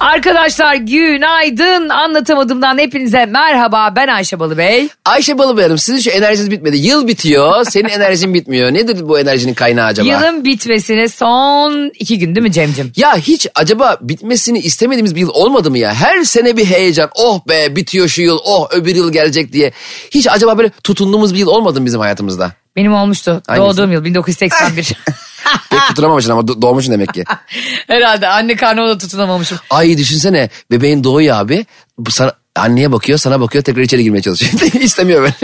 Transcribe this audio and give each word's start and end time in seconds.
Arkadaşlar 0.00 0.74
günaydın 0.74 1.88
anlatamadığımdan 1.88 2.78
hepinize 2.78 3.26
merhaba 3.26 3.92
ben 3.96 4.08
Ayşe 4.08 4.38
Balıbey. 4.40 4.88
Ayşe 5.04 5.38
Balıbey 5.38 5.64
Hanım 5.64 5.78
sizin 5.78 5.98
şu 6.00 6.10
enerjiniz 6.10 6.50
bitmedi. 6.50 6.76
Yıl 6.76 7.06
bitiyor 7.06 7.64
senin 7.64 7.88
enerjin 7.88 8.34
bitmiyor. 8.34 8.74
Nedir 8.74 9.08
bu 9.08 9.18
enerjinin 9.20 9.54
kaynağı 9.54 9.86
acaba? 9.86 10.08
Yılın 10.08 10.44
bitmesine 10.44 11.08
son 11.08 11.90
iki 11.98 12.18
gün 12.18 12.34
değil 12.34 12.42
mi 12.42 12.52
Cem'cim? 12.52 12.92
Ya 12.96 13.16
hiç 13.16 13.46
acaba 13.54 13.96
bitmesini 14.00 14.58
istemediğimiz 14.58 15.14
bir 15.14 15.20
yıl 15.20 15.30
olmadı 15.30 15.70
mı 15.70 15.78
ya? 15.78 15.94
Her 15.94 16.24
sene 16.24 16.56
bir 16.56 16.64
heyecan. 16.64 17.10
Oh 17.14 17.40
be 17.48 17.76
bitiyor 17.76 18.08
şu 18.08 18.22
yıl. 18.22 18.38
Oh 18.44 18.68
öbür 18.70 18.94
yıl 18.96 19.12
gelecek 19.12 19.52
diye. 19.52 19.72
Hiç 20.10 20.28
acaba 20.30 20.58
böyle 20.58 20.70
tutunduğumuz 20.84 21.34
bir 21.34 21.38
yıl 21.38 21.48
olmadı 21.48 21.80
mı 21.80 21.86
bizim 21.86 22.00
hayatımızda? 22.00 22.52
Benim 22.76 22.94
olmuştu 22.94 23.42
Hangisi? 23.46 23.66
doğduğum 23.66 23.92
yıl 23.92 24.04
1981. 24.04 24.92
Pek 25.70 25.80
tutunamamışsın 25.88 26.30
ama 26.30 26.40
do- 26.40 26.62
doğmuşsun 26.62 26.92
demek 26.92 27.14
ki. 27.14 27.24
Herhalde 27.86 28.28
anne 28.28 28.56
karnıma 28.56 28.88
da 28.88 28.98
tutunamamışım. 28.98 29.58
Ay 29.70 29.98
düşünsene 29.98 30.50
bebeğin 30.70 31.04
doğuyor 31.04 31.36
abi. 31.36 31.66
Bu 31.98 32.10
sana 32.10 32.32
anneye 32.58 32.92
bakıyor 32.92 33.18
sana 33.18 33.40
bakıyor 33.40 33.64
tekrar 33.64 33.82
içeri 33.82 34.02
girmeye 34.02 34.22
çalışıyor. 34.22 34.52
İstemiyor 34.80 35.22
böyle. 35.22 35.34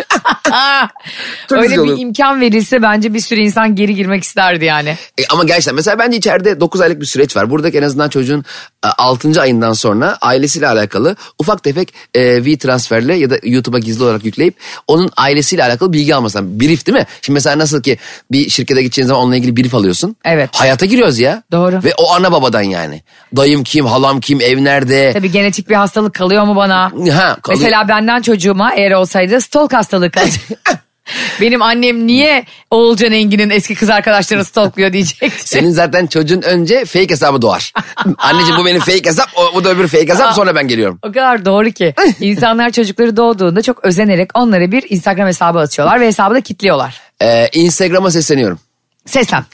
Öyle 1.62 1.74
bir 1.74 1.78
olur. 1.78 1.98
imkan 1.98 2.40
verilse 2.40 2.82
bence 2.82 3.14
bir 3.14 3.20
sürü 3.20 3.40
insan 3.40 3.76
geri 3.76 3.94
girmek 3.94 4.24
isterdi 4.24 4.64
yani. 4.64 4.88
E, 5.18 5.22
ama 5.30 5.44
gerçekten 5.44 5.74
mesela 5.74 5.98
bence 5.98 6.16
içeride 6.16 6.60
9 6.60 6.80
aylık 6.80 7.00
bir 7.00 7.06
süreç 7.06 7.36
var. 7.36 7.50
Buradaki 7.50 7.78
en 7.78 7.82
azından 7.82 8.08
çocuğun 8.08 8.44
6. 8.82 9.40
ayından 9.40 9.72
sonra 9.72 10.18
ailesiyle 10.20 10.68
alakalı 10.68 11.16
ufak 11.38 11.62
tefek 11.62 11.94
e, 12.14 12.44
V-transferle 12.44 13.14
ya 13.14 13.30
da 13.30 13.38
YouTube'a 13.42 13.78
gizli 13.78 14.04
olarak 14.04 14.24
yükleyip 14.24 14.54
onun 14.86 15.10
ailesiyle 15.16 15.64
alakalı 15.64 15.92
bilgi 15.92 16.14
almasından. 16.14 16.60
Brief 16.60 16.86
değil 16.86 16.98
mi? 16.98 17.06
Şimdi 17.22 17.34
mesela 17.34 17.58
nasıl 17.58 17.82
ki 17.82 17.98
bir 18.32 18.50
şirkete 18.50 18.82
gideceğin 18.82 19.08
zaman 19.08 19.22
onunla 19.22 19.36
ilgili 19.36 19.56
brief 19.56 19.74
alıyorsun. 19.74 20.16
Evet. 20.24 20.50
Hayata 20.52 20.86
giriyoruz 20.86 21.18
ya. 21.18 21.42
Doğru. 21.52 21.80
Ve 21.84 21.94
o 21.98 22.12
ana 22.12 22.32
babadan 22.32 22.62
yani. 22.62 23.02
Dayım 23.36 23.64
kim, 23.64 23.86
halam 23.86 24.20
kim, 24.20 24.40
ev 24.40 24.64
nerede? 24.64 25.12
Tabii 25.12 25.30
genetik 25.30 25.68
bir 25.68 25.74
hastalık 25.74 26.14
kalıyor 26.14 26.44
mu 26.44 26.56
bana? 26.56 26.92
Ha, 27.10 27.36
kalıyor. 27.42 27.62
Mesela 27.62 27.88
benden 27.88 28.22
çocuğuma 28.22 28.74
eğer 28.74 28.92
olsaydı 28.92 29.40
stalk 29.40 29.72
hastalığı 29.72 30.10
kalacak. 30.10 30.42
Benim 31.40 31.62
annem 31.62 32.06
niye 32.06 32.44
Oğulcan 32.70 33.12
Engin'in 33.12 33.50
eski 33.50 33.74
kız 33.74 33.90
arkadaşlarını 33.90 34.44
stalkluyor 34.44 34.92
diyecekti. 34.92 35.48
Senin 35.48 35.70
zaten 35.70 36.06
çocuğun 36.06 36.42
önce 36.42 36.84
fake 36.84 37.10
hesabı 37.10 37.42
doğar. 37.42 37.72
Anneciğim 38.18 38.60
bu 38.60 38.66
benim 38.66 38.80
fake 38.80 39.04
hesap, 39.04 39.28
o, 39.36 39.54
bu 39.54 39.64
da 39.64 39.70
öbür 39.70 39.88
fake 39.88 40.08
hesap 40.08 40.34
sonra 40.34 40.54
ben 40.54 40.68
geliyorum. 40.68 40.98
O 41.02 41.08
kadar 41.12 41.44
doğru 41.44 41.70
ki. 41.70 41.94
İnsanlar 42.20 42.70
çocukları 42.70 43.16
doğduğunda 43.16 43.62
çok 43.62 43.84
özenerek 43.84 44.30
onlara 44.34 44.72
bir 44.72 44.84
Instagram 44.88 45.26
hesabı 45.26 45.58
açıyorlar 45.58 46.00
ve 46.00 46.06
hesabı 46.06 46.34
da 46.34 46.40
kilitliyorlar. 46.40 47.00
Ee, 47.22 47.48
Instagram'a 47.52 48.10
sesleniyorum. 48.10 48.60
Seslen. 49.06 49.44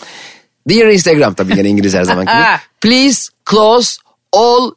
Dear 0.68 0.86
Instagram 0.86 1.34
tabii 1.34 1.54
gene 1.54 1.68
İngiliz 1.68 1.94
her 1.94 2.02
zaman 2.04 2.24
gibi. 2.24 2.34
Please 2.80 3.28
close 3.50 3.96
all 4.32 4.70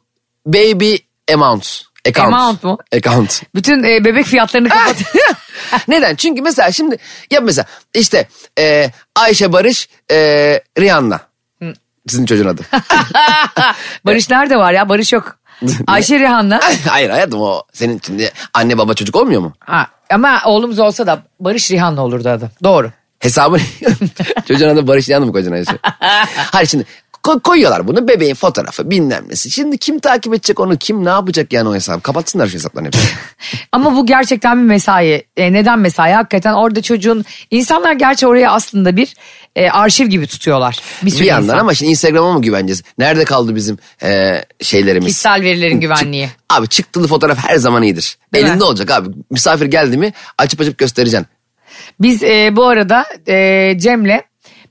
baby 0.46 0.94
amounts. 1.34 1.82
Account. 2.08 2.34
Amount 2.34 2.64
mu? 2.64 2.78
Account. 2.96 3.42
Bütün 3.54 3.82
e, 3.82 4.04
bebek 4.04 4.26
fiyatlarını 4.26 4.68
kapat. 4.68 4.96
Neden? 5.88 6.16
Çünkü 6.16 6.42
mesela 6.42 6.72
şimdi 6.72 6.96
ya 7.30 7.40
mesela 7.40 7.66
işte 7.94 8.28
e, 8.58 8.90
Ayşe 9.16 9.52
Barış 9.52 9.88
e, 10.10 10.16
Rihanna. 10.78 11.20
Sizin 12.08 12.26
çocuğun 12.26 12.46
adı. 12.46 12.62
Barış 14.04 14.30
nerede 14.30 14.56
var 14.56 14.72
ya? 14.72 14.88
Barış 14.88 15.12
yok. 15.12 15.36
Ayşe 15.86 16.18
Rihanna. 16.18 16.60
Hayır 16.88 17.10
hayatım 17.10 17.40
o 17.40 17.62
senin 17.72 18.00
şimdi 18.06 18.32
anne 18.54 18.78
baba 18.78 18.94
çocuk 18.94 19.16
olmuyor 19.16 19.40
mu? 19.40 19.52
Ha, 19.60 19.86
ama 20.10 20.42
oğlumuz 20.46 20.78
olsa 20.78 21.06
da 21.06 21.22
Barış 21.40 21.70
Rihanna 21.70 22.04
olurdu 22.04 22.28
adı. 22.28 22.50
Doğru. 22.64 22.90
Hesabı 23.18 23.58
çocuğun 24.48 24.68
adı 24.68 24.86
Barış 24.86 25.08
Rihanna 25.08 25.26
mı 25.26 25.32
koyacaksın 25.32 25.56
Ayşe? 25.56 25.78
Hayır 26.52 26.68
şimdi 26.68 26.86
ko- 27.22 27.40
koyuyorlar 27.40 27.88
bunu 27.88 28.08
bebeğin 28.08 28.34
fotoğrafı 28.34 28.90
bilmem 28.90 29.24
nesi. 29.28 29.50
Şimdi 29.50 29.78
kim 29.78 29.98
takip 29.98 30.34
edecek 30.34 30.60
onu 30.60 30.76
kim 30.76 31.04
ne 31.04 31.08
yapacak 31.08 31.52
yani 31.52 31.68
o 31.68 31.74
hesabı? 31.74 32.00
Kapatsınlar 32.00 32.46
şu 32.46 32.54
hesaplarını 32.54 32.86
hepsini. 32.86 33.10
Ama 33.72 33.96
bu 33.96 34.06
gerçekten 34.06 34.58
bir 34.58 34.66
mesai. 34.66 35.24
E, 35.36 35.52
neden 35.52 35.78
mesai? 35.78 36.12
Hakikaten 36.12 36.52
orada 36.52 36.82
çocuğun... 36.82 37.24
insanlar 37.50 37.92
gerçi 37.92 38.26
oraya 38.26 38.50
aslında 38.50 38.96
bir 38.96 39.14
e, 39.56 39.70
arşiv 39.70 40.06
gibi 40.06 40.26
tutuyorlar. 40.26 40.80
Bir 41.02 41.10
sürü 41.10 41.22
bir 41.22 41.28
yandan 41.28 41.44
insan. 41.44 41.58
ama 41.58 41.74
şimdi 41.74 41.90
Instagram'a 41.90 42.32
mı 42.32 42.42
güveneceğiz? 42.42 42.82
Nerede 42.98 43.24
kaldı 43.24 43.56
bizim 43.56 43.78
e, 44.02 44.42
şeylerimiz? 44.60 45.06
Kişisel 45.08 45.42
verilerin 45.42 45.80
güvenliği. 45.80 46.28
Abi 46.50 46.68
çıktılı 46.68 47.08
fotoğraf 47.08 47.38
her 47.38 47.56
zaman 47.56 47.82
iyidir. 47.82 48.18
Değil 48.34 48.44
Elinde 48.44 48.58
mi? 48.58 48.64
olacak 48.64 48.90
abi. 48.90 49.08
Misafir 49.30 49.66
geldi 49.66 49.96
mi 49.96 50.12
açıp 50.38 50.60
açıp 50.60 50.78
göstereceksin. 50.78 51.26
Biz 52.00 52.22
e, 52.22 52.56
bu 52.56 52.66
arada 52.66 53.04
e, 53.28 53.78
Cem'le 53.78 54.20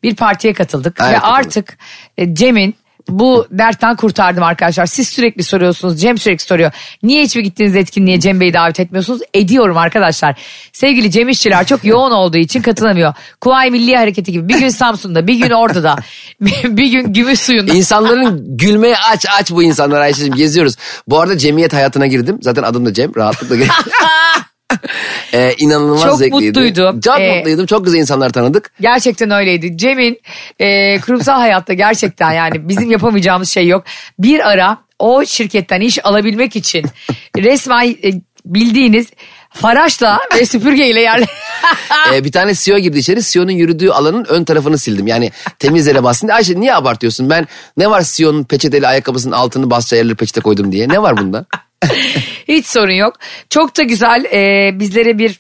bir 0.04 0.16
partiye 0.16 0.54
katıldık. 0.54 0.98
Evet, 1.02 1.14
ve 1.14 1.20
artık 1.20 1.78
e, 2.18 2.36
Cem'in 2.36 2.76
bu 3.10 3.48
dertten 3.52 3.96
kurtardım 3.96 4.44
arkadaşlar. 4.44 4.86
Siz 4.86 5.10
sürekli 5.10 5.44
soruyorsunuz. 5.44 6.02
Cem 6.02 6.18
sürekli 6.18 6.44
soruyor. 6.44 6.72
Niye 7.04 7.24
hiçbir 7.24 7.44
gittiğiniz 7.44 7.76
etkinliğe 7.76 8.20
Cem 8.20 8.40
Bey'i 8.40 8.54
davet 8.54 8.80
etmiyorsunuz? 8.80 9.22
Ediyorum 9.34 9.78
arkadaşlar. 9.78 10.36
Sevgili 10.74 11.12
Cem 11.12 11.30
İşçiler 11.30 11.66
çok 11.66 11.86
yoğun 11.86 12.12
olduğu 12.12 12.38
için 12.38 12.62
katılamıyor. 12.62 13.14
Kuvayi 13.42 13.72
Milli 13.72 13.98
Hareketi 13.98 14.32
gibi 14.32 14.50
bir 14.50 14.60
gün 14.60 14.70
Samsun'da 14.70 15.28
bir 15.28 15.36
gün 15.36 15.50
Ordu'da 15.50 15.96
bir 16.64 16.92
gün 16.92 17.14
Gümüş 17.14 17.40
Suyu'nda. 17.40 17.74
İnsanların 17.74 18.58
gülmeye 18.58 18.96
aç 18.98 19.26
aç 19.40 19.52
bu 19.52 19.64
insanlar 19.64 20.02
Ayşe'cim 20.02 20.36
geziyoruz. 20.36 20.76
Bu 21.08 21.20
arada 21.20 21.38
cemiyet 21.38 21.74
hayatına 21.74 22.08
girdim. 22.08 22.38
Zaten 22.42 22.64
adım 22.64 22.86
da 22.86 22.94
Cem. 22.94 23.16
Rahatlıkla. 23.16 23.56
ee, 25.34 25.54
inanılmaz 25.58 26.02
Çok 26.04 26.18
zevkliydi. 26.20 26.46
mutluydum. 26.60 27.00
Çok 27.00 27.20
Ee, 27.20 27.38
mutluydum. 27.38 27.66
Çok 27.66 27.86
güzel 27.86 28.00
insanlar 28.00 28.30
tanıdık. 28.30 28.72
Gerçekten 28.82 29.32
öyleydi. 29.32 29.78
Cem'in 29.78 30.22
e, 30.60 31.00
kurumsal 31.00 31.40
hayatta 31.40 31.74
gerçekten 31.74 32.32
yani 32.32 32.70
bizim 32.70 32.92
yapamayacağımız 32.92 33.50
şey 33.50 33.68
yok. 33.68 33.84
Bir 34.20 34.50
ara 34.50 34.78
o 35.00 35.26
şirketten 35.26 35.82
iş 35.82 36.06
alabilmek 36.06 36.56
için 36.56 36.86
resmen 37.38 37.86
e, 38.04 38.12
bildiğiniz 38.46 39.08
faraşla 39.54 40.20
ve 40.36 40.46
süpürgeyle 40.46 41.02
yerle... 41.02 41.26
Ee, 42.14 42.24
bir 42.24 42.32
tane 42.32 42.54
CEO 42.54 42.78
girdi 42.78 42.98
içeri. 42.98 43.24
CEO'nun 43.24 43.52
yürüdüğü 43.52 43.90
alanın 43.90 44.26
ön 44.26 44.44
tarafını 44.44 44.78
sildim. 44.78 45.08
Yani 45.08 45.32
temiz 45.60 45.88
yere 45.88 46.04
bastım. 46.04 46.30
Ayşe 46.30 46.60
niye 46.60 46.76
abartıyorsun? 46.76 47.30
Ben 47.30 47.48
ne 47.78 47.90
var 47.90 48.04
CEO'nun 48.14 48.44
peçeteli 48.44 48.88
ayakkabısının 48.88 49.34
altını 49.34 49.70
basacağı 49.70 49.98
yerleri 49.98 50.16
peçete 50.16 50.42
koydum 50.42 50.72
diye. 50.72 50.90
Ne 50.90 51.02
var 51.02 51.18
bunda? 51.18 51.46
Hiç 52.48 52.68
sorun 52.68 52.94
yok. 52.94 53.16
Çok 53.50 53.78
da 53.78 53.84
güzel 53.84 54.26
e, 54.26 54.72
bizlere 54.80 55.18
bir 55.18 55.40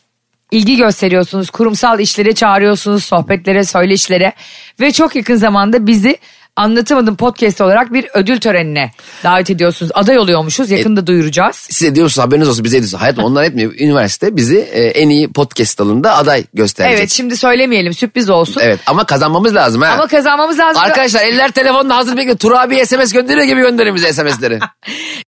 ilgi 0.51 0.77
gösteriyorsunuz. 0.77 1.49
Kurumsal 1.49 1.99
işlere 1.99 2.35
çağırıyorsunuz, 2.35 3.03
sohbetlere, 3.03 3.63
söyleşilere 3.63 4.33
ve 4.79 4.91
çok 4.91 5.15
yakın 5.15 5.35
zamanda 5.35 5.87
bizi 5.87 6.17
Anlatamadım 6.61 7.15
podcast 7.15 7.61
olarak 7.61 7.93
bir 7.93 8.07
ödül 8.13 8.39
törenine 8.39 8.91
davet 9.23 9.49
ediyorsunuz. 9.49 9.91
Aday 9.95 10.17
oluyormuşuz. 10.17 10.71
Yakında 10.71 11.07
duyuracağız. 11.07 11.55
Size 11.55 11.95
diyor 11.95 12.03
musunuz 12.03 12.27
haberiniz 12.27 12.49
olsun 12.49 12.63
bize 12.63 12.77
ediyorsun. 12.77 12.97
Hayatım 12.97 13.23
onlar 13.23 13.43
etmiyor. 13.43 13.73
Üniversite 13.79 14.35
bizi 14.35 14.57
e, 14.57 14.83
en 14.83 15.09
iyi 15.09 15.31
podcast 15.31 15.79
dalında 15.79 16.17
aday 16.17 16.43
gösterecek. 16.53 16.99
Evet 16.99 17.09
şimdi 17.09 17.37
söylemeyelim 17.37 17.93
sürpriz 17.93 18.29
olsun. 18.29 18.61
Evet 18.63 18.79
ama 18.87 19.03
kazanmamız 19.03 19.55
lazım 19.55 19.81
ha. 19.81 19.87
Ama 19.87 20.07
kazanmamız 20.07 20.59
lazım. 20.59 20.81
Arkadaşlar 20.81 21.21
eller 21.21 21.51
telefonla 21.51 21.95
hazır 21.95 22.17
bekliyor. 22.17 22.37
Tur 22.37 22.51
abi 22.51 22.85
SMS 22.85 23.13
gönderiyor 23.13 23.45
gibi 23.45 23.61
gönderin 23.61 23.95
bize 23.95 24.13
SMS'leri. 24.13 24.59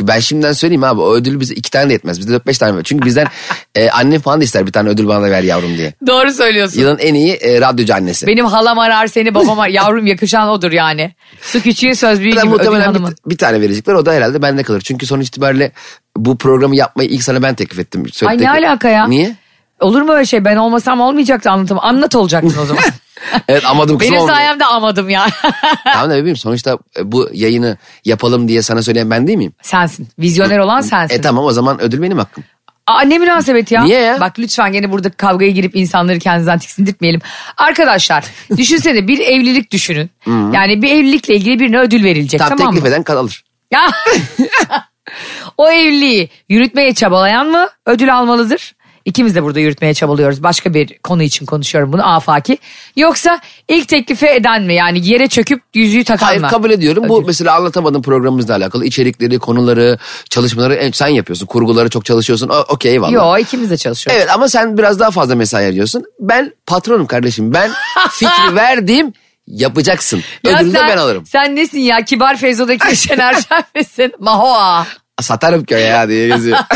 Ben 0.00 0.20
şimdiden 0.20 0.52
söyleyeyim 0.52 0.84
abi 0.84 1.00
o 1.00 1.14
ödül 1.14 1.40
bize 1.40 1.54
iki 1.54 1.70
tane 1.70 1.88
de 1.88 1.92
yetmez. 1.92 2.18
Bizde 2.18 2.32
dört 2.32 2.46
beş 2.46 2.58
tane 2.58 2.76
var. 2.76 2.82
Çünkü 2.82 3.06
bizden 3.06 3.26
e, 3.74 3.90
annem 3.90 4.20
falan 4.20 4.40
da 4.40 4.44
ister 4.44 4.66
bir 4.66 4.72
tane 4.72 4.88
ödül 4.88 5.08
bana 5.08 5.22
da 5.22 5.30
ver 5.30 5.42
yavrum 5.42 5.76
diye. 5.76 5.94
Doğru 6.06 6.32
söylüyorsun. 6.32 6.80
Yılın 6.80 6.98
en 6.98 7.14
iyi 7.14 7.32
e, 7.32 7.60
radyocu 7.60 7.94
annesi. 7.94 8.26
Benim 8.26 8.46
halam 8.46 8.78
arar 8.78 9.06
seni 9.06 9.34
babam 9.34 9.60
arar. 9.60 9.70
Yavrum 9.76 10.06
yakışan 10.06 10.48
odur 10.48 10.72
yani. 10.72 11.14
Su 11.42 11.60
küçüğün 11.60 11.92
söz 11.92 12.20
büyüğü 12.20 12.30
gibi 12.30 12.40
ödül 12.40 12.48
muhtemelen 12.48 12.84
hanımın. 12.84 13.16
bir, 13.26 13.30
bir 13.30 13.38
tane 13.38 13.60
verecekler 13.60 13.94
o 13.94 14.06
da 14.06 14.12
herhalde 14.12 14.42
bende 14.42 14.62
kalır. 14.62 14.80
Çünkü 14.80 15.06
sonuç 15.06 15.28
itibariyle 15.28 15.72
bu 16.16 16.38
programı 16.38 16.76
yapmayı 16.76 17.08
ilk 17.08 17.22
sana 17.22 17.42
ben 17.42 17.54
teklif 17.54 17.78
ettim. 17.78 18.04
Söyle 18.12 18.30
Ay 18.30 18.38
ne 18.38 18.50
alaka 18.50 18.88
ya? 18.88 19.06
Niye? 19.06 19.36
Olur 19.80 20.02
mu 20.02 20.12
öyle 20.12 20.26
şey? 20.26 20.44
Ben 20.44 20.56
olmasam 20.56 21.00
olmayacaktı 21.00 21.50
anlatım. 21.50 21.78
Anlat 21.80 22.14
olacaktın 22.14 22.56
o 22.62 22.66
zaman. 22.66 22.84
Evet 23.48 23.64
amadım 23.64 23.98
kısmı 23.98 24.12
Benim 24.12 24.22
olmuyor. 24.22 24.36
sayemde 24.38 24.64
amadım 24.64 25.08
ya. 25.10 25.26
Tamam 25.84 26.10
da 26.10 26.16
bebeğim 26.16 26.36
sonuçta 26.36 26.78
e, 26.98 27.12
bu 27.12 27.28
yayını 27.32 27.76
yapalım 28.04 28.48
diye 28.48 28.62
sana 28.62 28.82
söyleyen 28.82 29.10
ben 29.10 29.26
değil 29.26 29.38
miyim? 29.38 29.52
sensin. 29.62 30.08
Vizyoner 30.18 30.58
olan 30.58 30.80
sensin. 30.80 31.14
E 31.14 31.20
tamam 31.20 31.44
o 31.44 31.52
zaman 31.52 31.80
ödül 31.82 32.02
benim 32.02 32.18
hakkım. 32.18 32.44
Aa, 32.86 33.00
ne 33.00 33.18
münasebet 33.18 33.72
ya. 33.72 33.82
Niye 33.84 34.00
ya? 34.00 34.20
Bak 34.20 34.38
lütfen 34.38 34.72
gene 34.72 34.92
burada 34.92 35.10
kavgaya 35.10 35.50
girip 35.50 35.76
insanları 35.76 36.18
kendinizden 36.18 36.58
tiksindirtmeyelim. 36.58 37.20
Arkadaşlar 37.56 38.24
düşünsene 38.56 39.08
bir 39.08 39.18
evlilik 39.18 39.70
düşünün. 39.70 40.10
Yani 40.26 40.82
bir 40.82 40.90
evlilikle 40.92 41.34
ilgili 41.36 41.60
birine 41.60 41.78
ödül 41.78 42.04
verilecek 42.04 42.40
Tamam, 42.40 42.58
tamam, 42.58 42.74
teklif 42.74 42.82
mı? 42.82 42.88
eden 42.94 43.02
kalır. 43.02 43.44
Ya. 43.70 43.90
o 45.56 45.70
evliliği 45.70 46.30
yürütmeye 46.48 46.94
çabalayan 46.94 47.46
mı 47.46 47.68
ödül 47.86 48.16
almalıdır? 48.16 48.74
İkimiz 49.06 49.34
de 49.34 49.42
burada 49.42 49.60
yürütmeye 49.60 49.94
çabalıyoruz. 49.94 50.42
Başka 50.42 50.74
bir 50.74 50.98
konu 50.98 51.22
için 51.22 51.46
konuşuyorum 51.46 51.92
bunu 51.92 52.14
afaki. 52.14 52.58
Yoksa 52.96 53.40
ilk 53.68 53.88
teklifi 53.88 54.26
eden 54.26 54.62
mi? 54.62 54.74
Yani 54.74 55.08
yere 55.08 55.26
çöküp 55.26 55.62
yüzüğü 55.74 56.04
takan 56.04 56.26
Hayır 56.26 56.40
mı? 56.40 56.48
kabul 56.48 56.70
ediyorum. 56.70 57.04
Bu 57.08 57.18
Ödül. 57.18 57.26
mesela 57.26 57.54
anlatamadığım 57.56 58.02
programımızla 58.02 58.54
alakalı 58.56 58.84
içerikleri, 58.84 59.38
konuları, 59.38 59.98
çalışmaları 60.30 60.74
en- 60.74 60.90
sen 60.92 61.08
yapıyorsun. 61.08 61.46
Kurguları 61.46 61.88
çok 61.90 62.04
çalışıyorsun. 62.04 62.48
O- 62.48 62.64
Okey 62.68 62.92
eyvallah. 62.92 63.12
Yo 63.12 63.38
ikimiz 63.38 63.70
de 63.70 63.76
çalışıyoruz. 63.76 64.20
Evet 64.20 64.30
ama 64.34 64.48
sen 64.48 64.78
biraz 64.78 65.00
daha 65.00 65.10
fazla 65.10 65.34
mesai 65.34 65.64
harcıyorsun. 65.64 66.04
Ben 66.20 66.52
patronum 66.66 67.06
kardeşim. 67.06 67.54
Ben 67.54 67.70
fikri 68.10 68.54
verdiğim 68.54 69.12
yapacaksın. 69.46 70.22
Ya 70.44 70.56
Ödülünü 70.56 70.74
de 70.74 70.78
sen, 70.78 70.88
ben 70.88 70.96
alırım. 70.96 71.26
Sen 71.26 71.56
nesin 71.56 71.78
ya? 71.80 72.04
Kibar 72.04 72.36
Feyzo'daki 72.36 72.96
Şener 73.06 73.34
Şen 73.34 73.64
misin? 73.74 74.12
Mahoa. 74.20 74.86
Satarım 75.20 75.64
köye 75.64 75.84
ya 75.86 76.08
diye 76.08 76.28
geziyor. 76.28 76.58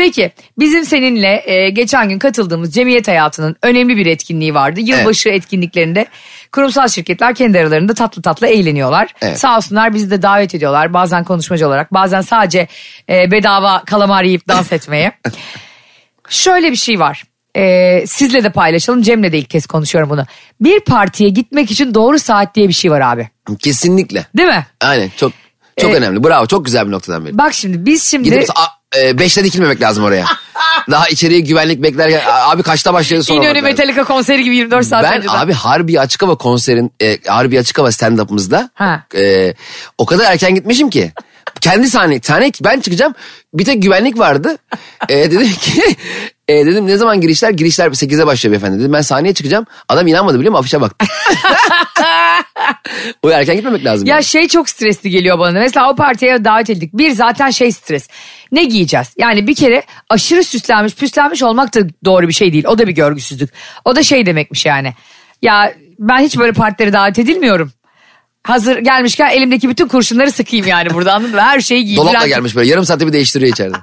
Peki 0.00 0.32
bizim 0.58 0.84
seninle 0.84 1.42
e, 1.46 1.70
geçen 1.70 2.08
gün 2.08 2.18
katıldığımız 2.18 2.74
cemiyet 2.74 3.08
hayatının 3.08 3.56
önemli 3.62 3.96
bir 3.96 4.06
etkinliği 4.06 4.54
vardı. 4.54 4.80
Yılbaşı 4.80 5.28
etkinliklerinde 5.28 6.06
kurumsal 6.52 6.88
şirketler 6.88 7.34
kendi 7.34 7.58
aralarında 7.58 7.94
tatlı 7.94 8.22
tatlı 8.22 8.46
eğleniyorlar. 8.46 9.14
Evet. 9.22 9.38
Sağ 9.38 9.56
olsunlar 9.56 9.94
bizi 9.94 10.10
de 10.10 10.22
davet 10.22 10.54
ediyorlar. 10.54 10.94
Bazen 10.94 11.24
konuşmacı 11.24 11.66
olarak 11.66 11.94
bazen 11.94 12.20
sadece 12.20 12.68
e, 13.08 13.30
bedava 13.30 13.82
kalamar 13.84 14.24
yiyip 14.24 14.48
dans 14.48 14.72
etmeye. 14.72 15.12
Şöyle 16.28 16.70
bir 16.70 16.76
şey 16.76 17.00
var. 17.00 17.24
E, 17.56 18.04
sizle 18.06 18.44
de 18.44 18.50
paylaşalım. 18.50 19.02
Cem'le 19.02 19.32
de 19.32 19.38
ilk 19.38 19.50
kez 19.50 19.66
konuşuyorum 19.66 20.10
bunu. 20.10 20.24
Bir 20.60 20.80
partiye 20.80 21.30
gitmek 21.30 21.70
için 21.70 21.94
doğru 21.94 22.18
saat 22.18 22.54
diye 22.54 22.68
bir 22.68 22.72
şey 22.72 22.90
var 22.90 23.00
abi. 23.00 23.28
Kesinlikle. 23.58 24.26
Değil 24.36 24.48
mi? 24.48 24.66
Aynen 24.80 25.10
çok 25.16 25.32
çok 25.76 25.90
Evet. 25.90 26.02
önemli. 26.02 26.24
Bravo 26.24 26.46
çok 26.46 26.64
güzel 26.64 26.86
bir 26.86 26.92
noktadan 26.92 27.24
beri. 27.26 27.38
Bak 27.38 27.54
şimdi 27.54 27.86
biz 27.86 28.04
şimdi... 28.10 28.30
Gidip 28.30 28.48
a, 28.50 28.98
e, 28.98 29.18
beşte 29.18 29.44
dikilmemek 29.44 29.80
lazım 29.82 30.04
oraya. 30.04 30.26
Daha 30.90 31.08
içeriye 31.08 31.40
güvenlik 31.40 31.82
beklerken 31.82 32.20
"A- 32.26 32.50
abi 32.50 32.62
kaçta 32.62 32.94
başlıyor 32.94 33.22
sonra. 33.22 33.44
İnönü 33.44 33.62
Metallica 33.62 34.04
konseri 34.04 34.44
gibi 34.44 34.56
24 34.56 34.86
saat 34.86 35.04
Ben 35.04 35.16
önceden. 35.18 35.34
abi 35.34 35.52
Harbi 35.52 36.00
Açık 36.00 36.22
Hava 36.22 36.34
konserin, 36.34 36.92
e, 37.02 37.18
Harbi 37.26 37.58
Açık 37.58 37.78
Hava 37.78 37.88
stand-up'ımızda 37.88 38.70
Ha. 38.74 39.04
e, 39.16 39.54
o 39.98 40.06
kadar 40.06 40.32
erken 40.32 40.54
gitmişim 40.54 40.90
ki. 40.90 41.12
Kendi 41.60 41.90
sahne, 41.90 42.20
sahne 42.22 42.50
ben 42.64 42.80
çıkacağım. 42.80 43.14
Bir 43.54 43.64
tek 43.64 43.82
güvenlik 43.82 44.18
vardı. 44.18 44.58
E, 45.08 45.30
dedim 45.30 45.52
ki 45.52 45.82
e, 46.48 46.66
dedim 46.66 46.86
ne 46.86 46.96
zaman 46.96 47.20
girişler? 47.20 47.50
Girişler 47.50 47.86
8'e 47.86 48.26
başlıyor 48.26 48.52
beyefendi. 48.52 48.80
Dedim 48.80 48.92
ben 48.92 49.00
sahneye 49.00 49.34
çıkacağım. 49.34 49.66
Adam 49.88 50.06
inanmadı 50.06 50.38
biliyor 50.38 50.52
musun? 50.52 50.60
Afişe 50.60 50.80
baktı. 50.80 51.06
o 53.22 53.30
erken 53.30 53.56
gitmemek 53.56 53.84
lazım. 53.84 54.08
Ya 54.08 54.14
yani. 54.14 54.24
şey 54.24 54.48
çok 54.48 54.68
stresli 54.68 55.10
geliyor 55.10 55.38
bana. 55.38 55.58
Mesela 55.58 55.90
o 55.90 55.96
partiye 55.96 56.44
davet 56.44 56.70
edildik. 56.70 56.92
Bir 56.94 57.10
zaten 57.10 57.50
şey 57.50 57.72
stres. 57.72 58.08
Ne 58.52 58.64
giyeceğiz? 58.64 59.14
Yani 59.18 59.46
bir 59.46 59.54
kere 59.54 59.82
aşırı 60.08 60.44
süslenmiş 60.44 60.94
püslenmiş 60.94 61.42
olmak 61.42 61.74
da 61.74 61.80
doğru 62.04 62.28
bir 62.28 62.32
şey 62.32 62.52
değil. 62.52 62.64
O 62.66 62.78
da 62.78 62.86
bir 62.86 62.92
görgüsüzlük. 62.92 63.50
O 63.84 63.96
da 63.96 64.02
şey 64.02 64.26
demekmiş 64.26 64.66
yani. 64.66 64.94
Ya 65.42 65.74
ben 65.98 66.18
hiç 66.18 66.38
böyle 66.38 66.52
partilere 66.52 66.92
davet 66.92 67.18
edilmiyorum. 67.18 67.72
Hazır 68.42 68.78
gelmişken 68.78 69.30
elimdeki 69.30 69.68
bütün 69.68 69.88
kurşunları 69.88 70.32
sıkayım 70.32 70.66
yani 70.66 70.94
burada 70.94 71.14
anladın 71.14 71.34
mı? 71.34 71.40
Her 71.40 71.60
şeyi 71.60 71.84
giyeyim. 71.84 72.02
Dolapla 72.02 72.18
Bülent- 72.18 72.28
gelmiş 72.28 72.56
böyle 72.56 72.70
yarım 72.70 72.84
saatte 72.84 73.06
bir 73.06 73.12
değiştiriyor 73.12 73.52
içeride. 73.52 73.76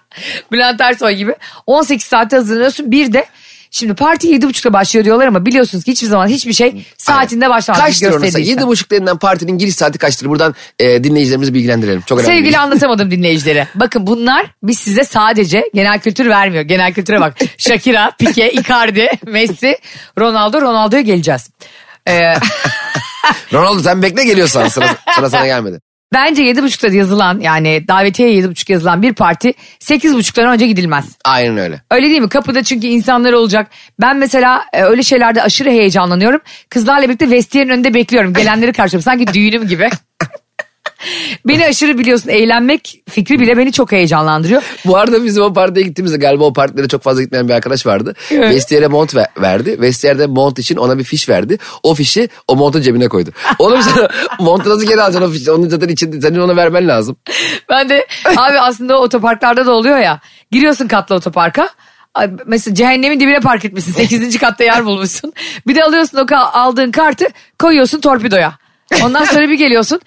Bülent 0.52 0.80
Ersoy 0.80 1.12
gibi. 1.14 1.34
18 1.66 2.06
saatte 2.06 2.36
hazırlanıyorsun. 2.36 2.90
Bir 2.90 3.12
de 3.12 3.26
şimdi 3.70 3.94
parti 3.94 4.28
7.30'da 4.28 4.72
başlıyor 4.72 5.04
diyorlar 5.04 5.26
ama 5.26 5.46
biliyorsunuz 5.46 5.84
ki 5.84 5.92
hiçbir 5.92 6.06
zaman 6.08 6.26
hiçbir 6.28 6.52
şey 6.52 6.86
saatinde 6.98 7.50
başlamaz. 7.50 7.82
Kaçtır 7.82 8.06
gösteriliyse. 8.06 8.40
Yedi 8.40 8.66
buçuk 8.66 8.90
denilen 8.90 9.18
partinin 9.18 9.58
giriş 9.58 9.74
saati 9.74 9.98
kaçtır? 9.98 10.26
Buradan 10.28 10.54
e, 10.78 11.04
dinleyicilerimizi 11.04 11.54
bilgilendirelim. 11.54 12.00
Çok 12.00 12.18
önemli. 12.20 12.32
Sevgili 12.36 12.58
anlatamadım 12.58 13.10
dinleyicilere. 13.10 13.68
Bakın 13.74 14.06
bunlar 14.06 14.46
biz 14.62 14.78
size 14.78 15.04
sadece 15.04 15.64
genel 15.74 16.00
kültür 16.00 16.26
vermiyor. 16.28 16.62
Genel 16.62 16.92
kültüre 16.94 17.20
bak. 17.20 17.36
Shakira, 17.58 18.10
Pique, 18.18 18.52
Icardi, 18.52 19.08
Messi, 19.26 19.78
Ronaldo, 20.18 20.60
Ronaldo'ya 20.60 21.02
geleceğiz. 21.02 21.50
Ee, 22.08 22.34
Ronaldo 23.52 23.80
sen 23.82 24.02
bekle 24.02 24.24
geliyorsan 24.24 24.68
sıra, 24.68 24.86
sıra 25.14 25.30
sana 25.30 25.46
gelmedi. 25.46 25.80
bence 26.14 26.42
7.30'da 26.42 26.94
yazılan 26.96 27.40
yani 27.40 27.88
davetiye 27.88 28.28
7.30 28.28 28.72
yazılan 28.72 29.02
bir 29.02 29.14
parti 29.14 29.54
8.30'dan 29.80 30.48
önce 30.52 30.66
gidilmez. 30.66 31.04
Aynen 31.24 31.58
öyle. 31.58 31.82
Öyle 31.90 32.06
değil 32.06 32.20
mi? 32.20 32.28
Kapıda 32.28 32.62
çünkü 32.62 32.86
insanlar 32.86 33.32
olacak. 33.32 33.70
Ben 34.00 34.16
mesela 34.16 34.64
e, 34.72 34.82
öyle 34.82 35.02
şeylerde 35.02 35.42
aşırı 35.42 35.70
heyecanlanıyorum. 35.70 36.40
Kızlarla 36.70 37.08
birlikte 37.08 37.30
vestiyerin 37.30 37.70
önünde 37.70 37.94
bekliyorum. 37.94 38.34
Gelenleri 38.34 38.72
karşılıyorum. 38.72 39.04
Sanki 39.04 39.34
düğünüm 39.34 39.68
gibi. 39.68 39.90
beni 41.46 41.66
aşırı 41.66 41.98
biliyorsun 41.98 42.28
eğlenmek 42.28 43.02
fikri 43.10 43.40
bile 43.40 43.56
beni 43.56 43.72
çok 43.72 43.92
heyecanlandırıyor. 43.92 44.62
Bu 44.84 44.96
arada 44.96 45.24
bizim 45.24 45.42
o 45.42 45.52
partiye 45.52 45.86
gittiğimizde 45.86 46.16
galiba 46.16 46.44
o 46.44 46.52
partilere 46.52 46.88
çok 46.88 47.02
fazla 47.02 47.22
gitmeyen 47.22 47.48
bir 47.48 47.54
arkadaş 47.54 47.86
vardı. 47.86 48.14
Evet. 48.30 48.54
Vestiyere 48.54 48.86
mont 48.86 49.14
ver- 49.14 49.28
verdi. 49.40 49.80
Vestiyerde 49.80 50.26
mont 50.26 50.58
için 50.58 50.76
ona 50.76 50.98
bir 50.98 51.04
fiş 51.04 51.28
verdi. 51.28 51.58
O 51.82 51.94
fişi 51.94 52.28
o 52.48 52.56
montun 52.56 52.80
cebine 52.80 53.08
koydu. 53.08 53.30
Oğlum 53.58 53.82
sen 53.82 54.08
montu 54.40 54.70
nasıl 54.70 54.86
geri 54.86 55.02
alacaksın 55.02 55.30
o 55.30 55.32
fişi? 55.32 55.50
Onun 55.52 55.68
zaten 55.68 55.88
içinde 55.88 56.20
senin 56.20 56.38
ona 56.38 56.56
vermen 56.56 56.88
lazım. 56.88 57.16
Ben 57.68 57.88
de 57.88 58.06
abi 58.36 58.58
aslında 58.60 58.98
o 58.98 59.02
otoparklarda 59.02 59.66
da 59.66 59.72
oluyor 59.72 59.98
ya. 59.98 60.20
Giriyorsun 60.50 60.88
katlı 60.88 61.14
otoparka. 61.14 61.68
Mesela 62.46 62.74
cehennemin 62.74 63.20
dibine 63.20 63.40
park 63.40 63.64
etmişsin. 63.64 63.92
8. 63.92 64.38
katta 64.38 64.64
yer 64.64 64.84
bulmuşsun. 64.84 65.32
Bir 65.66 65.74
de 65.74 65.84
alıyorsun 65.84 66.18
o 66.18 66.36
aldığın 66.36 66.90
kartı 66.90 67.26
koyuyorsun 67.58 68.00
torpidoya. 68.00 68.58
Ondan 69.02 69.24
sonra 69.24 69.48
bir 69.48 69.58
geliyorsun. 69.58 70.00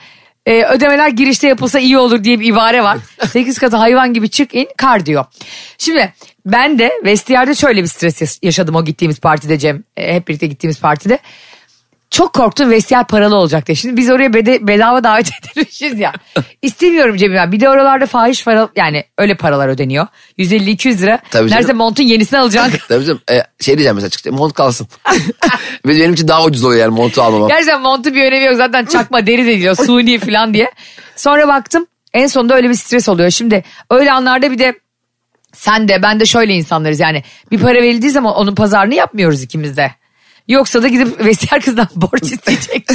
E, 0.48 0.64
ödemeler 0.64 1.10
girişte 1.10 1.48
yapılsa 1.48 1.80
iyi 1.80 1.98
olur 1.98 2.24
diye 2.24 2.40
bir 2.40 2.48
ibare 2.48 2.84
var. 2.84 2.98
8 3.30 3.60
katı 3.60 3.78
hayvan 3.78 4.14
gibi 4.14 4.30
çık 4.30 4.56
in 4.56 4.70
kar 4.78 5.06
diyor. 5.06 5.26
Şimdi 5.78 6.14
ben 6.46 6.80
de 6.80 6.92
vestiyerde 7.04 7.56
şöyle 7.56 7.84
bir 7.84 7.88
stres 7.88 8.40
yaşadım 8.44 8.76
o 8.76 8.86
gittiğimiz 8.86 9.20
partide 9.20 9.60
Cem. 9.60 9.84
E, 9.98 10.16
hep 10.16 10.28
birlikte 10.28 10.48
gittiğimiz 10.48 10.80
partide. 10.80 11.20
Çok 12.12 12.34
korktum 12.34 12.72
vestiyer 12.72 13.08
paralı 13.08 13.36
olacak 13.36 13.68
diye. 13.68 13.76
Şimdi 13.76 13.98
biz 13.98 14.10
oraya 14.10 14.34
bede- 14.34 14.68
bedava 14.68 15.04
davet 15.04 15.30
edilmişiz 15.56 16.00
ya. 16.00 16.14
İstemiyorum 16.62 17.18
Cemil 17.18 17.44
abi. 17.44 17.52
Bir 17.52 17.60
de 17.60 17.70
oralarda 17.70 18.06
fahiş 18.06 18.44
para 18.44 18.70
yani 18.76 19.04
öyle 19.18 19.36
paralar 19.36 19.68
ödeniyor. 19.68 20.08
150-200 20.38 21.02
lira. 21.02 21.20
Tabii 21.32 21.50
canım. 21.50 21.78
montun 21.78 22.04
yenisini 22.04 22.40
alacaksın. 22.40 22.80
Tabii 22.88 23.06
canım 23.06 23.22
e, 23.32 23.44
şey 23.62 23.76
diyeceğim 23.78 23.96
mesela 23.96 24.10
çıkacak 24.10 24.40
mont 24.40 24.54
kalsın. 24.54 24.88
Benim 25.88 26.14
için 26.14 26.28
daha 26.28 26.44
ucuz 26.44 26.64
oluyor 26.64 26.82
yani 26.82 26.96
montu 26.96 27.22
almamam. 27.22 27.48
Gerçekten 27.48 27.82
montun 27.82 28.14
bir 28.16 28.26
önemi 28.26 28.46
yok. 28.46 28.56
Zaten 28.56 28.86
çakma 28.86 29.28
deri 29.28 29.46
de 29.48 29.58
diyor. 29.60 29.76
Suni 29.76 30.20
falan 30.20 30.54
diye. 30.54 30.72
Sonra 31.16 31.48
baktım 31.48 31.88
en 32.14 32.28
sonunda 32.28 32.56
öyle 32.56 32.70
bir 32.70 32.74
stres 32.76 33.10
oluyor. 33.10 33.30
Şimdi 33.30 33.64
öyle 33.92 34.12
anlarda 34.12 34.52
bir 34.52 34.60
de 34.60 34.74
sen 35.54 35.88
de 35.88 36.02
ben 36.04 36.20
de 36.20 36.26
şöyle 36.26 36.54
insanlarız 36.54 37.00
yani. 37.00 37.24
Bir 37.52 37.60
para 37.60 37.74
verildiği 37.82 38.12
zaman 38.12 38.34
onun 38.36 38.56
pazarını 38.56 38.96
yapmıyoruz 38.96 39.42
ikimiz 39.44 39.78
de. 39.78 39.92
Yoksa 40.48 40.84
da 40.84 40.88
gidip 40.88 41.26
vestiyer 41.26 41.62
kızdan 41.62 41.88
borç 41.96 42.24
isteyecek. 42.24 42.88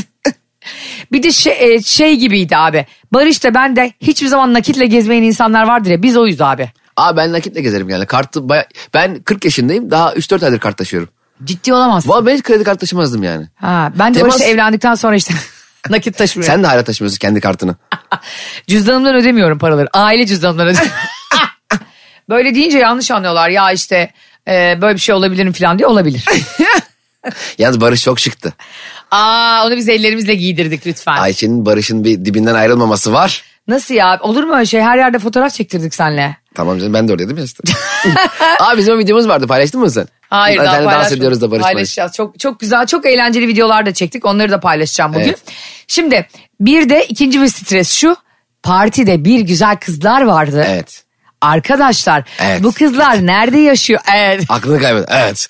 bir 1.12 1.22
de 1.22 1.32
şey, 1.32 1.74
e, 1.74 1.82
şey 1.82 2.16
gibiydi 2.16 2.56
abi. 2.56 2.86
Barış 3.12 3.44
da 3.44 3.54
ben 3.54 3.76
de 3.76 3.92
hiçbir 4.00 4.26
zaman 4.26 4.54
nakitle 4.54 4.86
gezmeyen 4.86 5.22
insanlar 5.22 5.68
vardır 5.68 5.90
ya. 5.90 6.02
Biz 6.02 6.16
oyuz 6.16 6.40
abi. 6.40 6.70
Aa 6.96 7.16
ben 7.16 7.32
nakitle 7.32 7.60
gezerim 7.60 7.88
yani. 7.88 8.06
Kartı 8.06 8.48
baya... 8.48 8.66
Ben 8.94 9.22
40 9.22 9.44
yaşındayım 9.44 9.90
daha 9.90 10.12
3-4 10.12 10.44
aydır 10.44 10.58
kart 10.58 10.78
taşıyorum. 10.78 11.08
Ciddi 11.44 11.74
olamazsın. 11.74 12.10
Valla 12.10 12.26
ben 12.26 12.36
hiç 12.36 12.42
kredi 12.42 12.64
kart 12.64 12.80
taşımazdım 12.80 13.22
yani. 13.22 13.46
Ha, 13.54 13.92
ben 13.98 14.14
de 14.14 14.18
Temas- 14.18 14.30
Barış'la 14.30 14.44
evlendikten 14.44 14.94
sonra 14.94 15.16
işte 15.16 15.34
nakit 15.90 16.16
taşımıyorum. 16.18 16.54
Sen 16.54 16.62
de 16.62 16.66
hala 16.66 16.84
taşımıyorsun 16.84 17.18
kendi 17.18 17.40
kartını. 17.40 17.76
Cüzdanımdan 18.66 19.14
ödemiyorum 19.14 19.58
paraları. 19.58 19.88
Aile 19.92 20.26
cüzdanımdan 20.26 20.66
ödemiyorum. 20.66 20.98
Böyle 22.28 22.54
deyince 22.54 22.78
yanlış 22.78 23.10
anlıyorlar. 23.10 23.48
Ya 23.48 23.72
işte 23.72 24.10
e, 24.48 24.78
böyle 24.82 24.94
bir 24.94 25.00
şey 25.00 25.14
olabilir 25.14 25.44
mi 25.44 25.52
falan 25.52 25.78
diye 25.78 25.86
olabilir. 25.86 26.24
Yalnız 27.58 27.80
Barış 27.80 28.02
çok 28.02 28.20
şıktı. 28.20 28.52
Aa 29.10 29.66
onu 29.66 29.76
biz 29.76 29.88
ellerimizle 29.88 30.34
giydirdik 30.34 30.86
lütfen. 30.86 31.16
Ayşe'nin 31.16 31.66
Barış'ın 31.66 32.04
bir 32.04 32.24
dibinden 32.24 32.54
ayrılmaması 32.54 33.12
var. 33.12 33.42
Nasıl 33.68 33.94
ya? 33.94 34.18
Olur 34.22 34.44
mu 34.44 34.54
öyle 34.54 34.66
şey? 34.66 34.80
Her 34.80 34.98
yerde 34.98 35.18
fotoğraf 35.18 35.52
çektirdik 35.54 35.94
senle. 35.94 36.36
Tamam 36.54 36.78
canım 36.78 36.94
ben 36.94 37.08
de 37.08 37.12
oradaydım 37.12 37.38
ya 37.38 37.44
işte. 37.44 37.62
Aa 38.60 38.76
bizim 38.76 38.94
o 38.94 38.98
videomuz 38.98 39.28
vardı 39.28 39.46
paylaştın 39.46 39.80
mı 39.80 39.90
sen? 39.90 40.06
Hayır 40.28 40.58
daha 40.58 40.66
tane 40.66 40.76
dans 40.76 40.86
paylaşmadık. 40.86 41.18
ediyoruz 41.18 41.40
da 41.40 41.50
Barış 41.50 41.62
Barış. 41.62 41.72
Paylaşacağız. 41.72 42.12
Çok, 42.12 42.38
çok 42.38 42.60
güzel, 42.60 42.86
çok 42.86 43.06
eğlenceli 43.06 43.48
videolar 43.48 43.86
da 43.86 43.94
çektik. 43.94 44.26
Onları 44.26 44.50
da 44.50 44.60
paylaşacağım 44.60 45.14
bugün. 45.14 45.24
Evet. 45.24 45.42
Şimdi 45.86 46.26
bir 46.60 46.88
de 46.88 47.06
ikinci 47.08 47.40
bir 47.40 47.48
stres 47.48 47.92
şu. 47.92 48.16
Partide 48.62 49.24
bir 49.24 49.40
güzel 49.40 49.76
kızlar 49.76 50.22
vardı. 50.22 50.64
Evet. 50.68 51.04
Arkadaşlar 51.42 52.22
Evet. 52.40 52.62
bu 52.64 52.72
kızlar 52.72 53.26
nerede 53.26 53.58
yaşıyor? 53.58 54.00
Evet. 54.14 54.44
Aklını 54.48 54.80
kaybet. 54.80 55.04
Evet. 55.08 55.48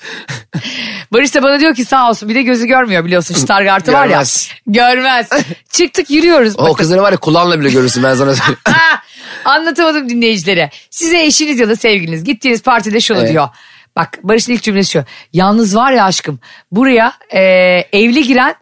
Barış 1.13 1.35
da 1.35 1.43
bana 1.43 1.61
diyor 1.61 1.75
ki 1.75 1.85
sağ 1.85 2.09
olsun 2.11 2.29
bir 2.29 2.35
de 2.35 2.43
gözü 2.43 2.67
görmüyor 2.67 3.05
biliyorsun 3.05 3.35
Stargard'ı 3.35 3.93
var 3.93 4.07
ya. 4.07 4.23
Görmez. 4.67 5.29
Çıktık 5.71 6.11
yürüyoruz. 6.11 6.55
O 6.59 6.75
kızları 6.75 7.03
var 7.03 7.13
ya 7.13 7.19
kulağınla 7.19 7.61
bile 7.61 7.71
görürsün 7.71 8.03
ben 8.03 8.15
sana 8.15 8.35
söyleyeyim. 8.35 8.59
Ha, 8.65 9.03
Anlatamadım 9.45 10.09
dinleyicilere. 10.09 10.71
Size 10.91 11.23
eşiniz 11.25 11.59
ya 11.59 11.69
da 11.69 11.77
sevgiliniz 11.77 12.25
gittiğiniz 12.25 12.63
partide 12.63 13.01
şunu 13.01 13.19
Evet. 13.19 13.31
diyor. 13.33 13.49
Bak 13.97 14.19
Barış'ın 14.23 14.53
ilk 14.53 14.63
cümlesi 14.63 14.91
şu. 14.91 15.05
Yalnız 15.33 15.77
var 15.77 15.93
ya 15.93 16.05
aşkım 16.05 16.41
buraya 16.71 17.13
e, 17.31 17.41
evli 17.93 18.23
giren 18.23 18.55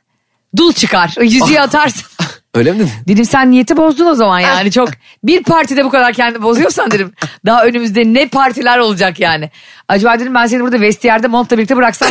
dul 0.56 0.72
çıkar. 0.72 1.14
Yüzüğü 1.20 1.58
atarsın. 1.60 2.09
Öyle 2.54 2.72
mi 2.72 2.78
dedin? 2.78 2.90
Dedim 3.08 3.24
sen 3.24 3.50
niyeti 3.50 3.76
bozdun 3.76 4.06
o 4.06 4.14
zaman 4.14 4.40
yani 4.40 4.70
çok. 4.72 4.88
Bir 5.24 5.42
partide 5.42 5.84
bu 5.84 5.90
kadar 5.90 6.12
kendi 6.12 6.42
bozuyorsan 6.42 6.90
dedim. 6.90 7.12
Daha 7.46 7.64
önümüzde 7.64 8.04
ne 8.04 8.28
partiler 8.28 8.78
olacak 8.78 9.20
yani. 9.20 9.50
Acaba 9.88 10.20
dedim 10.20 10.34
ben 10.34 10.46
seni 10.46 10.62
burada 10.62 10.80
vestiyerde 10.80 11.26
montla 11.26 11.56
birlikte 11.58 11.76
bıraksam. 11.76 12.08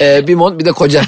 Ee, 0.00 0.26
bir 0.26 0.34
mont 0.34 0.60
bir 0.60 0.64
de 0.64 0.72
koca. 0.72 1.02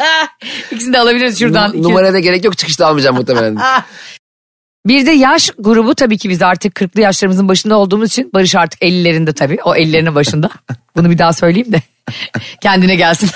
İkisini 0.70 0.92
de 0.92 0.98
alabiliriz 0.98 1.38
şuradan. 1.38 1.70
Num- 1.70 1.74
İki- 1.78 1.82
numaraya 1.82 2.12
da 2.12 2.18
gerek 2.18 2.44
yok 2.44 2.58
çıkışta 2.58 2.86
almayacağım 2.86 3.16
muhtemelen. 3.16 3.56
Bir 4.86 5.06
de 5.06 5.10
yaş 5.10 5.50
grubu 5.58 5.94
tabii 5.94 6.18
ki 6.18 6.28
biz 6.28 6.42
artık 6.42 6.74
40'lı 6.80 7.00
yaşlarımızın 7.00 7.48
başında 7.48 7.76
olduğumuz 7.78 8.08
için 8.08 8.30
Barış 8.34 8.54
artık 8.54 8.82
50'lerinde 8.82 9.32
tabii. 9.34 9.58
O 9.64 9.74
50'lerinin 9.76 10.14
başında. 10.14 10.50
Bunu 10.96 11.10
bir 11.10 11.18
daha 11.18 11.32
söyleyeyim 11.32 11.72
de 11.72 11.82
kendine 12.60 12.94
gelsin. 12.94 13.30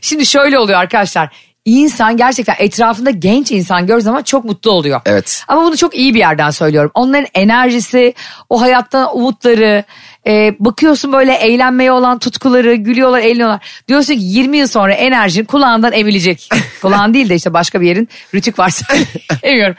Şimdi 0.00 0.26
şöyle 0.26 0.58
oluyor 0.58 0.78
arkadaşlar. 0.78 1.36
İnsan 1.68 2.16
gerçekten 2.16 2.54
etrafında 2.58 3.10
genç 3.10 3.52
insan 3.52 3.86
gördüğü 3.86 4.02
zaman 4.02 4.22
çok 4.22 4.44
mutlu 4.44 4.70
oluyor. 4.70 5.00
Evet. 5.06 5.44
Ama 5.48 5.64
bunu 5.64 5.76
çok 5.76 5.94
iyi 5.94 6.14
bir 6.14 6.18
yerden 6.18 6.50
söylüyorum. 6.50 6.90
Onların 6.94 7.26
enerjisi, 7.34 8.14
o 8.48 8.60
hayattan 8.60 9.16
umutları, 9.16 9.84
e, 10.26 10.54
bakıyorsun 10.58 11.12
böyle 11.12 11.34
eğlenmeye 11.34 11.92
olan 11.92 12.18
tutkuları, 12.18 12.74
gülüyorlar, 12.74 13.18
eğleniyorlar. 13.18 13.60
Diyorsun 13.88 14.14
ki 14.14 14.20
20 14.22 14.58
yıl 14.58 14.66
sonra 14.66 14.92
enerjin 14.92 15.44
kulağından 15.44 15.92
emilecek. 15.92 16.48
Kulağın 16.82 17.14
değil 17.14 17.28
de 17.28 17.34
işte 17.34 17.52
başka 17.52 17.80
bir 17.80 17.86
yerin 17.86 18.08
rütük 18.34 18.58
varsa 18.58 18.86
emiyorum. 19.42 19.76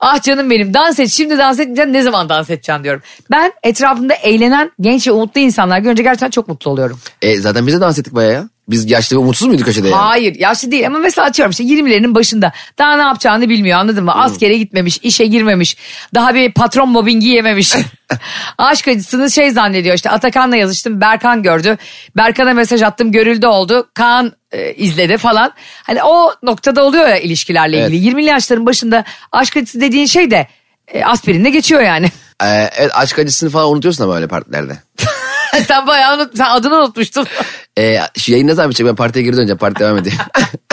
Ah 0.00 0.22
canım 0.22 0.50
benim 0.50 0.74
dans 0.74 0.98
et 0.98 1.10
şimdi 1.10 1.38
dans 1.38 1.60
etmeyeceksin 1.60 1.92
ne 1.92 2.02
zaman 2.02 2.28
dans 2.28 2.50
edeceksin 2.50 2.84
diyorum. 2.84 3.02
Ben 3.30 3.52
etrafımda 3.62 4.14
eğlenen 4.14 4.72
genç 4.80 5.08
ve 5.08 5.12
umutlu 5.12 5.40
insanlar 5.40 5.78
görünce 5.78 6.02
gerçekten 6.02 6.30
çok 6.30 6.48
mutlu 6.48 6.70
oluyorum. 6.70 7.00
E, 7.22 7.40
zaten 7.40 7.66
biz 7.66 7.74
de 7.74 7.80
dans 7.80 7.98
ettik 7.98 8.14
bayağı 8.14 8.32
ya. 8.32 8.48
Biz 8.70 8.90
yaşlı 8.90 9.16
ve 9.16 9.20
umutsuz 9.20 9.48
muyduk 9.48 9.66
köşede 9.66 9.88
yani? 9.88 10.00
Hayır 10.00 10.34
yaşlı 10.34 10.70
değil 10.70 10.86
ama 10.86 10.98
mesela 10.98 11.26
atıyorum 11.26 11.50
işte 11.50 11.64
20'lerinin 11.64 12.14
başında 12.14 12.52
daha 12.78 12.96
ne 12.96 13.02
yapacağını 13.02 13.48
bilmiyor 13.48 13.78
anladın 13.78 14.04
mı? 14.04 14.14
Askere 14.14 14.58
gitmemiş, 14.58 14.98
işe 15.02 15.26
girmemiş, 15.26 15.76
daha 16.14 16.34
bir 16.34 16.52
patron 16.52 16.88
mobbingi 16.88 17.28
yememiş. 17.28 17.72
Aşk 18.58 18.88
acısını 18.88 19.30
şey 19.30 19.50
zannediyor 19.50 19.94
işte 19.96 20.10
Atakan'la 20.10 20.56
yazıştım 20.56 21.00
Berkan 21.00 21.42
gördü. 21.42 21.76
Berkan'a 22.16 22.54
mesaj 22.54 22.82
attım 22.82 23.12
görüldü 23.12 23.46
oldu. 23.46 23.88
Kaan 23.94 24.32
e, 24.52 24.72
izledi 24.74 25.16
falan. 25.18 25.52
Hani 25.82 26.02
o 26.02 26.32
noktada 26.42 26.84
oluyor 26.84 27.08
ya 27.08 27.18
ilişkilerle 27.18 27.78
Evet. 27.78 27.90
ilgili. 27.90 28.20
20'li 28.20 28.26
yaşların 28.28 28.66
başında 28.66 29.04
aşk 29.32 29.56
acısı 29.56 29.80
dediğin 29.80 30.06
şey 30.06 30.30
de 30.30 30.46
e, 30.88 31.04
aspirinle 31.04 31.50
geçiyor 31.50 31.80
yani. 31.82 32.06
Ee, 32.44 32.70
evet 32.76 32.90
aşk 32.94 33.18
acısını 33.18 33.50
falan 33.50 33.72
unutuyorsun 33.72 34.04
ama 34.04 34.16
öyle 34.16 34.26
partilerde. 34.26 34.78
sen 35.68 35.86
bayağı 35.86 36.16
unut, 36.16 36.36
sen 36.36 36.44
adını 36.44 36.76
unutmuştun. 36.76 37.26
Ee, 37.78 37.98
şu 38.18 38.32
yayın 38.32 38.46
ne 38.46 38.54
zaman 38.54 38.70
bitecek? 38.70 38.86
Ben 38.86 38.96
partiye 38.96 39.24
geri 39.24 39.36
döneceğim. 39.36 39.58
Parti 39.58 39.80
devam 39.80 39.98
ediyor. 39.98 40.16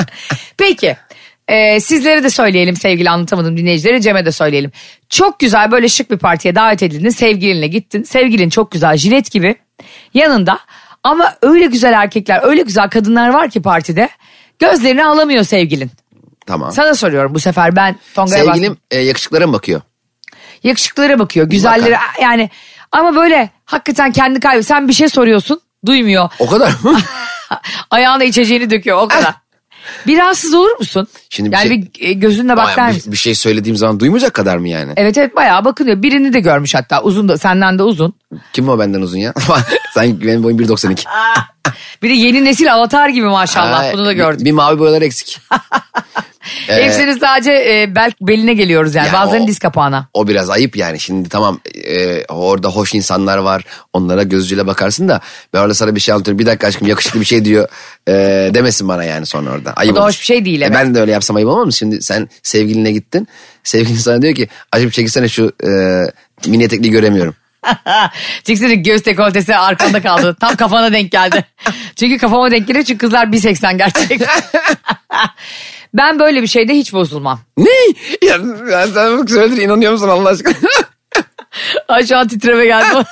Peki. 0.57 0.97
Ee, 1.47 1.79
sizlere 1.79 2.23
de 2.23 2.29
söyleyelim 2.29 2.75
sevgili 2.75 3.09
anlatamadım 3.09 3.57
dinleyicilere 3.57 4.01
Cem'e 4.01 4.25
de 4.25 4.31
söyleyelim. 4.31 4.71
Çok 5.09 5.39
güzel 5.39 5.71
böyle 5.71 5.89
şık 5.89 6.11
bir 6.11 6.17
partiye 6.17 6.55
davet 6.55 6.83
edildin 6.83 7.09
sevgilinle 7.09 7.67
gittin. 7.67 8.03
Sevgilin 8.03 8.49
çok 8.49 8.71
güzel 8.71 8.97
jilet 8.97 9.31
gibi 9.31 9.55
yanında 10.13 10.59
ama 11.03 11.35
öyle 11.41 11.65
güzel 11.65 11.93
erkekler 11.93 12.39
öyle 12.43 12.61
güzel 12.61 12.89
kadınlar 12.89 13.29
var 13.29 13.49
ki 13.49 13.61
partide 13.61 14.09
gözlerini 14.59 15.05
alamıyor 15.05 15.43
sevgilin. 15.43 15.91
tamam. 16.47 16.71
Sana 16.71 16.95
soruyorum 16.95 17.33
bu 17.35 17.39
sefer 17.39 17.75
ben 17.75 17.95
Tonga'ya 18.15 18.43
Sevgilim 18.45 18.71
bastım. 18.71 18.77
e, 18.91 18.99
yakışıklara 18.99 19.47
mı 19.47 19.53
bakıyor? 19.53 19.81
Yakışıklılara 20.63 21.19
bakıyor 21.19 21.49
güzellere 21.49 21.97
yani 22.21 22.49
ama 22.91 23.15
böyle 23.15 23.49
hakikaten 23.65 24.11
kendi 24.11 24.39
kaybı 24.39 24.63
sen 24.63 24.87
bir 24.87 24.93
şey 24.93 25.09
soruyorsun 25.09 25.61
duymuyor. 25.85 26.29
O 26.39 26.47
kadar 26.47 26.71
mı? 26.83 26.99
Ayağına 27.91 28.23
içeceğini 28.23 28.69
döküyor 28.69 29.01
o 29.01 29.07
kadar. 29.07 29.33
Bir 30.07 30.17
rahatsız 30.17 30.53
olur 30.53 30.77
musun? 30.79 31.07
Şimdi 31.29 31.51
bir 31.51 31.57
yani 31.57 31.67
şey- 31.67 31.81
bir 31.81 32.07
e, 32.07 32.13
gözünle 32.13 32.57
bak 32.57 32.77
der 32.77 32.89
bir, 32.89 32.95
misin? 32.95 33.11
bir 33.11 33.17
şey 33.17 33.35
söylediğim 33.35 33.77
zaman 33.77 33.99
duymayacak 33.99 34.33
kadar 34.33 34.57
mı 34.57 34.69
yani? 34.69 34.93
Evet 34.97 35.17
evet 35.17 35.35
bayağı 35.35 35.65
bakılıyor. 35.65 36.01
Birini 36.01 36.33
de 36.33 36.39
görmüş 36.39 36.75
hatta 36.75 37.01
uzun 37.01 37.29
da 37.29 37.37
senden 37.37 37.79
de 37.79 37.83
uzun. 37.83 38.13
Kim 38.53 38.69
o 38.69 38.79
benden 38.79 39.01
uzun 39.01 39.17
ya? 39.17 39.33
Sen 39.93 40.21
benim 40.21 40.43
boyum 40.43 40.59
1.92. 40.59 41.05
Bir 42.03 42.09
de 42.09 42.13
yeni 42.13 42.45
nesil 42.45 42.73
avatar 42.73 43.09
gibi 43.09 43.25
maşallah 43.25 43.79
Ay, 43.79 43.93
bunu 43.93 44.05
da 44.05 44.09
bir- 44.09 44.15
gördüm. 44.15 44.45
Bir, 44.45 44.51
mavi 44.51 44.79
boyalar 44.79 45.01
eksik. 45.01 45.41
Ee, 46.69 46.83
Hepsinin 46.85 47.17
sadece 47.19 47.51
e, 47.51 47.95
bel, 47.95 48.11
beline 48.21 48.53
geliyoruz 48.53 48.95
yani 48.95 49.07
Ya 49.07 49.13
bazılarının 49.13 49.45
o- 49.45 49.47
diz 49.47 49.59
kapağına. 49.59 50.07
O 50.13 50.27
biraz 50.27 50.49
ayıp 50.49 50.77
yani. 50.77 50.99
Şimdi 50.99 51.29
tamam 51.29 51.59
e, 51.85 52.25
orada 52.25 52.67
hoş 52.69 52.93
insanlar 52.93 53.37
var. 53.37 53.63
Onlara 53.93 54.23
gözcüyle 54.23 54.67
bakarsın 54.67 55.07
da 55.07 55.21
ben 55.53 55.59
orada 55.59 55.73
sana 55.73 55.95
bir 55.95 55.99
şey 55.99 56.13
anlatıyorum. 56.13 56.39
Bir 56.39 56.45
dakika 56.45 56.67
aşkım 56.67 56.87
yakışıklı 56.87 57.19
bir 57.19 57.25
şey 57.25 57.45
diyor 57.45 57.67
e, 58.07 58.13
demesin 58.53 58.87
bana 58.87 59.03
yani 59.03 59.25
sonra 59.25 59.49
orada. 59.49 59.73
Ayıp 59.73 59.93
O 59.93 59.95
da 59.95 59.99
olur. 59.99 60.07
hoş 60.09 60.19
bir 60.19 60.25
şey 60.25 60.45
değil, 60.45 60.61
E, 60.61 60.73
ben 60.73 60.95
de 60.95 61.01
öyle 61.01 61.11
yapsam 61.11 61.35
ayıp 61.35 61.49
olmaz 61.49 61.65
mı? 61.65 61.73
Şimdi 61.73 62.01
sen 62.01 62.29
sevgiline 62.43 62.91
gittin. 62.91 63.27
Sevgilin 63.63 63.97
sana 63.97 64.21
diyor 64.21 64.35
ki 64.35 64.47
aşkım 64.71 64.89
çekilsene 64.89 65.27
şu 65.29 65.51
e, 65.63 65.69
mini 66.49 66.63
etekliği 66.63 66.91
göremiyorum. 66.91 67.35
Çıksana 68.43 68.73
göğüs 68.73 69.05
dekoltesi 69.05 69.55
arkanda 69.55 70.01
kaldı. 70.01 70.35
Tam 70.39 70.55
kafana 70.55 70.91
denk 70.91 71.11
geldi. 71.11 71.45
Çünkü 71.95 72.17
kafama 72.17 72.51
denk 72.51 72.67
geliyor 72.67 72.85
çünkü 72.85 72.97
kızlar 72.97 73.25
1.80 73.27 73.77
gerçekten. 73.77 74.27
ben 75.97 76.19
böyle 76.19 76.41
bir 76.41 76.47
şeyde 76.47 76.73
hiç 76.73 76.93
bozulmam. 76.93 77.39
Ne? 77.57 77.69
Ya, 78.21 78.37
ya 78.71 78.87
sen 78.87 79.17
bu 79.17 79.27
söyledin 79.27 79.61
inanıyor 79.61 79.91
musun 79.91 80.09
Allah 80.09 80.29
aşkına? 80.29 80.53
Ay 81.87 82.05
şu 82.05 82.17
an 82.17 82.27
titreme 82.27 82.65
geldi. 82.65 83.03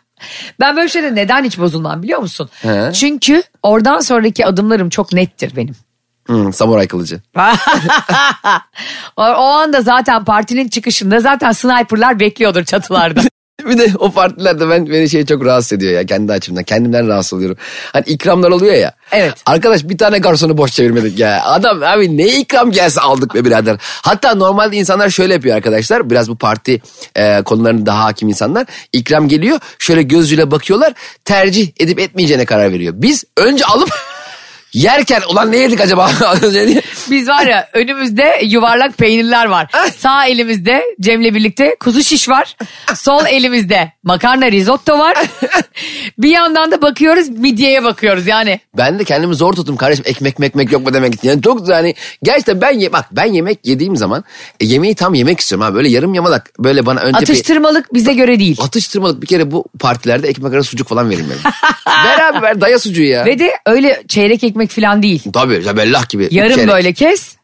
ben 0.60 0.76
böyle 0.76 0.86
bir 0.86 0.92
şeyde 0.92 1.14
neden 1.14 1.44
hiç 1.44 1.58
bozulmam 1.58 2.02
biliyor 2.02 2.20
musun? 2.20 2.50
He. 2.62 2.90
Çünkü 2.94 3.42
oradan 3.62 4.00
sonraki 4.00 4.46
adımlarım 4.46 4.88
çok 4.88 5.12
nettir 5.12 5.56
benim. 5.56 5.76
hmm, 6.26 6.52
samuray 6.52 6.88
kılıcı. 6.88 7.20
o, 9.16 9.22
o 9.22 9.44
anda 9.44 9.80
zaten 9.80 10.24
partinin 10.24 10.68
çıkışında 10.68 11.20
zaten 11.20 11.52
sniperlar 11.52 12.20
bekliyordur 12.20 12.64
çatılarda. 12.64 13.20
Bir 13.68 13.78
de 13.78 13.86
o 13.98 14.10
partilerde 14.12 14.70
ben 14.70 14.86
beni 14.86 15.08
şey 15.08 15.26
çok 15.26 15.44
rahatsız 15.44 15.72
ediyor 15.72 15.92
ya 15.92 16.06
kendi 16.06 16.32
açımdan. 16.32 16.64
Kendimden 16.64 17.08
rahatsız 17.08 17.32
oluyorum. 17.32 17.56
Hani 17.92 18.04
ikramlar 18.06 18.50
oluyor 18.50 18.74
ya. 18.74 18.92
Evet. 19.12 19.34
Arkadaş 19.46 19.84
bir 19.84 19.98
tane 19.98 20.18
garsonu 20.18 20.58
boş 20.58 20.72
çevirmedik 20.72 21.18
ya. 21.18 21.44
Adam 21.44 21.82
abi 21.82 22.16
ne 22.16 22.26
ikram 22.26 22.70
gelse 22.70 23.00
aldık 23.00 23.34
be 23.34 23.44
birader. 23.44 23.76
Hatta 23.80 24.34
normalde 24.34 24.76
insanlar 24.76 25.10
şöyle 25.10 25.32
yapıyor 25.32 25.56
arkadaşlar. 25.56 26.10
Biraz 26.10 26.28
bu 26.28 26.36
parti 26.36 26.80
e, 27.16 27.42
konularına 27.42 27.86
daha 27.86 28.04
hakim 28.04 28.28
insanlar. 28.28 28.66
İkram 28.92 29.28
geliyor 29.28 29.58
şöyle 29.78 30.02
gözüyle 30.02 30.50
bakıyorlar. 30.50 30.92
Tercih 31.24 31.72
edip 31.80 32.00
etmeyeceğine 32.00 32.44
karar 32.44 32.72
veriyor. 32.72 32.94
Biz 32.96 33.24
önce 33.36 33.64
alıp 33.64 33.90
yerken 34.74 35.22
ulan 35.30 35.52
ne 35.52 35.56
yedik 35.56 35.80
acaba? 35.80 36.10
Biz 37.10 37.28
var 37.28 37.46
ya 37.46 37.68
önümüzde 37.72 38.40
yuvarlak 38.44 38.98
peynirler 38.98 39.46
var. 39.46 39.70
Sağ 39.98 40.26
elimizde 40.26 40.82
Cem'le 41.00 41.34
birlikte 41.34 41.76
kuzu 41.80 42.02
şiş 42.02 42.28
var. 42.28 42.56
Sol 42.94 43.26
elimizde 43.26 43.92
makarna 44.02 44.50
risotto 44.50 44.98
var. 44.98 45.16
bir 46.18 46.28
yandan 46.28 46.70
da 46.70 46.82
bakıyoruz 46.82 47.28
midyeye 47.28 47.84
bakıyoruz 47.84 48.26
yani. 48.26 48.60
Ben 48.76 48.98
de 48.98 49.04
kendimi 49.04 49.34
zor 49.34 49.52
tuttum 49.52 49.76
kardeşim 49.76 50.04
ekmek 50.08 50.38
mekmek 50.38 50.72
yok 50.72 50.86
mu 50.86 50.94
demek 50.94 51.14
için. 51.14 51.28
Yani 51.28 51.42
çok 51.42 51.68
yani 51.68 51.94
gerçekten 52.22 52.60
ben 52.60 52.78
ye, 52.78 52.92
bak 52.92 53.06
ben 53.12 53.32
yemek 53.32 53.58
yediğim 53.64 53.96
zaman 53.96 54.24
e, 54.60 54.66
yemeği 54.66 54.94
tam 54.94 55.14
yemek 55.14 55.40
istiyorum 55.40 55.66
ha 55.66 55.74
böyle 55.74 55.88
yarım 55.88 56.14
yamalak 56.14 56.50
böyle 56.58 56.86
bana 56.86 57.00
önce 57.00 57.18
bir 57.18 57.22
Atıştırmalık 57.22 57.94
bize 57.94 58.14
göre 58.14 58.38
değil. 58.38 58.56
atıştırmalık 58.62 59.22
bir 59.22 59.26
kere 59.26 59.50
bu 59.50 59.64
partilerde 59.80 60.28
ekmek 60.28 60.54
arası 60.54 60.68
sucuk 60.70 60.88
falan 60.88 61.10
verin 61.10 61.26
benim. 61.30 61.40
ver 62.06 62.28
abi 62.28 62.42
ver 62.42 62.60
daya 62.60 62.78
sucuğu 62.78 63.02
ya. 63.02 63.24
Ve 63.24 63.38
de 63.38 63.50
öyle 63.66 64.02
çeyrek 64.08 64.44
ekmek 64.44 64.63
falan 64.70 65.02
değil. 65.02 65.22
Tabii 65.32 65.62
zebellah 65.62 66.08
gibi. 66.08 66.28
Yarım 66.30 66.54
Çeyrek. 66.54 66.72
böyle 66.72 66.92
kes. 66.92 67.36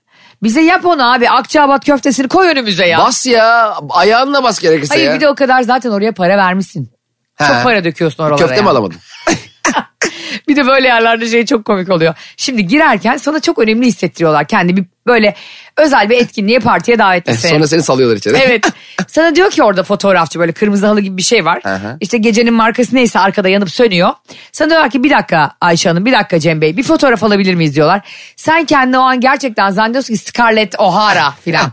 Bize 0.42 0.60
yap 0.60 0.86
onu 0.86 1.12
abi. 1.12 1.30
Akçaabat 1.30 1.84
köftesini 1.84 2.28
koy 2.28 2.48
önümüze 2.48 2.86
ya. 2.86 2.98
Bas 2.98 3.26
ya 3.26 3.76
ayağınla 3.90 4.42
bas 4.42 4.60
gerekirse 4.60 4.94
Hayır 4.94 5.06
ya. 5.06 5.14
bir 5.14 5.20
de 5.20 5.28
o 5.28 5.34
kadar 5.34 5.62
zaten 5.62 5.90
oraya 5.90 6.12
para 6.12 6.36
vermişsin. 6.36 6.90
Ha. 7.34 7.46
Çok 7.46 7.62
para 7.62 7.84
döküyorsun 7.84 8.22
oralara. 8.22 8.38
Köfte 8.38 8.54
mi 8.54 8.58
yani. 8.58 8.68
alamadın? 8.68 8.96
Bir 10.48 10.56
de 10.56 10.66
böyle 10.66 10.86
yerlerde 10.86 11.28
şey 11.28 11.46
çok 11.46 11.64
komik 11.64 11.90
oluyor. 11.90 12.14
Şimdi 12.36 12.66
girerken 12.66 13.16
sana 13.16 13.40
çok 13.40 13.58
önemli 13.58 13.86
hissettiriyorlar. 13.86 14.46
Kendi 14.46 14.76
bir 14.76 14.84
böyle 15.06 15.34
özel 15.80 16.10
bir 16.10 16.16
etkinliğe 16.16 16.58
partiye 16.58 16.99
davetlisin. 16.99 17.49
Sonra 17.49 17.66
seni 17.66 17.82
salıyorlar 17.82 18.16
içeri. 18.16 18.37
Evet. 18.37 18.66
Sana 19.08 19.34
diyor 19.34 19.50
ki 19.50 19.62
orada 19.62 19.82
fotoğrafçı 19.82 20.38
böyle 20.38 20.52
kırmızı 20.52 20.87
halı 20.87 21.00
gibi 21.00 21.16
bir 21.16 21.22
şey 21.22 21.44
var. 21.44 21.60
Aha. 21.64 21.96
İşte 22.00 22.18
gecenin 22.18 22.54
markası 22.54 22.96
neyse 22.96 23.18
arkada 23.18 23.49
yanıp 23.49 23.70
sönüyor. 23.70 24.10
Sana 24.52 24.70
diyorlar 24.70 24.90
ki 24.90 25.04
bir 25.04 25.10
dakika 25.10 25.50
Ayşe 25.60 25.88
Hanım 25.88 26.06
bir 26.06 26.12
dakika 26.12 26.40
Cem 26.40 26.60
Bey 26.60 26.76
bir 26.76 26.82
fotoğraf 26.82 27.22
alabilir 27.25 27.54
miyiz 27.54 27.75
diyorlar. 27.75 28.00
Sen 28.37 28.64
kendini 28.64 28.99
o 28.99 29.00
an 29.00 29.20
gerçekten 29.20 29.70
zannediyorsun 29.70 30.14
ki 30.14 30.20
Scarlett 30.20 30.75
O'Hara 30.78 31.30
filan. 31.44 31.72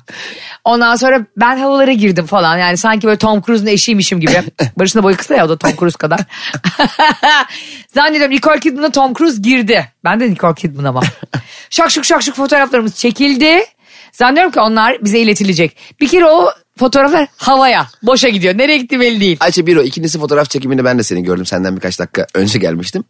Ondan 0.66 0.96
sonra 0.96 1.26
ben 1.38 1.58
havalara 1.58 1.92
girdim 1.92 2.26
falan 2.26 2.58
yani 2.58 2.78
sanki 2.78 3.08
böyle 3.08 3.18
Tom 3.18 3.42
Cruise'un 3.42 3.68
eşiymişim 3.68 4.20
gibi. 4.20 4.44
Barış'ın 4.80 5.00
da 5.00 5.04
boyu 5.04 5.18
kısa 5.18 5.36
ya 5.36 5.46
o 5.46 5.50
da 5.50 5.58
Tom 5.58 5.72
Cruise 5.80 5.98
kadar. 5.98 6.20
Zannediyorum 7.94 8.32
Nicole 8.36 8.60
Kidman'a 8.60 8.90
Tom 8.90 9.14
Cruise 9.14 9.42
girdi. 9.42 9.88
Ben 10.04 10.20
de 10.20 10.32
Nicole 10.32 10.56
Kidman 10.56 10.84
ama. 10.84 11.02
şakşuk 11.70 12.06
şakşuk 12.06 12.36
fotoğraflarımız 12.36 12.96
çekildi. 12.96 13.66
Zannediyorum 14.18 14.52
ki 14.52 14.60
onlar 14.60 15.04
bize 15.04 15.20
iletilecek. 15.20 15.78
Bir 16.02 16.08
kere 16.08 16.26
o 16.26 16.50
fotoğraflar 16.80 17.28
havaya, 17.38 17.88
boşa 18.04 18.30
gidiyor. 18.30 18.58
Nereye 18.58 18.78
gitti 18.78 19.00
belli 19.00 19.22
değil. 19.22 19.38
Ayşe 19.40 19.66
bir 19.66 19.78
o 19.78 19.82
ikincisi 19.82 20.20
fotoğraf 20.20 20.50
çekiminde 20.50 20.86
ben 20.86 21.00
de 21.00 21.04
seni 21.04 21.24
gördüm 21.24 21.46
senden 21.46 21.76
birkaç 21.76 22.00
dakika 22.00 22.28
önce 22.34 22.60
gelmiştim. 22.60 23.04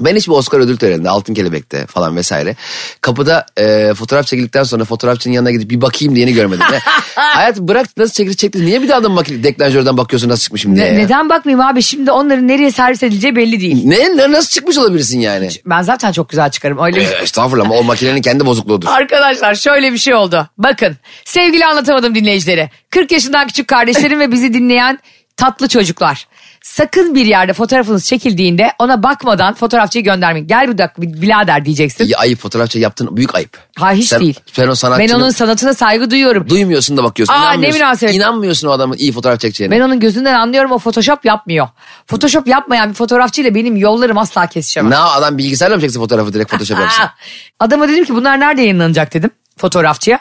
Ben 0.00 0.16
hiçbir 0.16 0.32
Oscar 0.32 0.58
ödül 0.58 0.76
töreninde, 0.76 1.10
Altın 1.10 1.34
Kelebek'te 1.34 1.86
falan 1.86 2.16
vesaire. 2.16 2.56
Kapıda 3.00 3.46
e, 3.56 3.94
fotoğraf 3.94 4.26
çekildikten 4.26 4.62
sonra 4.62 4.84
fotoğrafçının 4.84 5.34
yanına 5.34 5.50
gidip 5.50 5.70
bir 5.70 5.80
bakayım 5.80 6.16
diyeni 6.16 6.32
görmedim. 6.32 6.64
Hayat 7.14 7.58
bırak 7.58 7.86
nasıl 7.96 8.14
çekildi 8.14 8.36
çekti. 8.36 8.66
Niye 8.66 8.82
bir 8.82 8.88
daha 8.88 8.98
adam 8.98 9.16
deklanjörden 9.16 9.96
bakıyorsun 9.96 10.28
nasıl 10.28 10.42
çıkmışım 10.42 10.76
diye. 10.76 10.84
Ne- 10.86 10.88
ya? 10.88 10.98
neden 10.98 11.28
bakmayayım 11.28 11.60
abi 11.60 11.82
şimdi 11.82 12.10
onların 12.10 12.48
nereye 12.48 12.70
servis 12.70 13.02
edileceği 13.02 13.36
belli 13.36 13.60
değil. 13.60 13.82
Ne, 13.84 14.16
ne- 14.16 14.32
nasıl 14.32 14.50
çıkmış 14.50 14.78
olabilirsin 14.78 15.20
yani? 15.20 15.48
Ben 15.66 15.82
zaten 15.82 16.12
çok 16.12 16.28
güzel 16.28 16.50
çıkarım. 16.50 16.78
Öyle. 16.78 17.00
E, 17.02 17.22
estağfurullah 17.22 17.64
ama 17.64 17.74
o 17.74 17.82
makinenin 17.84 18.22
kendi 18.22 18.46
bozukluğudur. 18.46 18.88
Arkadaşlar 18.88 19.54
şöyle 19.54 19.92
bir 19.92 19.98
şey 19.98 20.14
oldu. 20.14 20.48
Bakın 20.58 20.96
sevgili 21.24 21.66
anlatamadım 21.66 22.14
dinleyicileri. 22.14 22.70
40 22.90 23.12
yaşından 23.12 23.46
küçük 23.46 23.68
kardeşlerim 23.68 24.20
ve 24.20 24.32
bizi 24.32 24.54
dinleyen 24.54 24.98
tatlı 25.36 25.68
çocuklar. 25.68 26.28
Sakın 26.66 27.14
bir 27.14 27.26
yerde 27.26 27.52
fotoğrafınız 27.52 28.06
çekildiğinde 28.06 28.72
ona 28.78 29.02
bakmadan 29.02 29.54
fotoğrafçıyı 29.54 30.04
göndermeyin. 30.04 30.46
Gel 30.46 30.68
bir 30.68 30.78
dakika 30.78 31.02
bir 31.02 31.22
birader 31.22 31.64
diyeceksin. 31.64 32.04
İyi, 32.04 32.16
ayıp 32.16 32.38
fotoğrafçı 32.38 32.78
yaptın 32.78 33.16
büyük 33.16 33.34
ayıp. 33.34 33.58
Ha 33.76 33.92
hiç 33.92 34.08
sen, 34.08 34.20
değil. 34.20 34.40
Sen 34.52 34.68
o 34.68 34.74
sanatçının 34.74 35.08
Ben 35.08 35.14
onun 35.14 35.30
sanatına 35.30 35.74
saygı 35.74 36.10
duyuyorum. 36.10 36.48
duymuyorsun 36.48 36.96
da 36.96 37.04
bakıyorsun. 37.04 37.34
Aa, 37.34 37.52
ne 37.52 37.70
münasebet. 37.70 38.14
İnanmıyorsun 38.14 38.68
o 38.68 38.70
adamın 38.70 38.96
iyi 38.96 39.12
fotoğraf 39.12 39.40
çekeceğine. 39.40 39.74
Ben 39.76 39.80
onun 39.80 40.00
gözünden 40.00 40.34
anlıyorum 40.34 40.72
o 40.72 40.78
photoshop 40.78 41.24
yapmıyor. 41.24 41.68
Photoshop 42.06 42.46
yapmayan 42.46 42.88
bir 42.88 42.94
fotoğrafçıyla 42.94 43.54
benim 43.54 43.76
yollarım 43.76 44.18
asla 44.18 44.46
kesişemez. 44.46 44.90
Ne 44.90 44.96
adam 44.96 45.38
bilgisayarla 45.38 45.76
mı 45.76 45.82
çeksin 45.82 46.00
fotoğrafı 46.00 46.32
direkt 46.32 46.50
photoshop 46.50 46.78
yapsın? 46.80 47.04
Adama 47.60 47.88
dedim 47.88 48.04
ki 48.04 48.14
bunlar 48.14 48.40
nerede 48.40 48.60
yayınlanacak 48.60 49.14
dedim 49.14 49.30
fotoğrafçıya. 49.56 50.18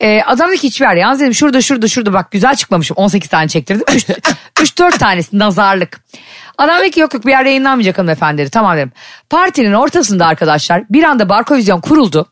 Ee, 0.00 0.22
adam 0.26 0.48
dedi 0.48 0.58
ki 0.58 0.66
hiçbir 0.68 0.86
yer. 0.86 0.96
Yalnız 0.96 1.20
dedim 1.20 1.34
şurada 1.34 1.60
şurada 1.60 1.88
şurada 1.88 2.12
bak 2.12 2.30
güzel 2.30 2.56
çıkmamışım. 2.56 2.96
18 2.96 3.30
tane 3.30 3.48
çektirdim. 3.48 3.84
3-4 4.56 4.98
tanesi 4.98 5.38
nazarlık. 5.38 6.00
Adam 6.58 6.80
dedi 6.80 6.90
ki 6.90 7.00
yok 7.00 7.14
yok 7.14 7.26
bir 7.26 7.30
yerde 7.30 7.48
yayınlanmayacak 7.48 7.98
hanımefendi 7.98 8.42
dedi. 8.42 8.50
Tamam 8.50 8.76
dedim. 8.76 8.92
Partinin 9.30 9.72
ortasında 9.72 10.26
arkadaşlar 10.26 10.82
bir 10.90 11.02
anda 11.02 11.28
Barkovizyon 11.28 11.80
kuruldu. 11.80 12.26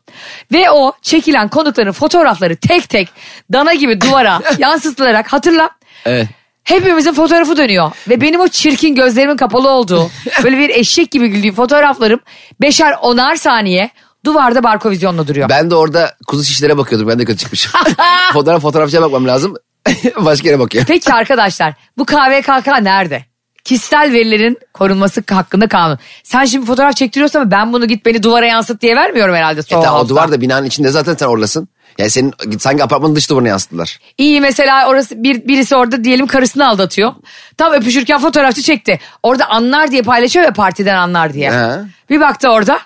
Ve 0.51 0.71
o 0.71 0.93
çekilen 1.01 1.47
konukların 1.47 1.91
fotoğrafları 1.91 2.55
tek 2.55 2.89
tek 2.89 3.09
dana 3.53 3.73
gibi 3.73 4.01
duvara 4.01 4.41
yansıtılarak 4.57 5.33
hatırla. 5.33 5.69
Evet. 6.05 6.27
Hepimizin 6.63 7.13
fotoğrafı 7.13 7.57
dönüyor. 7.57 7.91
Ve 8.09 8.21
benim 8.21 8.39
o 8.39 8.47
çirkin 8.47 8.95
gözlerimin 8.95 9.37
kapalı 9.37 9.69
olduğu 9.69 10.09
böyle 10.43 10.57
bir 10.57 10.69
eşek 10.69 11.11
gibi 11.11 11.27
güldüğüm 11.27 11.55
fotoğraflarım 11.55 12.19
beşer 12.61 12.95
onar 13.01 13.35
saniye 13.35 13.89
duvarda 14.25 14.63
barkovizyonla 14.63 15.27
duruyor. 15.27 15.49
Ben 15.49 15.71
de 15.71 15.75
orada 15.75 16.15
kuzu 16.27 16.43
şişlere 16.43 16.77
bakıyordum. 16.77 17.07
Ben 17.07 17.19
de 17.19 17.25
kötü 17.25 17.37
çıkmışım. 17.37 17.71
Fotoğraf 18.33 18.61
fotoğrafçıya 18.61 19.01
bakmam 19.01 19.27
lazım. 19.27 19.55
Başka 20.17 20.47
yere 20.47 20.59
bakıyor. 20.59 20.85
Peki 20.87 21.13
arkadaşlar 21.13 21.73
bu 21.97 22.05
KVKK 22.05 22.67
nerede? 22.81 23.25
Kişisel 23.63 24.11
verilerin 24.11 24.59
korunması 24.73 25.23
hakkında 25.31 25.67
kanun. 25.67 25.99
Sen 26.23 26.45
şimdi 26.45 26.65
fotoğraf 26.65 26.95
çektiriyorsan 26.95 27.41
ama 27.41 27.51
ben 27.51 27.73
bunu 27.73 27.87
git 27.87 28.05
beni 28.05 28.23
duvara 28.23 28.45
yansıt 28.45 28.81
diye 28.81 28.95
vermiyorum 28.95 29.35
herhalde. 29.35 29.59
E 29.59 29.63
tamam, 29.63 29.95
o 29.95 30.09
duvar 30.09 30.31
da 30.31 30.41
binanın 30.41 30.65
içinde 30.65 30.89
zaten 30.89 31.15
sen 31.15 31.25
oradasın. 31.25 31.67
Yani 31.97 32.09
senin 32.09 32.33
sanki 32.59 32.83
apartmanın 32.83 33.15
dış 33.15 33.29
duvarına 33.29 33.47
yansıttılar. 33.47 33.99
İyi 34.17 34.41
mesela 34.41 34.89
orası 34.89 35.23
bir, 35.23 35.47
birisi 35.47 35.75
orada 35.75 36.03
diyelim 36.03 36.27
karısını 36.27 36.67
aldatıyor. 36.67 37.13
Tam 37.57 37.73
öpüşürken 37.73 38.19
fotoğrafçı 38.19 38.61
çekti. 38.61 38.99
Orada 39.23 39.49
anlar 39.49 39.91
diye 39.91 40.01
paylaşıyor 40.01 40.45
ya 40.45 40.53
partiden 40.53 40.95
anlar 40.95 41.33
diye. 41.33 41.51
He. 41.51 41.71
Bir 42.09 42.19
baktı 42.19 42.49
orada. 42.49 42.79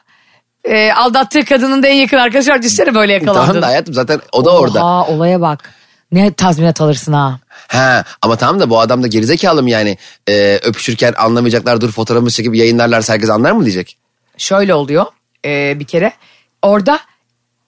E, 0.64 0.92
aldattığı 0.92 1.46
kadının 1.46 1.84
da 1.84 1.88
en 1.88 1.96
yakın 1.96 2.18
arkadaşı 2.18 2.52
var. 2.52 2.62
Düşünsene 2.62 2.96
böyle 2.96 3.14
yakalandın. 3.14 3.46
Tamam 3.46 3.62
da 3.62 3.68
hayatım 3.68 3.94
zaten 3.94 4.22
o 4.32 4.46
da 4.46 4.58
orada. 4.58 4.80
Oha 4.86 5.08
olaya 5.08 5.42
bak. 5.42 5.74
Ne 6.12 6.34
tazminat 6.34 6.82
alırsın 6.82 7.14
ha. 7.14 7.40
Ha, 7.68 8.04
ama 8.22 8.36
tamam 8.36 8.60
da 8.60 8.70
bu 8.70 8.80
adam 8.80 9.04
da 9.04 9.08
gerizekalı 9.08 9.64
mı 9.64 9.70
yani? 9.70 9.98
Ee, 10.30 10.60
öpüşürken 10.64 11.14
anlamayacaklar 11.18 11.82
dur 11.82 11.92
fotoğrafımızı 11.92 12.36
çekip 12.36 12.56
yayınlarlarsa 12.56 13.14
herkes 13.14 13.30
anlar 13.30 13.52
mı 13.52 13.66
diyecek? 13.66 13.98
Şöyle 14.38 14.74
oluyor 14.74 15.06
e, 15.46 15.80
bir 15.80 15.86
kere. 15.86 16.14
Orada 16.62 17.00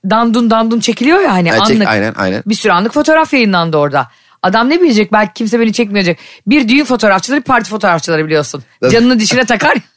dandun 0.10 0.50
dandun 0.50 0.80
çekiliyor 0.80 1.20
ya 1.20 1.34
hani 1.34 1.52
Ha, 1.52 1.66
çek- 1.66 1.76
anlık. 1.76 1.88
aynen, 1.88 2.14
aynen. 2.18 2.44
Bir 2.46 2.56
sürü 2.56 2.72
anlık 2.74 2.94
fotoğraf 2.94 3.34
yayınlandı 3.34 3.78
orada. 3.78 4.08
Adam 4.44 4.70
ne 4.70 4.82
bilecek 4.82 5.12
belki 5.14 5.34
kimse 5.34 5.60
beni 5.60 5.74
çekmeyecek. 5.74 6.20
Bir 6.48 6.68
düğün 6.68 6.86
fotoğrafçıları 6.86 7.40
bir 7.40 7.46
parti 7.46 7.70
fotoğrafçıları 7.70 8.26
biliyorsun. 8.26 8.64
Canını 8.92 9.20
dişine 9.20 9.46
takar. 9.46 9.78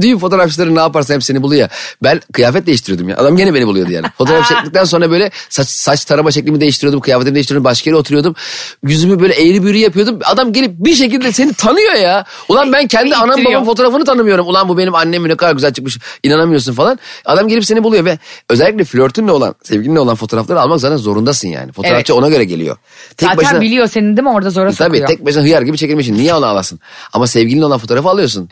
Düğün 0.00 0.18
fotoğrafçıları 0.18 0.74
ne 0.74 0.78
yaparsa 0.78 1.14
hep 1.14 1.24
seni 1.24 1.42
buluyor. 1.42 1.68
Ben 2.02 2.20
kıyafet 2.32 2.66
değiştiriyordum 2.66 3.08
ya. 3.08 3.16
Adam 3.16 3.36
gene 3.36 3.54
beni 3.54 3.66
buluyordu 3.66 3.92
yani. 3.92 4.06
Fotoğraf 4.18 4.48
çektikten 4.48 4.84
sonra 4.84 5.10
böyle 5.10 5.30
saç, 5.48 5.68
saç 5.68 6.04
tarama 6.04 6.30
şeklimi 6.30 6.60
değiştiriyordum. 6.60 7.00
Kıyafetimi 7.00 7.34
değiştiriyordum. 7.34 7.64
Başka 7.64 7.90
yere 7.90 7.98
oturuyordum. 7.98 8.34
Yüzümü 8.82 9.20
böyle 9.20 9.34
eğri 9.34 9.62
büğrü 9.62 9.76
yapıyordum. 9.76 10.18
Adam 10.24 10.52
gelip 10.52 10.70
bir 10.78 10.94
şekilde 10.94 11.32
seni 11.32 11.54
tanıyor 11.54 11.94
ya. 11.94 12.24
Ulan 12.48 12.72
ben 12.72 12.86
kendi 12.86 13.14
anam 13.14 13.44
babam 13.44 13.64
fotoğrafını 13.64 14.04
tanımıyorum. 14.04 14.46
Ulan 14.46 14.68
bu 14.68 14.78
benim 14.78 14.94
annem 14.94 15.28
ne 15.28 15.36
kadar 15.36 15.52
güzel 15.52 15.72
çıkmış. 15.72 15.98
İnanamıyorsun 16.22 16.72
falan. 16.72 16.98
Adam 17.24 17.48
gelip 17.48 17.64
seni 17.64 17.84
buluyor 17.84 18.04
ve 18.04 18.18
özellikle 18.50 18.84
flörtünle 18.84 19.32
olan, 19.32 19.54
sevgilinle 19.62 20.00
olan 20.00 20.14
fotoğrafları 20.14 20.60
almak 20.60 20.80
zaten 20.80 20.96
zorundasın 20.96 21.48
yani. 21.48 21.72
Fotoğrafçı 21.72 22.12
Evet. 22.12 22.22
ona 22.22 22.28
göre 22.28 22.44
geliyor. 22.44 22.76
Tek 23.16 23.28
Zaten 23.28 23.44
başına, 23.44 23.60
biliyor 23.60 23.86
senin 23.86 24.16
değil 24.16 24.28
mi 24.28 24.34
orada 24.34 24.50
zora 24.50 24.72
Tabii 24.72 24.96
sokuyor. 24.96 25.08
tek 25.08 25.24
başına 25.26 25.42
hıyar 25.42 25.62
gibi 25.62 25.78
çekilmişsin. 25.78 26.14
Niye 26.14 26.34
onu 26.34 26.46
alasın? 26.46 26.80
Ama 27.12 27.26
sevgilinle 27.26 27.64
olan 27.64 27.78
fotoğrafı 27.78 28.08
alıyorsun. 28.08 28.48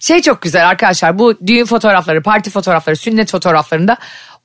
Şey 0.00 0.22
çok 0.22 0.42
güzel 0.42 0.68
arkadaşlar 0.68 1.18
bu 1.18 1.34
düğün 1.46 1.64
fotoğrafları, 1.64 2.22
parti 2.22 2.50
fotoğrafları, 2.50 2.96
sünnet 2.96 3.30
fotoğraflarında 3.30 3.96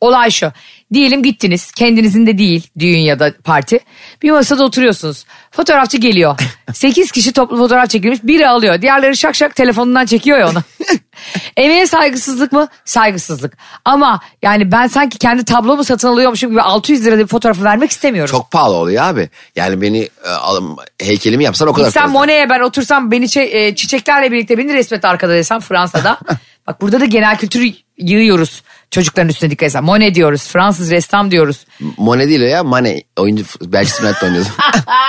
olay 0.01 0.31
şu. 0.31 0.51
Diyelim 0.93 1.23
gittiniz 1.23 1.71
kendinizin 1.71 2.27
de 2.27 2.38
değil 2.38 2.67
düğün 2.79 2.97
ya 2.99 3.19
da 3.19 3.34
parti. 3.43 3.79
Bir 4.21 4.32
masada 4.32 4.63
oturuyorsunuz. 4.63 5.25
Fotoğrafçı 5.51 5.97
geliyor. 5.97 6.39
8 6.73 7.12
kişi 7.12 7.32
toplu 7.34 7.58
fotoğraf 7.58 7.89
çekilmiş. 7.89 8.23
Biri 8.23 8.47
alıyor. 8.47 8.82
Diğerleri 8.82 9.17
şak 9.17 9.36
şak 9.36 9.56
telefonundan 9.56 10.06
çekiyor 10.06 10.38
ya 10.38 10.49
onu. 10.49 10.60
Emeğe 11.58 11.88
saygısızlık 11.88 12.51
mı? 12.51 12.67
Saygısızlık. 12.86 13.58
Ama 13.86 14.19
yani 14.41 14.71
ben 14.71 14.88
sanki 14.88 15.17
kendi 15.17 15.45
tablomu 15.45 15.84
satın 15.84 16.08
alıyormuşum 16.08 16.49
gibi 16.49 16.62
600 16.62 17.06
lirada 17.06 17.19
bir 17.21 17.27
fotoğrafı 17.27 17.63
vermek 17.63 17.91
istemiyorum. 17.91 18.32
Çok 18.32 18.51
pahalı 18.51 18.75
oluyor 18.75 19.03
abi. 19.03 19.29
Yani 19.56 19.82
beni 19.82 20.10
e, 20.25 20.29
alım, 20.29 20.77
heykelimi 21.01 21.43
yapsan 21.43 21.67
o 21.67 21.73
kadar 21.73 21.91
fazla. 21.91 22.08
Monet'e 22.08 22.49
ben 22.49 22.60
otursam 22.60 23.12
beni 23.12 23.25
çe- 23.25 23.58
e, 23.58 23.75
çiçeklerle 23.75 24.32
birlikte 24.32 24.58
beni 24.58 24.73
resmet 24.73 25.06
arkada 25.06 25.34
desem 25.34 25.60
Fransa'da. 25.60 26.19
Bak 26.67 26.82
burada 26.82 26.99
da 26.99 27.06
genel 27.06 27.38
kültür 27.38 27.73
yığıyoruz 27.97 28.63
çocukların 28.93 29.29
üstüne 29.29 29.51
dikkat 29.51 29.67
etsen. 29.67 29.84
Monet 29.84 30.15
diyoruz, 30.15 30.47
Fransız 30.47 30.91
ressam 30.91 31.32
diyoruz. 31.32 31.65
Monet 31.97 32.29
değil 32.29 32.41
o 32.41 32.45
ya 32.45 32.63
Mane. 32.63 33.03
Oyuncu 33.17 33.45
Belçika 33.62 34.08
United'da 34.08 34.25
oynuyordu. 34.25 34.49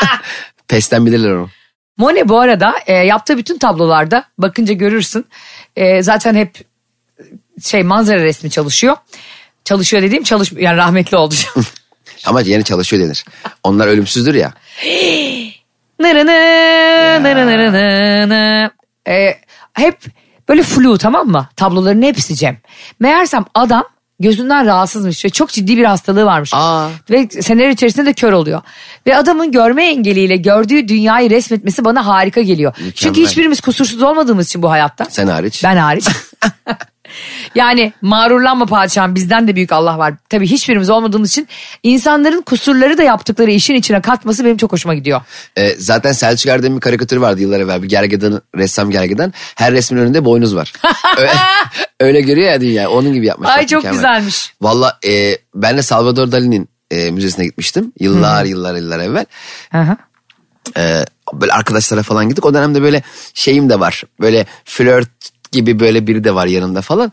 Pesten 0.68 1.06
bilirler 1.06 1.30
onu. 1.30 1.48
Monet 1.96 2.28
bu 2.28 2.40
arada 2.40 2.74
e, 2.86 2.92
yaptığı 2.92 3.38
bütün 3.38 3.58
tablolarda 3.58 4.24
bakınca 4.38 4.74
görürsün. 4.74 5.26
E, 5.76 6.02
zaten 6.02 6.34
hep 6.34 6.64
şey 7.64 7.82
manzara 7.82 8.22
resmi 8.22 8.50
çalışıyor. 8.50 8.96
Çalışıyor 9.64 10.02
dediğim 10.02 10.24
çalış 10.24 10.52
yani 10.52 10.76
rahmetli 10.76 11.16
oldu. 11.16 11.34
Ama 12.26 12.40
yeni 12.40 12.64
çalışıyor 12.64 13.02
denir. 13.02 13.24
Onlar 13.62 13.86
ölümsüzdür 13.86 14.34
ya. 14.34 14.52
Nırını, 16.00 17.22
nırı 17.22 17.46
nırı 17.46 17.72
nı 17.72 18.28
nı. 18.28 18.70
Ee, 19.08 19.38
hep 19.72 19.98
böyle 20.48 20.62
flu 20.62 20.98
tamam 20.98 21.26
mı? 21.28 21.48
Tabloların 21.56 22.02
hepsi 22.02 22.36
Cem. 22.36 22.58
Meğersem 23.00 23.44
adam 23.54 23.84
gözünden 24.20 24.66
rahatsızmış 24.66 25.24
ve 25.24 25.30
çok 25.30 25.50
ciddi 25.50 25.76
bir 25.76 25.84
hastalığı 25.84 26.26
varmış. 26.26 26.50
Aa. 26.54 26.88
Ve 27.10 27.28
seneler 27.28 27.68
içerisinde 27.68 28.06
de 28.06 28.12
kör 28.12 28.32
oluyor. 28.32 28.62
Ve 29.06 29.16
adamın 29.16 29.52
görme 29.52 29.86
engeliyle 29.86 30.36
gördüğü 30.36 30.88
dünyayı 30.88 31.30
resmetmesi 31.30 31.84
bana 31.84 32.06
harika 32.06 32.40
geliyor. 32.40 32.74
Çünkü 32.94 33.20
hiçbirimiz 33.20 33.60
kusursuz 33.60 34.02
olmadığımız 34.02 34.46
için 34.46 34.62
bu 34.62 34.70
hayatta. 34.70 35.04
Sen 35.04 35.26
hariç. 35.26 35.64
Ben 35.64 35.76
hariç. 35.76 36.08
yani 37.54 37.92
mağrurlanma 38.02 38.66
padişahım 38.66 39.14
bizden 39.14 39.48
de 39.48 39.56
büyük 39.56 39.72
Allah 39.72 39.98
var. 39.98 40.14
Tabii 40.28 40.46
hiçbirimiz 40.46 40.90
olmadığımız 40.90 41.30
için 41.30 41.48
insanların 41.82 42.42
kusurları 42.42 42.98
da 42.98 43.02
yaptıkları 43.02 43.50
işin 43.50 43.74
içine 43.74 44.00
katması 44.00 44.44
benim 44.44 44.56
çok 44.56 44.72
hoşuma 44.72 44.94
gidiyor. 44.94 45.20
E, 45.56 45.74
zaten 45.78 46.12
Selçuk 46.12 46.46
Erdem'in 46.46 46.76
bir 46.76 46.80
karikatürü 46.80 47.20
vardı 47.20 47.40
yıllar 47.40 47.60
evvel. 47.60 47.82
Bir 47.82 47.88
gergedan, 47.88 48.42
ressam 48.56 48.90
gergedan. 48.90 49.32
Her 49.54 49.72
resmin 49.72 50.00
önünde 50.00 50.24
boynuz 50.24 50.56
var. 50.56 50.72
öyle, 51.18 51.30
öyle 52.00 52.20
görüyor 52.20 52.52
ya 52.52 52.60
dünya. 52.60 52.90
Onun 52.90 53.12
gibi 53.12 53.26
yapmış. 53.26 53.48
Ay 53.48 53.66
çok 53.66 53.90
güzelmiş. 53.90 54.54
Valla 54.60 54.98
e, 55.06 55.38
ben 55.54 55.76
de 55.76 55.82
Salvador 55.82 56.32
Dali'nin 56.32 56.68
e, 56.90 57.10
müzesine 57.10 57.44
gitmiştim. 57.44 57.92
Yıllar 58.00 58.44
yıllar 58.44 58.74
yıllar 58.74 58.98
evvel. 58.98 59.26
Hı. 59.72 59.96
Ee, 60.76 61.04
böyle 61.32 61.52
arkadaşlara 61.52 62.02
falan 62.02 62.28
gittik. 62.28 62.46
O 62.46 62.54
dönemde 62.54 62.82
böyle 62.82 63.02
şeyim 63.34 63.70
de 63.70 63.80
var. 63.80 64.02
Böyle 64.20 64.46
flört 64.64 65.33
gibi 65.54 65.80
böyle 65.80 66.06
biri 66.06 66.24
de 66.24 66.34
var 66.34 66.46
yanımda 66.46 66.80
falan. 66.80 67.12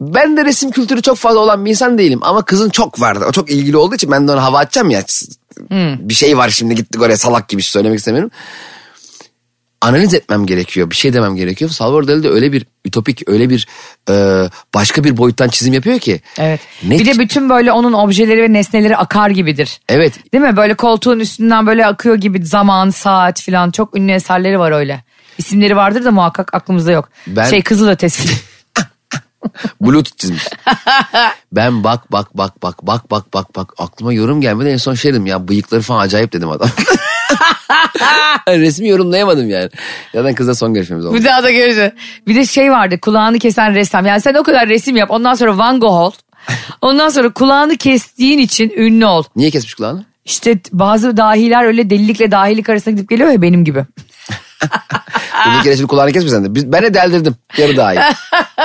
Ben 0.00 0.36
de 0.36 0.44
resim 0.44 0.70
kültürü 0.70 1.02
çok 1.02 1.16
fazla 1.16 1.38
olan 1.38 1.64
bir 1.64 1.70
insan 1.70 1.98
değilim. 1.98 2.18
Ama 2.22 2.44
kızın 2.44 2.70
çok 2.70 3.00
vardı. 3.00 3.24
O 3.28 3.32
çok 3.32 3.50
ilgili 3.50 3.76
olduğu 3.76 3.94
için 3.94 4.10
ben 4.10 4.28
de 4.28 4.32
ona 4.32 4.42
hava 4.42 4.58
atacağım 4.58 4.90
ya. 4.90 5.04
Bir 6.08 6.14
şey 6.14 6.36
var 6.36 6.50
şimdi 6.50 6.74
gittik 6.74 7.02
oraya 7.02 7.16
salak 7.16 7.48
gibi 7.48 7.62
söylemek 7.62 7.98
istemiyorum. 7.98 8.30
Analiz 9.80 10.14
etmem 10.14 10.46
gerekiyor. 10.46 10.90
Bir 10.90 10.94
şey 10.94 11.12
demem 11.12 11.36
gerekiyor. 11.36 11.70
Salvador 11.70 12.08
Dali 12.08 12.22
de 12.22 12.28
öyle 12.28 12.52
bir 12.52 12.66
ütopik, 12.84 13.28
öyle 13.28 13.50
bir 13.50 13.68
e, 14.10 14.14
başka 14.74 15.04
bir 15.04 15.16
boyuttan 15.16 15.48
çizim 15.48 15.74
yapıyor 15.74 15.98
ki. 15.98 16.20
Evet. 16.38 16.60
Ne 16.82 16.98
bir 16.98 17.06
de 17.06 17.18
bütün 17.18 17.50
böyle 17.50 17.72
onun 17.72 17.92
objeleri 17.92 18.42
ve 18.42 18.52
nesneleri 18.52 18.96
akar 18.96 19.30
gibidir. 19.30 19.80
Evet. 19.88 20.32
Değil 20.32 20.44
mi? 20.44 20.56
Böyle 20.56 20.74
koltuğun 20.74 21.20
üstünden 21.20 21.66
böyle 21.66 21.86
akıyor 21.86 22.14
gibi 22.14 22.46
zaman, 22.46 22.90
saat 22.90 23.40
filan 23.40 23.70
çok 23.70 23.96
ünlü 23.96 24.12
eserleri 24.12 24.58
var 24.58 24.72
öyle. 24.72 25.04
İsimleri 25.38 25.76
vardır 25.76 26.04
da 26.04 26.10
muhakkak 26.10 26.54
aklımızda 26.54 26.92
yok. 26.92 27.08
Ben- 27.26 27.50
Şey 27.50 27.62
Kızıl 27.62 27.88
Ötesi. 27.88 28.28
Bluetooth 29.80 30.16
çizmiş. 30.18 30.48
ben 31.52 31.84
bak 31.84 32.12
bak 32.12 32.38
bak 32.38 32.62
bak 32.62 32.82
bak 32.86 33.10
bak 33.10 33.34
bak 33.34 33.54
bak 33.56 33.72
aklıma 33.78 34.12
yorum 34.12 34.40
gelmedi 34.40 34.68
en 34.68 34.76
son 34.76 34.94
şey 34.94 35.12
dedim 35.12 35.26
ya 35.26 35.48
bıyıkları 35.48 35.82
falan 35.82 36.00
acayip 36.00 36.32
dedim 36.32 36.50
adam. 36.50 36.68
Yani 38.46 38.60
resmi 38.60 38.88
yorumlayamadım 38.88 39.50
yani. 39.50 39.70
Zaten 40.14 40.34
kızla 40.34 40.54
son 40.54 40.74
görüşmemiz 40.74 41.06
oldu. 41.06 41.14
Bir 41.14 41.24
daha 41.24 41.42
da 41.42 41.50
göreceğiz. 41.50 41.92
Bir 42.26 42.34
de 42.34 42.46
şey 42.46 42.70
vardı 42.70 43.00
kulağını 43.00 43.38
kesen 43.38 43.74
ressam. 43.74 44.06
Yani 44.06 44.20
sen 44.20 44.34
o 44.34 44.42
kadar 44.42 44.68
resim 44.68 44.96
yap 44.96 45.10
ondan 45.10 45.34
sonra 45.34 45.58
Van 45.58 45.80
Gogh 45.80 45.92
ol. 45.92 46.12
Ondan 46.80 47.08
sonra 47.08 47.30
kulağını 47.32 47.76
kestiğin 47.76 48.38
için 48.38 48.72
ünlü 48.76 49.06
ol. 49.06 49.24
Niye 49.36 49.50
kesmiş 49.50 49.74
kulağını? 49.74 50.04
İşte 50.24 50.58
bazı 50.72 51.16
dahiler 51.16 51.64
öyle 51.64 51.90
delilikle 51.90 52.30
dahilik 52.30 52.68
arasına 52.68 52.94
gidip 52.94 53.08
geliyor 53.10 53.28
ya 53.30 53.42
benim 53.42 53.64
gibi. 53.64 53.84
Bir 55.58 55.62
kere 55.62 55.76
şimdi 55.76 55.86
kulağını 55.86 56.12
kesme 56.12 56.30
sen 56.30 56.44
de. 56.44 56.72
Ben 56.72 56.82
de 56.82 56.94
deldirdim. 56.94 57.34
Yarı 57.58 57.76
daha 57.76 57.94
iyi. 57.94 58.00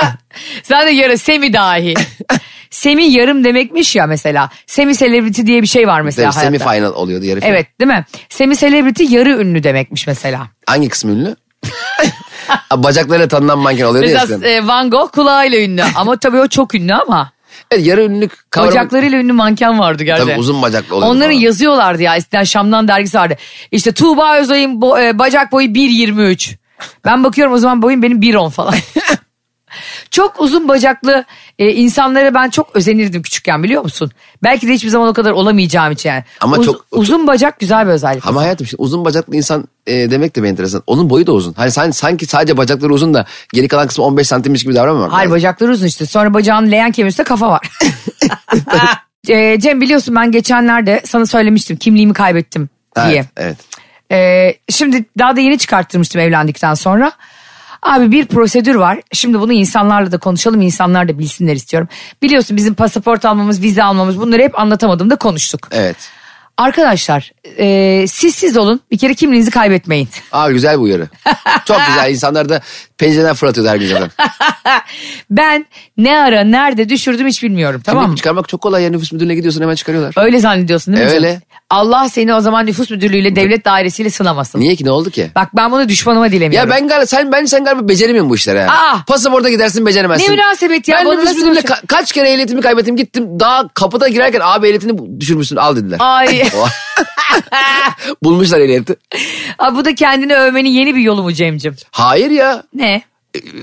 Sen 0.62 0.86
de 0.86 0.90
yarı 0.90 1.18
semi 1.18 1.52
dahi. 1.52 1.94
semi 2.70 3.04
yarım 3.04 3.44
demekmiş 3.44 3.96
ya 3.96 4.06
mesela. 4.06 4.50
Semi 4.66 4.96
celebrity 4.96 5.42
diye 5.42 5.62
bir 5.62 5.66
şey 5.66 5.88
var 5.88 6.00
mesela 6.00 6.32
Semi 6.32 6.58
hayatta. 6.58 6.70
final 6.74 6.92
oluyordu 6.92 7.24
yarı 7.24 7.40
final. 7.40 7.52
Evet 7.52 7.80
değil 7.80 7.88
mi? 7.90 8.04
Semi 8.28 8.56
celebrity 8.56 9.04
yarı 9.04 9.30
ünlü 9.30 9.62
demekmiş 9.62 10.06
mesela. 10.06 10.46
Hangi 10.66 10.88
kısmı 10.88 11.10
ünlü? 11.12 11.36
Bacaklarıyla 12.76 13.28
tanınan 13.28 13.58
manken 13.58 13.84
oluyor 13.84 14.04
ya 14.04 14.18
Mesela 14.20 14.48
e, 14.48 14.66
Van 14.66 14.90
Gogh 14.90 15.12
kulağıyla 15.12 15.58
ünlü 15.60 15.82
ama 15.96 16.16
tabii 16.18 16.38
o 16.38 16.48
çok 16.48 16.74
ünlü 16.74 16.94
ama. 16.94 17.32
Evet, 17.70 17.86
yarı 17.86 18.04
ünlülük 18.04 18.50
kavramı. 18.50 18.70
Bacaklarıyla 18.70 19.18
ünlü 19.18 19.32
manken 19.32 19.78
vardı 19.78 20.02
gerçekten. 20.04 20.32
Tabii 20.32 20.40
uzun 20.40 20.62
bacaklı 20.62 20.96
oluyor. 20.96 21.10
Onları 21.10 21.28
falan. 21.30 21.40
yazıyorlardı 21.40 22.02
ya 22.02 22.16
eskiden 22.16 22.44
Şam'dan 22.44 22.88
dergisi 22.88 23.18
vardı. 23.18 23.36
İşte 23.72 23.92
Tuğba 23.92 24.36
Özay'ın 24.38 24.80
bo- 24.80 25.06
e, 25.08 25.18
bacak 25.18 25.52
boyu 25.52 25.68
1.23. 25.68 26.56
Ben 27.04 27.24
bakıyorum 27.24 27.52
o 27.54 27.58
zaman 27.58 27.82
boyum 27.82 28.02
benim 28.02 28.20
1.10 28.22 28.50
falan. 28.50 28.74
çok 30.10 30.40
uzun 30.40 30.68
bacaklı 30.68 31.24
e, 31.58 31.68
insanlara 31.72 32.34
ben 32.34 32.50
çok 32.50 32.76
özenirdim 32.76 33.22
küçükken 33.22 33.62
biliyor 33.62 33.82
musun? 33.82 34.10
Belki 34.42 34.68
de 34.68 34.72
hiçbir 34.72 34.88
zaman 34.88 35.08
o 35.08 35.12
kadar 35.12 35.30
olamayacağım 35.30 35.92
için 35.92 36.08
yani. 36.08 36.24
Ama 36.40 36.56
Uz- 36.56 36.66
çok- 36.66 36.84
uzun 36.90 37.26
bacak 37.26 37.58
güzel 37.60 37.86
bir 37.86 37.90
özellik. 37.92 38.26
Ama 38.26 38.40
hayatım 38.40 38.66
şimdi 38.66 38.82
uzun 38.82 39.04
bacaklı 39.04 39.36
insan 39.36 39.68
e, 39.86 40.10
demek 40.10 40.36
de 40.36 40.42
bir 40.42 40.48
enteresan. 40.48 40.82
Onun 40.86 41.10
boyu 41.10 41.26
da 41.26 41.32
uzun. 41.32 41.52
Hani 41.52 41.70
sen, 41.70 41.90
sanki 41.90 42.26
sadece 42.26 42.56
bacakları 42.56 42.92
uzun 42.92 43.14
da 43.14 43.26
geri 43.52 43.68
kalan 43.68 43.86
kısmı 43.86 44.04
15 44.04 44.26
santimmiş 44.28 44.62
gibi 44.62 44.74
davranmamak 44.74 45.12
Hayır 45.12 45.28
lazım. 45.28 45.36
bacakları 45.36 45.72
uzun 45.72 45.86
işte. 45.86 46.06
Sonra 46.06 46.34
bacağın 46.34 46.70
leğen 46.70 46.92
kemiği 46.92 47.08
üstünde 47.08 47.28
kafa 47.28 47.48
var. 47.48 47.68
E, 49.28 49.60
Cem 49.60 49.80
biliyorsun 49.80 50.14
ben 50.16 50.30
geçenlerde 50.32 51.02
sana 51.04 51.26
söylemiştim 51.26 51.76
kimliğimi 51.76 52.12
kaybettim 52.12 52.68
diye. 52.96 53.14
Evet, 53.16 53.26
evet. 53.36 53.56
Ee, 54.12 54.54
şimdi 54.72 55.04
daha 55.18 55.36
da 55.36 55.40
yeni 55.40 55.58
çıkarttırmıştım 55.58 56.20
evlendikten 56.20 56.74
sonra. 56.74 57.12
Abi 57.82 58.12
bir 58.12 58.26
prosedür 58.26 58.74
var. 58.74 59.00
Şimdi 59.12 59.40
bunu 59.40 59.52
insanlarla 59.52 60.12
da 60.12 60.18
konuşalım. 60.18 60.60
insanlar 60.60 61.08
da 61.08 61.18
bilsinler 61.18 61.56
istiyorum. 61.56 61.88
Biliyorsun 62.22 62.56
bizim 62.56 62.74
pasaport 62.74 63.24
almamız, 63.24 63.62
vize 63.62 63.82
almamız 63.82 64.20
bunları 64.20 64.42
hep 64.42 64.58
anlatamadım 64.58 65.10
da 65.10 65.16
konuştuk. 65.16 65.68
Evet. 65.72 65.96
Arkadaşlar 66.58 67.32
e, 67.58 68.06
siz 68.08 68.34
siz 68.34 68.56
olun. 68.56 68.80
Bir 68.90 68.98
kere 68.98 69.14
kimliğinizi 69.14 69.50
kaybetmeyin. 69.50 70.08
Aa 70.32 70.50
güzel 70.50 70.78
bu 70.78 70.82
uyarı. 70.82 71.08
Çok 71.64 71.80
güzel. 71.88 72.10
İnsanlar 72.10 72.48
da 72.48 72.60
pencereden 72.98 73.34
fırlatıyordu 73.34 73.70
her 73.70 73.76
gün 73.76 73.86
zaten. 73.88 74.10
ben 75.30 75.66
ne 75.96 76.18
ara 76.18 76.44
nerede 76.44 76.88
düşürdüm 76.88 77.26
hiç 77.26 77.42
bilmiyorum 77.42 77.82
tamam 77.84 78.02
Kimlik 78.02 78.12
mı? 78.12 78.16
çıkarmak 78.16 78.48
çok 78.48 78.60
kolay 78.60 78.82
ya. 78.82 78.90
Nüfus 78.90 79.12
müdürlüğüne 79.12 79.34
gidiyorsun 79.34 79.60
hemen 79.62 79.74
çıkarıyorlar. 79.74 80.14
Öyle 80.24 80.40
zannediyorsun 80.40 80.94
değil 80.94 81.06
mi? 81.06 81.12
Öyle. 81.12 81.26
canım? 81.28 81.42
Allah 81.70 82.08
seni 82.08 82.34
o 82.34 82.40
zaman 82.40 82.66
nüfus 82.66 82.90
müdürlüğüyle 82.90 83.36
devlet 83.36 83.64
dairesiyle 83.64 84.10
sınamasın. 84.10 84.60
Niye 84.60 84.76
ki 84.76 84.84
ne 84.84 84.90
oldu 84.90 85.10
ki? 85.10 85.30
Bak 85.34 85.56
ben 85.56 85.72
bunu 85.72 85.88
düşmanıma 85.88 86.32
dilemiyorum. 86.32 86.70
Ya 86.70 86.76
ben 86.76 86.88
galiba 86.88 87.06
sen 87.06 87.32
ben 87.32 87.44
sen 87.44 87.64
galiba 87.64 87.88
beceremiyorsun 87.88 88.30
bu 88.30 88.34
işleri 88.36 88.60
ha. 88.60 88.74
Aa! 88.74 89.04
Pasaporta 89.06 89.48
gidersin 89.50 89.86
beceremezsin. 89.86 90.26
Ne 90.26 90.30
münasebet 90.36 90.88
ya, 90.88 90.96
Ben 91.04 91.16
nüfus 91.16 91.34
müdürlüğüne 91.36 91.58
ka- 91.58 91.86
kaç 91.86 92.12
kere 92.12 92.30
ehliyetimi 92.30 92.60
kaybettim 92.60 92.96
gittim. 92.96 93.40
Daha 93.40 93.68
kapıda 93.68 94.08
girerken 94.08 94.40
abi 94.42 94.66
ehliyetini 94.66 95.20
düşürmüşsün 95.20 95.56
al 95.56 95.76
dediler. 95.76 95.96
Ay. 96.00 96.42
Bulmuşlar 98.22 98.60
ehliyeti. 98.60 98.96
Aa, 99.58 99.74
bu 99.76 99.84
da 99.84 99.94
kendini 99.94 100.34
övmenin 100.36 100.68
yeni 100.70 100.94
bir 100.94 101.00
yolu 101.00 101.22
mu 101.22 101.32
Cem'cim? 101.32 101.76
Hayır 101.90 102.30
ya. 102.30 102.62
Ne? 102.74 103.02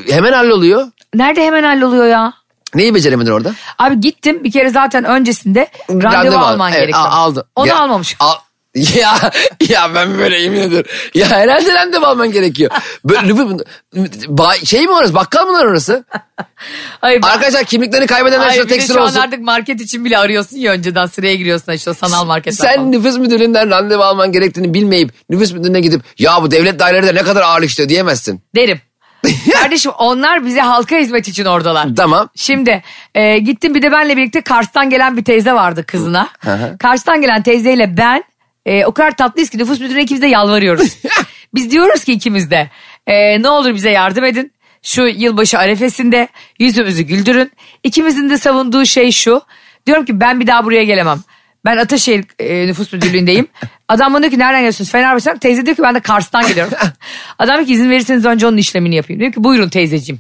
Hemen 0.09 0.33
halloluyor. 0.33 0.87
Nerede 1.15 1.45
hemen 1.45 1.63
halloluyor 1.63 2.05
ya? 2.07 2.33
Neyi 2.75 2.95
beceremedin 2.95 3.31
orada? 3.31 3.53
Abi 3.79 3.99
gittim 4.01 4.43
bir 4.43 4.51
kere 4.51 4.69
zaten 4.69 5.03
öncesinde 5.03 5.67
randevu, 5.89 6.37
al. 6.37 6.43
alman 6.43 6.71
Evet, 6.71 6.81
gerekiyor. 6.81 7.05
al- 7.07 7.11
aldım. 7.25 7.43
Onu 7.55 7.67
Ya, 7.67 7.79
almamış. 7.79 8.15
Al. 8.19 8.33
Ya 8.95 9.31
ya 9.69 9.95
ben 9.95 10.17
böyle 10.17 10.41
yemin 10.41 10.59
ediyorum. 10.61 10.91
Ya 11.13 11.29
herhalde 11.29 11.73
randevu 11.73 12.05
alman 12.05 12.31
gerekiyor. 12.31 12.71
Böyle, 13.05 14.65
şey 14.65 14.85
mi 14.85 14.91
orası 14.91 15.15
bakkal 15.15 15.45
mı 15.45 15.53
lan 15.53 15.67
orası? 15.67 16.05
Hayır, 17.01 17.21
ben- 17.23 17.27
Arkadaşlar 17.27 17.63
kimliklerini 17.63 18.07
kaybedenler 18.07 18.67
tek 18.67 18.81
sıra 18.83 18.93
şu 18.93 19.01
an 19.01 19.07
olsun. 19.07 19.19
artık 19.19 19.39
market 19.39 19.81
için 19.81 20.05
bile 20.05 20.17
arıyorsun 20.17 20.57
ya 20.57 20.71
önceden 20.71 21.05
sıraya 21.05 21.35
giriyorsun 21.35 21.71
işte 21.71 21.93
sanal 21.93 22.25
marketler 22.25 22.67
Sen 22.67 22.75
falan. 22.75 22.91
nüfus 22.91 23.17
müdürlüğünden 23.17 23.69
randevu 23.69 24.03
alman 24.03 24.31
gerektiğini 24.31 24.73
bilmeyip 24.73 25.11
nüfus 25.29 25.51
müdürlüğüne 25.53 25.79
gidip 25.81 26.01
ya 26.19 26.43
bu 26.43 26.51
devlet 26.51 26.79
daireleri 26.79 27.07
de 27.07 27.15
ne 27.15 27.23
kadar 27.23 27.41
ağır 27.41 27.61
işliyor 27.63 27.89
diyemezsin. 27.89 28.41
Derim. 28.55 28.81
Kardeşim 29.53 29.91
onlar 29.97 30.45
bize 30.45 30.61
halka 30.61 30.95
hizmet 30.97 31.27
için 31.27 31.45
oradalar. 31.45 31.87
Tamam. 31.97 32.29
Şimdi 32.35 32.83
e, 33.15 33.37
gittim 33.37 33.75
bir 33.75 33.81
de 33.81 33.91
benle 33.91 34.17
birlikte 34.17 34.41
Kars'tan 34.41 34.89
gelen 34.89 35.17
bir 35.17 35.23
teyze 35.23 35.53
vardı 35.53 35.85
kızına. 35.87 36.29
Kars'tan 36.79 37.21
gelen 37.21 37.43
teyzeyle 37.43 37.97
ben 37.97 38.23
e, 38.65 38.85
o 38.85 38.91
kadar 38.91 39.11
tatlıyız 39.17 39.49
ki 39.49 39.57
nüfus 39.57 39.79
müdürüne 39.79 40.01
ikimiz 40.03 40.21
de 40.21 40.27
yalvarıyoruz. 40.27 40.97
Biz 41.53 41.71
diyoruz 41.71 42.03
ki 42.03 42.13
ikimiz 42.13 42.51
de 42.51 42.69
e, 43.07 43.41
ne 43.41 43.49
olur 43.49 43.75
bize 43.75 43.89
yardım 43.89 44.23
edin. 44.23 44.51
Şu 44.83 45.01
yılbaşı 45.07 45.57
arefesinde 45.59 46.27
yüzümüzü 46.59 47.03
güldürün. 47.03 47.51
İkimizin 47.83 48.29
de 48.29 48.37
savunduğu 48.37 48.85
şey 48.85 49.11
şu. 49.11 49.41
Diyorum 49.87 50.05
ki 50.05 50.19
ben 50.19 50.39
bir 50.39 50.47
daha 50.47 50.65
buraya 50.65 50.83
gelemem. 50.83 51.19
Ben 51.65 51.77
Ataşehir 51.77 52.25
e, 52.39 52.67
nüfus 52.67 52.93
müdürlüğündeyim. 52.93 53.47
Adam 53.87 54.13
bana 54.13 54.21
diyor 54.21 54.31
ki 54.31 54.39
nereden 54.39 54.59
geliyorsunuz? 54.59 54.91
Fenerbahçe'den. 54.91 55.37
Teyze 55.37 55.65
diyor 55.65 55.75
ki 55.75 55.81
ben 55.83 55.95
de 55.95 55.99
Kars'tan 55.99 56.47
geliyorum. 56.47 56.73
Adam 57.39 57.55
diyor 57.55 57.67
ki 57.67 57.73
izin 57.73 57.89
verirseniz 57.89 58.25
önce 58.25 58.47
onun 58.47 58.57
işlemini 58.57 58.95
yapayım. 58.95 59.19
Diyor 59.19 59.31
ki 59.31 59.43
buyurun 59.43 59.69
teyzeciğim. 59.69 60.19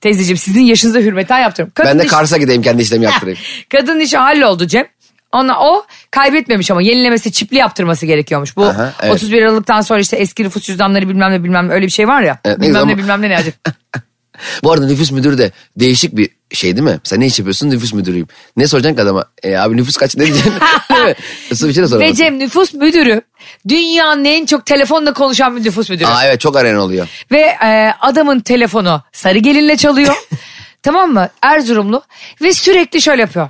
teyzeciğim 0.00 0.36
sizin 0.36 0.60
yaşınıza 0.62 0.98
hürmeten 0.98 1.38
yaptırıyorum. 1.38 1.72
Kadın 1.74 1.90
Ben 1.90 1.98
de 1.98 2.04
iş- 2.04 2.10
Kars'a 2.10 2.36
gideyim 2.36 2.62
kendi 2.62 2.82
işlemi 2.82 3.04
yaptırayım. 3.04 3.38
Kadının 3.68 4.00
işi 4.00 4.16
halloldu 4.16 4.66
Cem. 4.66 4.86
Ona 5.34 5.60
o 5.60 5.86
kaybetmemiş 6.10 6.70
ama 6.70 6.82
yenilemesi 6.82 7.32
çipli 7.32 7.56
yaptırması 7.56 8.06
gerekiyormuş. 8.06 8.56
Bu 8.56 8.64
Aha, 8.64 8.92
evet. 9.02 9.14
31 9.14 9.42
Aralık'tan 9.42 9.80
sonra 9.80 10.00
işte 10.00 10.16
eski 10.16 10.44
nüfus 10.44 10.62
cüzdanları 10.62 11.08
bilmem 11.08 11.32
ne 11.32 11.44
bilmem 11.44 11.68
ne 11.68 11.72
öyle 11.72 11.86
bir 11.86 11.90
şey 11.90 12.08
var 12.08 12.22
ya. 12.22 12.38
Evet, 12.44 12.58
ne 12.58 12.66
bilmem 12.66 12.88
ne 12.88 12.92
ama- 12.92 12.98
bilmem 12.98 13.22
ne 13.22 13.28
ne 13.28 13.36
acı. 13.36 13.52
Bu 14.64 14.72
arada 14.72 14.86
nüfus 14.86 15.10
müdürü 15.10 15.38
de 15.38 15.52
değişik 15.76 16.16
bir 16.16 16.30
şey 16.52 16.76
değil 16.76 16.88
mi? 16.88 17.00
Sen 17.04 17.20
ne 17.20 17.26
iş 17.26 17.38
yapıyorsun? 17.38 17.70
Nüfus 17.70 17.92
müdürüyüm. 17.92 18.28
Ne 18.56 18.66
soracaksın 18.66 18.96
ki 18.96 19.02
adama? 19.02 19.24
E, 19.42 19.56
abi 19.56 19.76
nüfus 19.76 19.96
kaç 19.96 20.16
ne 20.16 20.24
diyeceksin? 20.24 20.52
Nasıl 21.50 21.68
bir 21.68 21.74
şey 21.74 21.82
de 21.82 21.88
soramazsın. 21.88 22.14
Cem 22.14 22.38
nüfus 22.38 22.74
müdürü 22.74 23.22
dünyanın 23.68 24.24
en 24.24 24.46
çok 24.46 24.66
telefonla 24.66 25.12
konuşan 25.12 25.56
bir 25.56 25.64
nüfus 25.64 25.90
müdürü. 25.90 26.08
Aa 26.08 26.26
evet 26.26 26.40
çok 26.40 26.56
arayan 26.56 26.78
oluyor. 26.78 27.08
Ve 27.30 27.40
e, 27.40 27.94
adamın 28.00 28.40
telefonu 28.40 29.02
sarı 29.12 29.38
gelinle 29.38 29.76
çalıyor. 29.76 30.14
tamam 30.82 31.12
mı? 31.12 31.28
Erzurumlu. 31.42 32.02
Ve 32.42 32.52
sürekli 32.52 33.02
şöyle 33.02 33.20
yapıyor. 33.20 33.48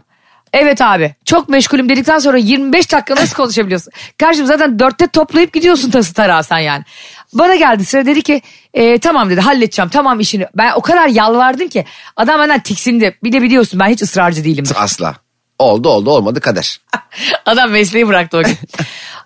Evet 0.54 0.80
abi 0.80 1.14
çok 1.24 1.48
meşgulüm 1.48 1.88
dedikten 1.88 2.18
sonra 2.18 2.38
25 2.38 2.92
dakika 2.92 3.14
nasıl 3.14 3.36
konuşabiliyorsun? 3.36 3.92
Karşım 4.18 4.46
zaten 4.46 4.78
dörtte 4.78 5.06
toplayıp 5.06 5.52
gidiyorsun 5.52 5.90
tası 5.90 6.14
tarağı 6.14 6.44
sen 6.44 6.58
yani. 6.58 6.84
Bana 7.32 7.54
geldi 7.54 7.84
sıra 7.84 8.06
dedi 8.06 8.22
ki 8.22 8.42
e, 8.74 8.98
tamam 8.98 9.30
dedi 9.30 9.40
halledeceğim 9.40 9.88
tamam 9.88 10.20
işini. 10.20 10.46
Ben 10.54 10.72
o 10.72 10.80
kadar 10.80 11.08
yalvardım 11.08 11.68
ki 11.68 11.84
adam 12.16 12.40
benden 12.40 12.60
tiksindi. 12.60 13.18
Bir 13.22 13.32
de 13.32 13.42
biliyorsun 13.42 13.80
ben 13.80 13.88
hiç 13.88 14.02
ısrarcı 14.02 14.44
değilim. 14.44 14.64
Asla. 14.76 15.14
Oldu 15.58 15.88
oldu 15.88 16.10
olmadı 16.10 16.40
kader. 16.40 16.80
Adam 17.46 17.70
mesleği 17.70 18.08
bıraktı 18.08 18.36
o 18.38 18.42
gün. 18.42 18.56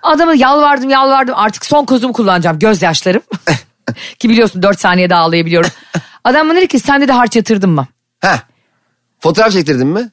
Adamı 0.03 0.37
yalvardım 0.37 0.91
yalvardım 0.91 1.35
artık 1.37 1.67
son 1.67 1.85
kozumu 1.85 2.13
kullanacağım 2.13 2.59
gözyaşlarım. 2.59 3.23
Ki 4.19 4.29
biliyorsun 4.29 4.63
4 4.63 4.81
saniyede 4.81 5.15
ağlayabiliyorum. 5.15 5.71
Adam 6.25 6.49
bana 6.49 6.57
dedi 6.57 6.69
ki 6.69 6.79
sen 6.79 7.09
de 7.09 7.13
harç 7.13 7.37
yatırdın 7.37 7.71
mı? 7.71 7.87
Heh. 8.21 8.39
Fotoğraf 9.21 9.53
çektirdin 9.53 9.87
mi? 9.87 10.11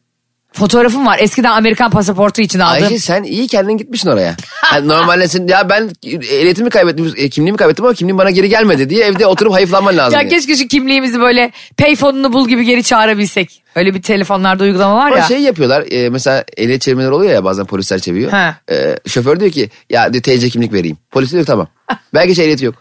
Fotoğrafım 0.56 1.06
var 1.06 1.20
eskiden 1.20 1.52
Amerikan 1.52 1.92
pasaportu 1.92 2.42
için 2.42 2.60
aldım. 2.60 2.84
Ayşe 2.84 3.00
sen 3.00 3.24
iyi 3.24 3.48
kendin 3.48 3.78
gitmişsin 3.78 4.10
oraya. 4.10 4.36
Yani 4.74 4.88
normalde 4.88 5.28
sen 5.28 5.48
ya 5.48 5.70
ben 5.70 5.90
ehliyetimi 6.04 6.70
kaybettim, 6.70 7.14
e, 7.18 7.30
kimliğimi 7.30 7.58
kaybettim 7.58 7.86
ama 7.86 7.94
kimliğim 7.94 8.18
bana 8.18 8.30
geri 8.30 8.50
gelmedi 8.50 8.90
diye 8.90 9.06
evde 9.06 9.26
oturup 9.28 9.54
hayıflanman 9.54 9.98
lazım. 9.98 10.20
Ya 10.20 10.30
diye. 10.30 10.30
keşke 10.30 10.56
şu 10.56 10.68
kimliğimizi 10.68 11.20
böyle 11.20 11.52
payfonunu 11.78 12.34
bul 12.34 12.48
gibi 12.48 12.66
geri 12.66 12.84
çağırabilsek. 12.84 13.62
Öyle 13.76 13.94
bir 13.94 14.02
telefonlarda 14.02 14.64
uygulama 14.64 14.96
var 14.96 15.08
Ama 15.08 15.18
ya. 15.18 15.24
şey 15.24 15.40
yapıyorlar 15.40 15.84
e, 15.92 16.10
mesela 16.10 16.44
ehliyet 16.58 16.82
çevirmeler 16.82 17.10
oluyor 17.12 17.34
ya 17.34 17.44
bazen 17.44 17.66
polisler 17.66 18.00
çeviriyor. 18.00 18.32
E, 18.72 18.98
şoför 19.08 19.40
diyor 19.40 19.52
ki 19.52 19.70
ya 19.90 20.14
diyor 20.14 20.24
TC 20.24 20.50
kimlik 20.50 20.74
vereyim. 20.74 20.98
Polis 21.12 21.32
diyor 21.32 21.46
tamam. 21.46 21.68
Belki 22.14 22.32
hiç 22.32 22.40
ehliyeti 22.40 22.66
yok. 22.66 22.76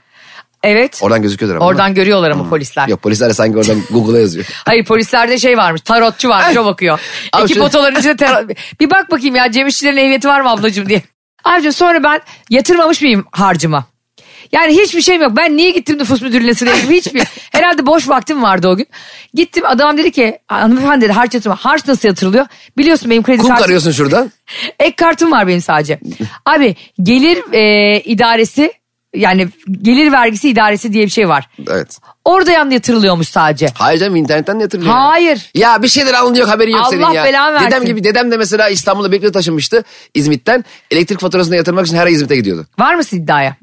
Evet. 0.64 0.98
Oradan 1.02 1.22
gözüküyordur 1.22 1.56
ama. 1.56 1.66
Oradan 1.66 1.94
görüyorlar 1.94 2.30
ama 2.30 2.48
polisler. 2.48 2.88
Yok 2.88 3.02
polisler 3.02 3.28
de 3.28 3.34
sanki 3.34 3.58
oradan 3.58 3.82
Google'a 3.90 4.20
yazıyor. 4.20 4.46
Hayır 4.64 4.84
polislerde 4.84 5.38
şey 5.38 5.56
varmış 5.56 5.80
tarotçu 5.80 6.28
varmış 6.28 6.56
o 6.56 6.64
bakıyor. 6.64 7.00
Abi 7.32 7.44
İki 7.44 7.54
şu- 7.54 7.60
fotoların 7.60 7.96
içinde 7.96 8.16
tarot. 8.16 8.50
Bir 8.80 8.90
bak 8.90 9.10
bakayım 9.10 9.34
ya 9.36 9.52
Cem 9.52 9.66
İşçilerin 9.66 9.96
ehliyeti 9.96 10.28
var 10.28 10.40
mı 10.40 10.50
ablacığım 10.50 10.88
diye. 10.88 11.02
Abicim 11.44 11.72
sonra 11.72 12.02
ben 12.02 12.20
yatırmamış 12.50 13.02
mıyım 13.02 13.24
harcıma? 13.32 13.84
Yani 14.52 14.76
hiçbir 14.82 15.00
şeyim 15.00 15.22
yok. 15.22 15.32
Ben 15.36 15.56
niye 15.56 15.70
gittim 15.70 15.98
nüfus 15.98 16.22
müdürlüğüne 16.22 16.50
girdim? 16.52 16.90
Hiçbir. 16.90 17.22
Herhalde 17.52 17.86
boş 17.86 18.08
vaktim 18.08 18.42
vardı 18.42 18.68
o 18.68 18.76
gün. 18.76 18.86
Gittim 19.34 19.64
adam 19.66 19.98
dedi 19.98 20.12
ki 20.12 20.38
hanımefendi 20.46 21.04
dedi 21.04 21.12
harç 21.12 21.34
yatırma. 21.34 21.56
Harç 21.56 21.86
nasıl 21.88 22.08
yatırılıyor? 22.08 22.46
Biliyorsun 22.78 23.10
benim 23.10 23.22
kredi 23.22 23.38
Kum 23.38 23.48
kartım. 23.48 23.64
arıyorsun 23.64 23.92
şuradan. 23.92 24.32
Ek 24.80 24.96
kartım 24.96 25.32
var 25.32 25.46
benim 25.46 25.60
sadece. 25.60 26.00
Abi 26.46 26.76
gelir 27.02 27.52
e, 27.52 28.00
idaresi 28.00 28.72
yani 29.14 29.48
gelir 29.82 30.12
vergisi 30.12 30.48
idaresi 30.48 30.92
diye 30.92 31.04
bir 31.04 31.10
şey 31.10 31.28
var. 31.28 31.48
Evet. 31.68 31.98
Orada 32.24 32.52
yan 32.52 32.70
yatırılıyormuş 32.70 33.28
sadece. 33.28 33.66
Hayır 33.74 34.00
canım 34.00 34.16
internetten 34.16 34.58
yatırılıyor. 34.58 34.92
Hayır. 34.94 35.50
Ya 35.54 35.82
bir 35.82 35.88
şeyler 35.88 36.14
alınıyor 36.14 36.48
haberin 36.48 36.72
yok 36.72 36.80
Allah 36.80 36.90
senin 36.90 37.10
ya. 37.10 37.24
belanı 37.24 37.54
versin. 37.54 37.66
Dedem 37.66 37.84
gibi 37.84 38.04
dedem 38.04 38.30
de 38.30 38.36
mesela 38.36 38.68
İstanbul'a 38.68 39.12
bekle 39.12 39.32
taşınmıştı 39.32 39.84
İzmit'ten. 40.14 40.64
Elektrik 40.90 41.20
faturasını 41.20 41.56
yatırmak 41.56 41.86
için 41.86 41.96
her 41.96 42.06
ay 42.06 42.12
İzmit'e 42.12 42.36
gidiyordu. 42.36 42.66
Var 42.78 42.94
mısın 42.94 43.16
iddiaya? 43.16 43.56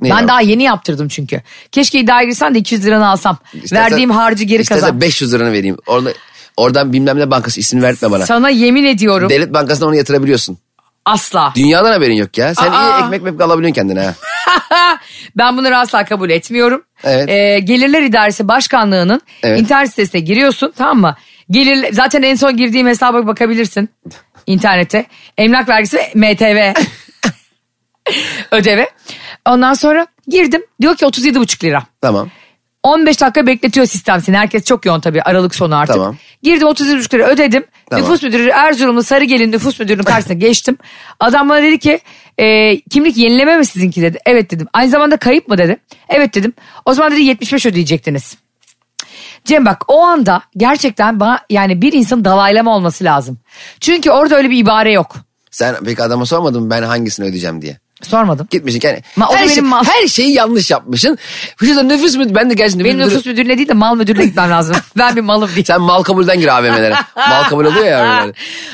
Ne 0.00 0.10
ben 0.10 0.20
ya? 0.20 0.28
daha 0.28 0.40
yeni 0.40 0.62
yaptırdım 0.62 1.08
çünkü. 1.08 1.42
Keşke 1.72 2.00
iddiaya 2.00 2.24
girsen 2.24 2.54
de 2.54 2.58
200 2.58 2.86
liranı 2.86 3.08
alsam. 3.08 3.38
İstersen- 3.54 3.84
Verdiğim 3.84 4.10
harcı 4.10 4.44
geri 4.44 4.62
istersen 4.62 4.80
kazan. 4.80 5.00
500 5.00 5.34
liranı 5.34 5.52
vereyim. 5.52 5.76
Orada, 5.86 6.10
oradan 6.56 6.92
bilmem 6.92 7.18
ne 7.18 7.30
bankası 7.30 7.60
ismini 7.60 7.82
verme 7.82 8.10
bana. 8.10 8.26
Sana 8.26 8.50
yemin 8.50 8.84
ediyorum 8.84 9.30
Devlet 9.30 9.52
bankasına 9.52 9.88
onu 9.88 9.96
yatırabiliyorsun. 9.96 10.58
Asla. 11.06 11.52
Dünyadan 11.56 11.92
haberin 11.92 12.14
yok 12.16 12.38
ya. 12.38 12.54
Sen 12.54 12.72
Aa. 12.72 12.98
iyi 12.98 13.04
ekmek 13.04 13.22
mekmek 13.22 13.40
alabiliyorsun 13.40 13.74
kendine 13.74 14.00
ha. 14.00 14.14
ben 15.36 15.56
bunları 15.56 15.78
asla 15.78 16.04
kabul 16.04 16.30
etmiyorum. 16.30 16.82
Evet. 17.04 17.28
Ee, 17.28 17.58
Gelirler 17.58 18.02
İdaresi 18.02 18.48
Başkanlığı'nın 18.48 19.20
Evet. 19.42 19.60
internet 19.60 19.90
sitesine 19.90 20.20
giriyorsun 20.20 20.72
tamam 20.76 21.00
mı? 21.00 21.16
Gelir, 21.50 21.92
zaten 21.92 22.22
en 22.22 22.34
son 22.34 22.56
girdiğim 22.56 22.86
hesaba 22.86 23.26
bakabilirsin 23.26 23.88
internete. 24.46 25.06
Emlak 25.38 25.68
vergisi 25.68 25.96
ve 25.96 26.10
MTV 26.14 26.72
ödevi. 28.50 28.86
Ondan 29.48 29.74
sonra 29.74 30.06
girdim 30.28 30.62
diyor 30.80 30.96
ki 30.96 31.04
37,5 31.04 31.64
lira. 31.64 31.82
Tamam. 32.00 32.30
15 32.82 33.20
dakika 33.20 33.46
bekletiyor 33.46 33.86
sistem 33.86 34.20
seni. 34.20 34.36
Herkes 34.36 34.64
çok 34.64 34.86
yoğun 34.86 35.00
tabii 35.00 35.22
Aralık 35.22 35.54
sonu 35.54 35.76
artık. 35.76 35.94
Tamam. 35.96 36.16
Girdim 36.46 36.68
37,5 36.68 37.14
lira 37.14 37.28
ödedim. 37.28 37.64
Tamam. 37.90 38.04
Nüfus 38.04 38.22
müdürü 38.22 38.48
Erzurumlu 38.48 39.02
Sarıgel'in 39.02 39.52
nüfus 39.52 39.80
müdürünün 39.80 40.02
karşısına 40.02 40.34
geçtim. 40.34 40.78
Adam 41.20 41.48
bana 41.48 41.62
dedi 41.62 41.78
ki 41.78 42.00
e, 42.38 42.80
kimlik 42.80 43.16
yenileme 43.16 43.56
mi 43.56 43.66
sizinki 43.66 44.02
dedi. 44.02 44.18
Evet 44.26 44.50
dedim. 44.50 44.66
Aynı 44.72 44.90
zamanda 44.90 45.16
kayıp 45.16 45.48
mı 45.48 45.58
dedi. 45.58 45.76
Evet 46.08 46.34
dedim. 46.34 46.52
O 46.84 46.94
zaman 46.94 47.12
dedi 47.12 47.22
75 47.22 47.66
ödeyecektiniz. 47.66 48.36
Cem 49.44 49.64
bak 49.66 49.84
o 49.88 50.00
anda 50.02 50.42
gerçekten 50.56 51.20
bana 51.20 51.40
yani 51.50 51.82
bir 51.82 51.92
insanın 51.92 52.24
dalaylama 52.24 52.76
olması 52.76 53.04
lazım. 53.04 53.38
Çünkü 53.80 54.10
orada 54.10 54.36
öyle 54.36 54.50
bir 54.50 54.58
ibare 54.58 54.92
yok. 54.92 55.16
Sen 55.50 55.76
peki 55.84 56.02
adama 56.02 56.26
sormadın 56.26 56.62
mı 56.62 56.70
ben 56.70 56.82
hangisini 56.82 57.26
ödeyeceğim 57.26 57.62
diye. 57.62 57.78
Sormadım. 58.02 58.46
Gitmişsin 58.50 58.80
kendi. 58.80 59.02
Ma- 59.18 59.26
o 59.26 59.36
her, 59.36 59.48
şey- 59.48 59.62
mal- 59.62 59.84
her 59.84 60.06
şeyi 60.06 60.32
yanlış 60.34 60.70
yapmışsın. 60.70 61.18
Şurada 61.60 61.82
nüfus 61.82 62.16
müdürü 62.16 62.34
ben 62.34 62.50
de 62.50 62.54
gerçekten 62.54 62.84
Benim 62.84 62.98
nüfus 62.98 63.12
müdürü- 63.12 63.18
nüfus 63.18 63.26
müdürüne 63.26 63.56
değil 63.58 63.68
de 63.68 63.72
mal 63.74 63.96
müdürüne 63.96 64.24
gitmem 64.24 64.50
lazım. 64.50 64.76
ben 64.98 65.16
bir 65.16 65.20
malım 65.20 65.50
diye. 65.54 65.64
Sen 65.64 65.80
mal 65.80 66.02
kabulden 66.02 66.40
gir 66.40 66.48
AVM'lere. 66.58 66.94
mal 67.16 67.42
kabul 67.48 67.64
oluyor 67.64 67.86
ya 67.86 68.22
öyle. 68.22 68.32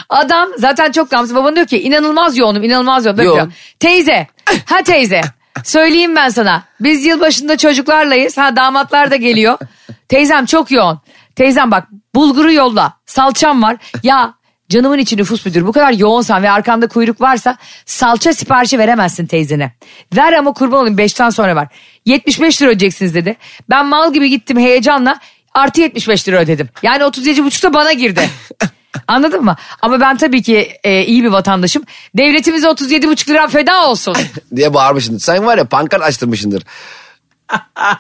Adam 0.08 0.48
zaten 0.58 0.92
çok 0.92 1.10
gamsız. 1.10 1.34
Baban 1.34 1.56
diyor 1.56 1.66
ki 1.66 1.82
inanılmaz 1.82 2.36
yoğunum 2.38 2.64
inanılmaz 2.64 3.06
yoğunum. 3.06 3.24
Yoğun. 3.24 3.38
Yoğun. 3.38 3.52
Teyze. 3.80 4.26
Ha 4.64 4.82
teyze. 4.84 5.20
Söyleyeyim 5.64 6.16
ben 6.16 6.28
sana. 6.28 6.62
Biz 6.80 7.04
yılbaşında 7.06 7.56
çocuklarlayız. 7.56 8.38
Ha 8.38 8.56
damatlar 8.56 9.10
da 9.10 9.16
geliyor. 9.16 9.58
Teyzem 10.08 10.46
çok 10.46 10.70
yoğun. 10.70 11.00
Teyzem 11.36 11.70
bak 11.70 11.88
bulguru 12.14 12.52
yolla. 12.52 12.92
Salçam 13.06 13.62
var. 13.62 13.76
Ya 14.02 14.34
canımın 14.72 14.98
içi 14.98 15.16
nüfus 15.16 15.46
müdürü 15.46 15.66
bu 15.66 15.72
kadar 15.72 15.92
yoğunsan 15.92 16.42
ve 16.42 16.50
arkanda 16.50 16.86
kuyruk 16.86 17.20
varsa 17.20 17.56
salça 17.86 18.32
siparişi 18.32 18.78
veremezsin 18.78 19.26
teyzene. 19.26 19.72
Ver 20.16 20.32
ama 20.32 20.52
kurban 20.52 20.80
olayım 20.80 20.98
5'ten 20.98 21.30
sonra 21.30 21.56
ver. 21.56 21.68
75 22.06 22.62
lira 22.62 22.70
ödeyeceksiniz 22.70 23.14
dedi. 23.14 23.36
Ben 23.70 23.86
mal 23.86 24.12
gibi 24.12 24.30
gittim 24.30 24.58
heyecanla 24.58 25.18
artı 25.54 25.80
75 25.80 26.28
lira 26.28 26.40
ödedim. 26.40 26.68
Yani 26.82 27.02
37,5 27.02 27.74
bana 27.74 27.92
girdi. 27.92 28.30
Anladın 29.06 29.44
mı? 29.44 29.56
Ama 29.82 30.00
ben 30.00 30.16
tabii 30.16 30.42
ki 30.42 30.72
e, 30.84 31.04
iyi 31.04 31.24
bir 31.24 31.28
vatandaşım. 31.28 31.82
Devletimize 32.16 32.66
37,5 32.66 33.28
lira 33.28 33.48
feda 33.48 33.86
olsun. 33.86 34.16
diye 34.56 34.74
bağırmışsın. 34.74 35.18
Sen 35.18 35.46
var 35.46 35.58
ya 35.58 35.64
pankart 35.64 36.02
açtırmışsındır. 36.02 36.62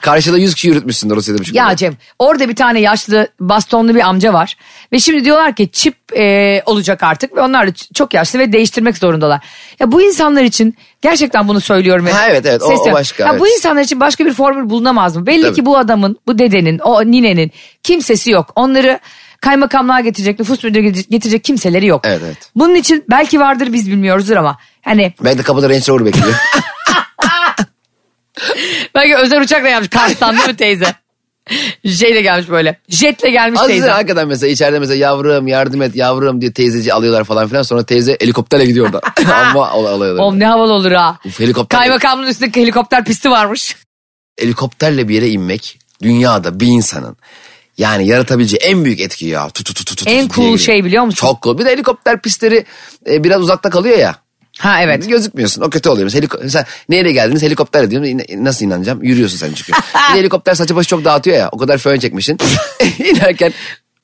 Karşıda 0.00 0.38
100 0.38 0.54
kişi 0.54 0.68
yürütmüşsündür 0.68 1.14
o 1.16 1.38
buçuk. 1.38 1.54
ya 1.54 1.76
Cem 1.76 1.96
orada 2.18 2.48
bir 2.48 2.56
tane 2.56 2.80
yaşlı 2.80 3.28
bastonlu 3.40 3.94
bir 3.94 4.00
amca 4.00 4.32
var. 4.32 4.56
Ve 4.92 4.98
şimdi 4.98 5.24
diyorlar 5.24 5.54
ki 5.54 5.68
çip 5.72 5.96
e, 6.16 6.62
olacak 6.66 7.02
artık 7.02 7.36
ve 7.36 7.40
onlar 7.40 7.66
da 7.68 7.72
çok 7.94 8.14
yaşlı 8.14 8.38
ve 8.38 8.52
değiştirmek 8.52 8.98
zorundalar. 8.98 9.40
Ya 9.80 9.92
bu 9.92 10.02
insanlar 10.02 10.42
için 10.42 10.76
gerçekten 11.02 11.48
bunu 11.48 11.60
söylüyorum. 11.60 12.06
Ha, 12.12 12.26
evet, 12.28 12.46
evet, 12.46 12.62
o- 12.62 12.90
o 12.90 12.92
başka, 12.92 13.24
Ya 13.24 13.30
evet. 13.30 13.40
Bu 13.40 13.48
insanlar 13.48 13.82
için 13.82 14.00
başka 14.00 14.26
bir 14.26 14.32
formül 14.32 14.70
bulunamaz 14.70 15.16
mı? 15.16 15.26
Belli 15.26 15.42
Tabii. 15.42 15.54
ki 15.54 15.66
bu 15.66 15.78
adamın, 15.78 16.16
bu 16.26 16.38
dedenin, 16.38 16.78
o 16.78 17.04
ninenin 17.04 17.50
kimsesi 17.82 18.30
yok. 18.30 18.52
Onları 18.56 19.00
kaymakamlığa 19.40 20.00
getirecek, 20.00 20.38
nüfus 20.38 20.64
müdürü 20.64 20.88
getirecek 20.90 21.44
kimseleri 21.44 21.86
yok. 21.86 22.00
Evet, 22.04 22.20
evet. 22.24 22.36
Bunun 22.56 22.74
için 22.74 23.04
belki 23.10 23.40
vardır 23.40 23.72
biz 23.72 23.90
bilmiyoruzdur 23.90 24.36
ama 24.36 24.58
hani 24.82 25.14
Ben 25.24 25.38
de 25.38 25.42
kapıda 25.42 25.68
Range 25.68 25.86
Rover 25.88 26.06
bekliyor. 26.06 26.34
belki 28.94 29.16
özel 29.16 29.40
uçakla 29.42 29.68
gelmiş 29.68 29.88
Kars'tan 29.88 30.36
değil 30.36 30.48
mi 30.48 30.56
teyze? 30.56 30.94
Şeyle 31.98 32.22
gelmiş 32.22 32.48
böyle. 32.50 32.78
Jetle 32.88 33.30
gelmiş 33.30 33.60
Az 33.60 33.66
teyze. 33.66 33.90
hakikaten 33.90 34.28
mesela 34.28 34.50
içeride 34.52 34.78
mesela 34.78 34.96
yavrum 34.98 35.46
yardım 35.48 35.82
et 35.82 35.96
yavrum 35.96 36.40
diye 36.40 36.52
teyzeci 36.52 36.94
alıyorlar 36.94 37.24
falan 37.24 37.48
filan. 37.48 37.62
Sonra 37.62 37.86
teyze 37.86 38.16
helikopterle 38.20 38.64
gidiyor 38.66 38.86
orada. 38.86 39.00
Ama 39.50 39.68
al- 39.68 39.84
alıyorlar. 39.84 40.22
Oğlum 40.22 40.38
ne 40.38 40.46
havalı 40.46 40.72
olur 40.72 40.92
ha. 40.92 41.18
Uf, 41.24 41.40
helikopter, 41.40 41.78
Kaymakamlığın 41.80 42.26
üstünde 42.26 42.60
helikopter 42.60 43.04
pisti 43.04 43.30
varmış. 43.30 43.76
helikopterle 44.40 45.08
bir 45.08 45.14
yere 45.14 45.28
inmek 45.28 45.78
dünyada 46.02 46.60
bir 46.60 46.66
insanın 46.66 47.16
yani 47.78 48.06
yaratabileceği 48.06 48.60
en 48.60 48.84
büyük 48.84 49.00
etki 49.00 49.26
ya. 49.26 49.48
Tut, 49.48 49.66
tut, 49.66 49.76
tut, 49.76 49.86
tut, 49.86 49.98
tut 49.98 50.08
En 50.08 50.14
diye 50.18 50.28
cool 50.28 50.58
şey 50.58 50.84
biliyor 50.84 51.04
musun? 51.04 51.16
Çok 51.26 51.42
cool. 51.42 51.58
Bir 51.58 51.64
de 51.64 51.70
helikopter 51.70 52.20
pistleri 52.22 52.64
e, 53.10 53.24
biraz 53.24 53.40
uzakta 53.40 53.70
kalıyor 53.70 53.98
ya. 53.98 54.14
Ha 54.62 54.82
evet. 54.82 55.08
Gözükmüyorsun. 55.08 55.62
O 55.62 55.70
kötü 55.70 55.88
oluyor. 55.88 56.04
Mesela, 56.04 56.20
heliko- 56.26 56.38
mesela 56.42 56.64
nereye 56.88 57.12
geldiniz? 57.12 57.42
Helikopterle 57.42 57.90
diyorum. 57.90 58.08
İn- 58.08 58.44
Nasıl 58.44 58.64
inanacağım? 58.66 59.02
Yürüyorsun 59.02 59.36
sen 59.36 59.52
çünkü. 59.54 59.72
bir 60.10 60.14
de 60.14 60.18
helikopter 60.18 60.54
saçı 60.54 60.76
başı 60.76 60.88
çok 60.88 61.04
dağıtıyor 61.04 61.36
ya. 61.36 61.48
O 61.52 61.58
kadar 61.58 61.78
fön 61.78 61.98
çekmişsin. 61.98 62.38
İnerken 62.98 63.52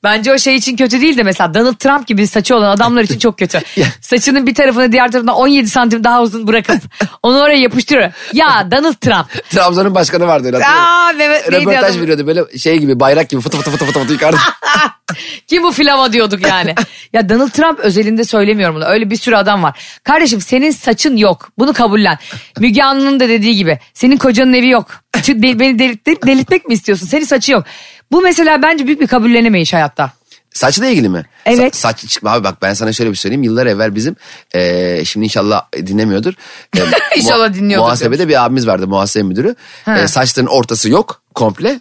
Bence 0.03 0.33
o 0.33 0.37
şey 0.37 0.55
için 0.55 0.75
kötü 0.75 1.01
değil 1.01 1.17
de 1.17 1.23
mesela 1.23 1.53
Donald 1.53 1.75
Trump 1.75 2.07
gibi 2.07 2.27
saçı 2.27 2.55
olan 2.55 2.69
adamlar 2.69 3.03
için 3.03 3.19
çok 3.19 3.37
kötü. 3.37 3.61
Saçının 4.01 4.47
bir 4.47 4.55
tarafını 4.55 4.91
diğer 4.91 5.11
tarafından 5.11 5.35
17 5.35 5.69
santim 5.69 6.03
daha 6.03 6.21
uzun 6.21 6.47
bırakıp 6.47 6.81
onu 7.23 7.39
oraya 7.39 7.59
yapıştırıyor. 7.59 8.11
Ya 8.33 8.67
Donald 8.71 8.93
Trump. 8.93 9.49
Trabzon'un 9.49 9.95
başkanı 9.95 10.27
vardı 10.27 10.47
öyle. 10.47 10.65
Aa, 10.67 11.11
Mehmet, 11.17 11.51
Röportaj 11.51 11.91
adam? 11.91 12.01
veriyordu 12.01 12.27
böyle 12.27 12.57
şey 12.57 12.77
gibi 12.77 12.99
bayrak 12.99 13.29
gibi 13.29 13.41
fıtı 13.41 13.57
fıtı 13.57 13.71
fıtı 13.71 13.85
fıtı 13.85 13.99
fıtı 13.99 14.13
yukarıda. 14.13 14.37
Kim 15.47 15.63
bu 15.63 15.71
filama 15.71 16.13
diyorduk 16.13 16.47
yani. 16.47 16.75
ya 17.13 17.29
Donald 17.29 17.49
Trump 17.49 17.79
özelinde 17.79 18.23
söylemiyorum 18.23 18.75
bunu. 18.75 18.85
Öyle 18.85 19.09
bir 19.09 19.15
sürü 19.15 19.35
adam 19.35 19.63
var. 19.63 19.99
Kardeşim 20.03 20.41
senin 20.41 20.71
saçın 20.71 21.17
yok. 21.17 21.49
Bunu 21.57 21.73
kabullen. 21.73 22.17
Müge 22.59 22.83
Anlı'nın 22.83 23.19
da 23.19 23.29
dediği 23.29 23.55
gibi. 23.55 23.79
Senin 23.93 24.17
kocanın 24.17 24.53
evi 24.53 24.69
yok. 24.69 24.87
Beni 25.27 25.79
delirt- 25.79 26.27
delirtmek 26.27 26.67
mi 26.67 26.73
istiyorsun? 26.73 27.07
Senin 27.07 27.25
saçı 27.25 27.51
yok. 27.51 27.63
Bu 28.11 28.21
mesela 28.21 28.61
bence 28.61 28.85
büyük 28.87 29.01
bir 29.01 29.07
kabullenemeyiş 29.07 29.73
hayatta. 29.73 30.11
Saçla 30.53 30.85
ilgili 30.85 31.09
mi? 31.09 31.25
Evet. 31.45 31.73
Sa- 31.73 31.77
saç 31.77 32.05
çıkma 32.07 32.31
abi 32.31 32.43
bak 32.43 32.61
ben 32.61 32.73
sana 32.73 32.93
şöyle 32.93 33.11
bir 33.11 33.15
söyleyeyim. 33.15 33.43
Yıllar 33.43 33.65
evvel 33.65 33.95
bizim 33.95 34.15
eee, 34.55 35.01
şimdi 35.05 35.23
inşallah 35.25 35.61
dinlemiyordur. 35.75 36.33
Eee, 36.77 36.83
İnşallah 37.15 37.53
dinliyordur 37.53 37.85
Muhasebede 37.85 38.27
bir 38.27 38.45
abimiz 38.45 38.67
vardı 38.67 38.87
muhasebe 38.87 39.23
müdürü. 39.23 39.55
Ha. 39.85 39.97
Eee, 39.97 40.07
saçların 40.07 40.47
ortası 40.47 40.89
yok 40.89 41.21
komple. 41.35 41.79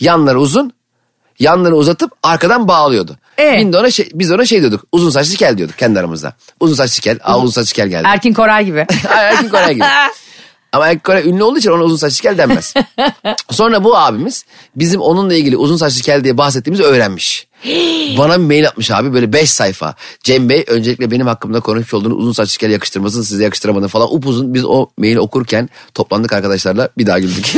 Yanları 0.00 0.40
uzun. 0.40 0.72
Yanları 1.38 1.76
uzatıp 1.76 2.12
arkadan 2.22 2.68
bağlıyordu. 2.68 3.18
Ee? 3.38 3.62
Biz, 3.66 3.74
ona 3.74 3.90
şey, 3.90 4.10
biz 4.14 4.30
ona 4.32 4.44
şey 4.46 4.60
diyorduk. 4.60 4.84
Uzun 4.92 5.10
saçlı 5.10 5.34
kel 5.36 5.58
diyorduk 5.58 5.78
kendi 5.78 5.98
aramızda. 6.00 6.32
Uzun 6.60 6.74
saçlı 6.74 7.00
kel. 7.02 7.18
Aa 7.24 7.38
uzun 7.38 7.50
saçlı 7.50 7.74
kel 7.74 7.88
geldi. 7.88 8.08
Erkin 8.08 8.32
Koray 8.34 8.64
gibi. 8.64 8.86
Erkin 9.08 9.48
Koray 9.48 9.74
gibi. 9.74 9.84
Ama 10.72 10.86
Erkin 10.86 10.98
Koray 10.98 11.28
ünlü 11.28 11.42
olduğu 11.42 11.58
için 11.58 11.70
ona 11.70 11.82
uzun 11.82 11.96
saçlı 11.96 12.22
kel 12.22 12.38
denmez. 12.38 12.74
Sonra 13.50 13.84
bu 13.84 13.96
abimiz 13.96 14.44
bizim 14.76 15.00
onunla 15.00 15.34
ilgili 15.34 15.56
uzun 15.56 15.76
saçlı 15.76 16.02
kel 16.02 16.24
diye 16.24 16.38
bahsettiğimizi 16.38 16.82
öğrenmiş. 16.82 17.46
Bana 18.18 18.38
bir 18.38 18.44
mail 18.44 18.68
atmış 18.68 18.90
abi 18.90 19.12
böyle 19.12 19.32
5 19.32 19.50
sayfa. 19.50 19.94
Cem 20.22 20.48
Bey 20.48 20.64
öncelikle 20.68 21.10
benim 21.10 21.26
hakkımda 21.26 21.60
konuşmuş 21.60 21.94
olduğunuz 21.94 22.18
uzun 22.18 22.32
saçlı 22.32 22.58
kel 22.58 22.70
yakıştırmasını 22.70 23.24
size 23.24 23.44
yakıştıramadı 23.44 23.88
falan 23.88 24.14
upuzun. 24.14 24.54
Biz 24.54 24.64
o 24.64 24.86
maili 24.98 25.20
okurken 25.20 25.68
toplandık 25.94 26.32
arkadaşlarla 26.32 26.88
bir 26.98 27.06
daha 27.06 27.18
güldük. 27.18 27.46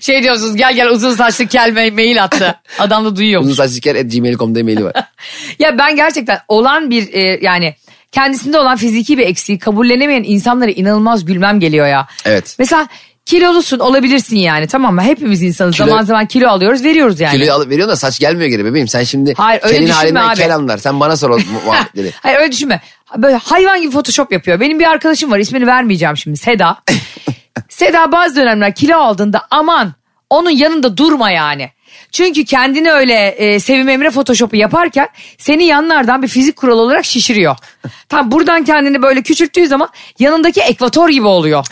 Şey 0.00 0.22
diyorsunuz 0.22 0.56
gel 0.56 0.74
gel 0.74 0.90
uzun 0.90 1.14
saçlı 1.14 1.46
kel 1.46 1.92
mail 1.92 2.24
attı. 2.24 2.54
Adam 2.78 3.04
da 3.04 3.16
duyuyormuş. 3.16 3.46
uzun 3.46 3.64
saçlı 3.64 3.80
kel 3.80 4.00
at 4.00 4.12
gmail.com 4.12 4.54
diye 4.54 4.64
maili 4.64 4.84
var. 4.84 4.92
Ya 5.58 5.78
ben 5.78 5.96
gerçekten 5.96 6.38
olan 6.48 6.90
bir 6.90 7.12
e, 7.12 7.38
yani 7.42 7.74
kendisinde 8.16 8.58
olan 8.58 8.76
fiziki 8.76 9.18
bir 9.18 9.26
eksiği 9.26 9.58
kabullenemeyen 9.58 10.22
insanlara 10.22 10.70
inanılmaz 10.70 11.24
gülmem 11.24 11.60
geliyor 11.60 11.86
ya. 11.86 12.06
Evet. 12.24 12.56
Mesela 12.58 12.88
kilolusun 13.26 13.78
olabilirsin 13.78 14.36
yani 14.36 14.66
tamam 14.66 14.94
mı? 14.94 15.02
Hepimiz 15.02 15.42
insanız 15.42 15.74
Kilo- 15.76 15.86
zaman 15.86 16.02
zaman 16.04 16.26
kilo 16.26 16.48
alıyoruz 16.48 16.84
veriyoruz 16.84 17.20
yani. 17.20 17.32
Kiloyu 17.32 17.52
alıp 17.52 17.68
veriyorsun 17.70 17.92
da 17.92 17.96
saç 17.96 18.18
gelmiyor 18.18 18.50
geri 18.50 18.64
bebeğim. 18.64 18.88
Sen 18.88 19.02
şimdi 19.02 19.34
Hayır, 19.34 19.60
öyle 19.64 19.74
düşünme 19.74 19.92
halinden 19.92 20.28
abi. 20.28 20.36
kel 20.36 20.54
anlar. 20.54 20.78
Sen 20.78 21.00
bana 21.00 21.16
sor 21.16 21.30
o 21.30 21.38
mu- 21.38 21.44
muhabbetleri. 21.66 22.12
Hayır 22.22 22.38
öyle 22.38 22.52
düşünme. 22.52 22.80
Böyle 23.16 23.36
hayvan 23.36 23.82
gibi 23.82 23.90
photoshop 23.92 24.32
yapıyor. 24.32 24.60
Benim 24.60 24.78
bir 24.80 24.84
arkadaşım 24.84 25.30
var 25.30 25.38
ismini 25.38 25.66
vermeyeceğim 25.66 26.16
şimdi 26.16 26.36
Seda. 26.36 26.76
Seda 27.68 28.12
bazı 28.12 28.36
dönemler 28.36 28.74
kilo 28.74 28.96
aldığında 28.96 29.42
aman 29.50 29.92
onun 30.30 30.50
yanında 30.50 30.96
durma 30.96 31.30
yani. 31.30 31.70
Çünkü 32.12 32.44
kendini 32.44 32.92
öyle 32.92 33.28
e, 33.28 33.60
Sevim 33.60 33.88
Emre 33.88 34.10
Photoshop'u 34.10 34.56
yaparken 34.56 35.08
seni 35.38 35.64
yanlardan 35.64 36.22
bir 36.22 36.28
fizik 36.28 36.56
kuralı 36.56 36.80
olarak 36.80 37.04
şişiriyor. 37.04 37.56
Tam 38.08 38.30
buradan 38.30 38.64
kendini 38.64 39.02
böyle 39.02 39.22
küçülttüğü 39.22 39.66
zaman 39.66 39.88
yanındaki 40.18 40.60
ekvator 40.60 41.08
gibi 41.08 41.26
oluyor. 41.26 41.66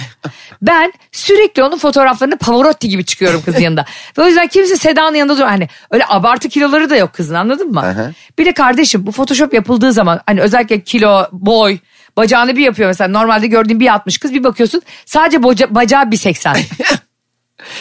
Ben 0.63 0.93
sürekli 1.13 1.63
onun 1.63 1.79
fotoğraflarını 1.79 2.37
Pavarotti 2.37 2.89
gibi 2.89 3.05
çıkıyorum 3.05 3.43
kızın 3.45 3.61
yanında. 3.61 3.85
Ve 4.19 4.23
o 4.23 4.27
yüzden 4.27 4.47
kimse 4.47 4.77
Seda'nın 4.77 5.17
yanında 5.17 5.33
duruyor. 5.33 5.49
Hani 5.49 5.69
öyle 5.91 6.05
abartı 6.09 6.49
kiloları 6.49 6.91
da 6.91 6.97
yok 6.97 7.13
kızın 7.13 7.35
anladın 7.35 7.71
mı? 7.71 7.81
Aha. 7.81 8.13
Bir 8.39 8.47
de 8.47 8.53
kardeşim 8.53 9.07
bu 9.07 9.13
Photoshop 9.13 9.55
yapıldığı 9.55 9.93
zaman 9.93 10.21
hani 10.27 10.41
özellikle 10.41 10.81
kilo, 10.81 11.27
boy, 11.33 11.79
bacağını 12.17 12.57
bir 12.57 12.65
yapıyor 12.65 12.89
mesela. 12.89 13.09
Normalde 13.09 13.47
gördüğün 13.47 13.81
bir 13.81 13.95
60 13.95 14.19
kız 14.19 14.35
bir 14.35 14.45
bakıyorsun 14.45 14.83
sadece 15.07 15.43
boca, 15.43 15.75
bacağı 15.75 16.11
bir 16.11 16.17
80. 16.17 16.57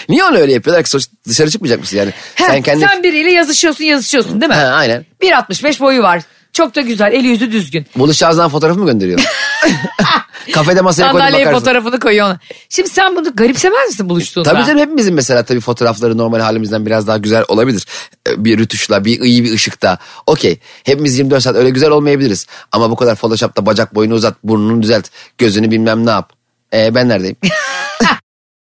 Niye 0.10 0.24
onu 0.24 0.38
öyle 0.38 0.54
yapıyorlar 0.54 0.84
ki 0.84 0.98
dışarı 1.28 1.50
çıkmayacak 1.50 1.80
mısın 1.80 1.98
yani? 1.98 2.12
Heh, 2.36 2.46
sen 2.48 2.62
kendi... 2.62 2.86
Sen 2.86 3.04
biriyle 3.04 3.32
yazışıyorsun 3.32 3.84
yazışıyorsun 3.84 4.42
değil 4.42 4.50
mi? 4.50 4.56
Ha, 4.56 4.62
aynen. 4.68 5.06
1.65 5.22 5.80
boyu 5.80 6.04
var. 6.04 6.22
Çok 6.54 6.76
da 6.76 6.82
güzel 6.82 7.12
eli 7.14 7.28
yüzü 7.28 7.52
düzgün. 7.52 7.86
Buluşacağız 7.96 8.36
zaman 8.36 8.52
fotoğrafı 8.52 8.80
mı 8.80 8.86
gönderiyor? 8.86 9.20
Kafede 10.54 10.82
masaya 10.82 11.08
Sandalyeye 11.08 11.46
bakarsın. 11.46 11.60
fotoğrafını 11.60 12.00
koyuyor 12.00 12.26
ona. 12.28 12.40
Şimdi 12.70 12.90
sen 12.90 13.16
bunu 13.16 13.36
garipsemez 13.36 13.88
misin 13.90 14.10
buluştuğunda? 14.10 14.50
Tabii 14.50 14.66
canım 14.66 14.80
hepimizin 14.80 15.14
mesela 15.14 15.44
tabii 15.44 15.60
fotoğrafları 15.60 16.18
normal 16.18 16.40
halimizden 16.40 16.86
biraz 16.86 17.08
daha 17.08 17.18
güzel 17.18 17.44
olabilir. 17.48 17.86
Ee, 18.30 18.46
Bir 18.46 18.58
rütuşla, 18.58 19.06
bir 19.06 19.20
iyi 19.22 19.44
bir 19.44 19.54
ışıkta. 19.54 19.98
Okey. 20.28 20.60
Hepimiz 20.84 21.18
24 21.18 21.44
saat 21.44 21.56
öyle 21.56 21.70
güzel 21.70 21.90
olmayabiliriz. 21.90 22.48
Ama 22.72 22.90
bu 22.92 22.96
kadar 22.96 23.16
Photoshop'ta 23.16 23.66
bacak 23.66 23.96
boyunu 23.96 24.14
uzat, 24.14 24.36
burnunu 24.44 24.82
düzelt, 24.84 25.08
gözünü 25.38 25.72
bilmem 25.72 26.06
ne 26.06 26.10
yap. 26.10 26.34
Ee, 26.74 26.96
ben 26.96 27.10
neredeyim? 27.10 27.36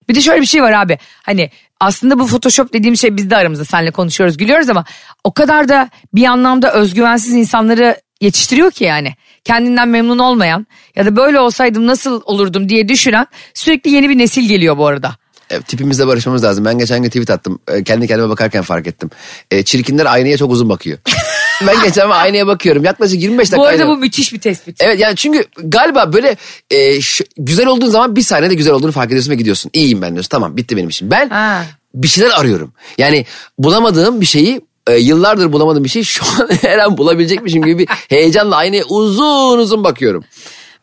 Bir 0.10 0.16
de 0.16 0.22
şöyle 0.22 0.42
bir 0.42 0.46
şey 0.46 0.62
var 0.62 0.72
abi. 0.72 0.98
Hani 1.24 1.50
aslında 1.80 2.20
bu 2.20 2.28
Photoshop 2.28 2.74
dediğim 2.74 2.98
şey 2.98 3.18
biz 3.18 3.30
de 3.30 3.38
aramızda 3.38 3.66
seninle 3.66 3.92
konuşuyoruz 3.92 4.38
gülüyoruz 4.38 4.70
ama 4.70 4.86
o 5.24 5.34
kadar 5.34 5.70
da 5.70 5.90
bir 6.14 6.26
anlamda 6.26 6.74
özgüvensiz 6.74 7.34
insanları 7.34 8.02
yetiştiriyor 8.22 8.72
ki 8.72 8.84
yani. 8.84 9.16
Kendinden 9.44 9.88
memnun 9.88 10.20
olmayan 10.20 10.68
ya 10.96 11.06
da 11.06 11.16
böyle 11.16 11.40
olsaydım 11.40 11.88
nasıl 11.88 12.22
olurdum 12.26 12.70
diye 12.70 12.88
düşünen 12.88 13.28
sürekli 13.54 13.92
yeni 13.92 14.10
bir 14.10 14.18
nesil 14.18 14.48
geliyor 14.48 14.78
bu 14.78 14.88
arada. 14.88 15.16
E, 15.50 15.62
tipimizle 15.62 16.08
barışmamız 16.08 16.44
lazım. 16.44 16.66
Ben 16.66 16.78
geçen 16.78 17.02
gün 17.04 17.10
tweet 17.10 17.30
attım. 17.30 17.60
E, 17.68 17.84
kendi 17.84 18.08
kendime 18.08 18.30
bakarken 18.30 18.62
fark 18.64 18.88
ettim. 18.88 19.10
E, 19.52 19.64
çirkinler 19.64 20.06
aynaya 20.06 20.38
çok 20.38 20.52
uzun 20.52 20.70
bakıyor. 20.70 20.98
ben 21.68 21.84
geçen 21.84 22.08
gün 22.08 22.12
aynaya 22.14 22.48
bakıyorum. 22.48 22.84
Yaklaşık 22.84 23.22
25 23.22 23.48
dakika 23.52 23.58
Bu 23.58 23.66
arada 23.68 23.84
aynaya- 23.84 23.96
bu 23.96 23.98
müthiş 23.98 24.34
bir 24.34 24.40
tespit. 24.40 24.82
Evet 24.84 25.00
yani 25.00 25.16
çünkü 25.16 25.46
galiba 25.64 26.14
böyle 26.14 26.38
e, 26.72 27.02
şu- 27.02 27.24
güzel 27.38 27.68
olduğun 27.68 27.90
zaman 27.90 28.16
bir 28.16 28.22
saniyede 28.22 28.54
güzel 28.56 28.74
olduğunu 28.74 28.92
fark 28.92 29.08
ediyorsun 29.08 29.32
ve 29.32 29.36
gidiyorsun. 29.36 29.72
İyiyim 29.74 30.02
ben 30.02 30.14
diyorsun. 30.14 30.30
Tamam 30.30 30.58
bitti 30.58 30.78
benim 30.78 30.90
işim. 30.90 31.12
Ben 31.12 31.30
Ha. 31.30 31.66
bir 31.96 32.08
şeyler 32.08 32.30
arıyorum. 32.40 32.74
Yani 32.98 33.26
bulamadığım 33.60 34.22
bir 34.22 34.26
şeyi 34.26 34.62
e, 34.88 34.96
yıllardır 34.96 35.54
bulamadığım 35.54 35.84
bir 35.84 35.90
şeyi 35.90 36.06
şu 36.06 36.24
an 36.26 36.50
her 36.62 36.78
an 36.78 36.98
bulabilecekmişim 36.98 37.64
gibi 37.64 37.78
bir 37.80 37.88
heyecanla 38.10 38.56
aynaya 38.56 38.84
uzun 38.84 39.58
uzun 39.58 39.84
bakıyorum. 39.84 40.24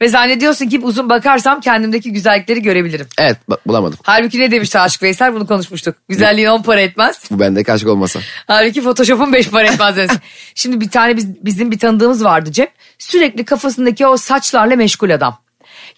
Ve 0.03 0.09
zannediyorsun 0.09 0.67
ki 0.69 0.81
uzun 0.83 1.09
bakarsam 1.09 1.61
kendimdeki 1.61 2.13
güzellikleri 2.13 2.63
görebilirim. 2.63 3.07
Evet 3.19 3.37
bak, 3.49 3.69
bulamadım. 3.69 3.99
Halbuki 4.03 4.41
ne 4.41 4.51
demişti 4.51 4.79
Aşık 4.79 5.03
Veysel 5.03 5.35
bunu 5.35 5.47
konuşmuştuk. 5.47 5.97
Güzelliğin 6.09 6.49
10 6.49 6.63
para 6.63 6.81
etmez. 6.81 7.21
Bu 7.31 7.41
bende 7.41 7.65
kaşık 7.65 7.89
olmasa. 7.89 8.21
Halbuki 8.47 8.83
Photoshop'un 8.83 9.33
5 9.33 9.49
para 9.51 9.65
etmez. 9.65 10.11
Şimdi 10.55 10.81
bir 10.81 10.89
tane 10.89 11.17
biz, 11.17 11.45
bizim 11.45 11.71
bir 11.71 11.79
tanıdığımız 11.79 12.25
vardı 12.25 12.53
Cem. 12.53 12.67
Sürekli 12.99 13.45
kafasındaki 13.45 14.07
o 14.07 14.17
saçlarla 14.17 14.77
meşgul 14.77 15.11
adam. 15.11 15.39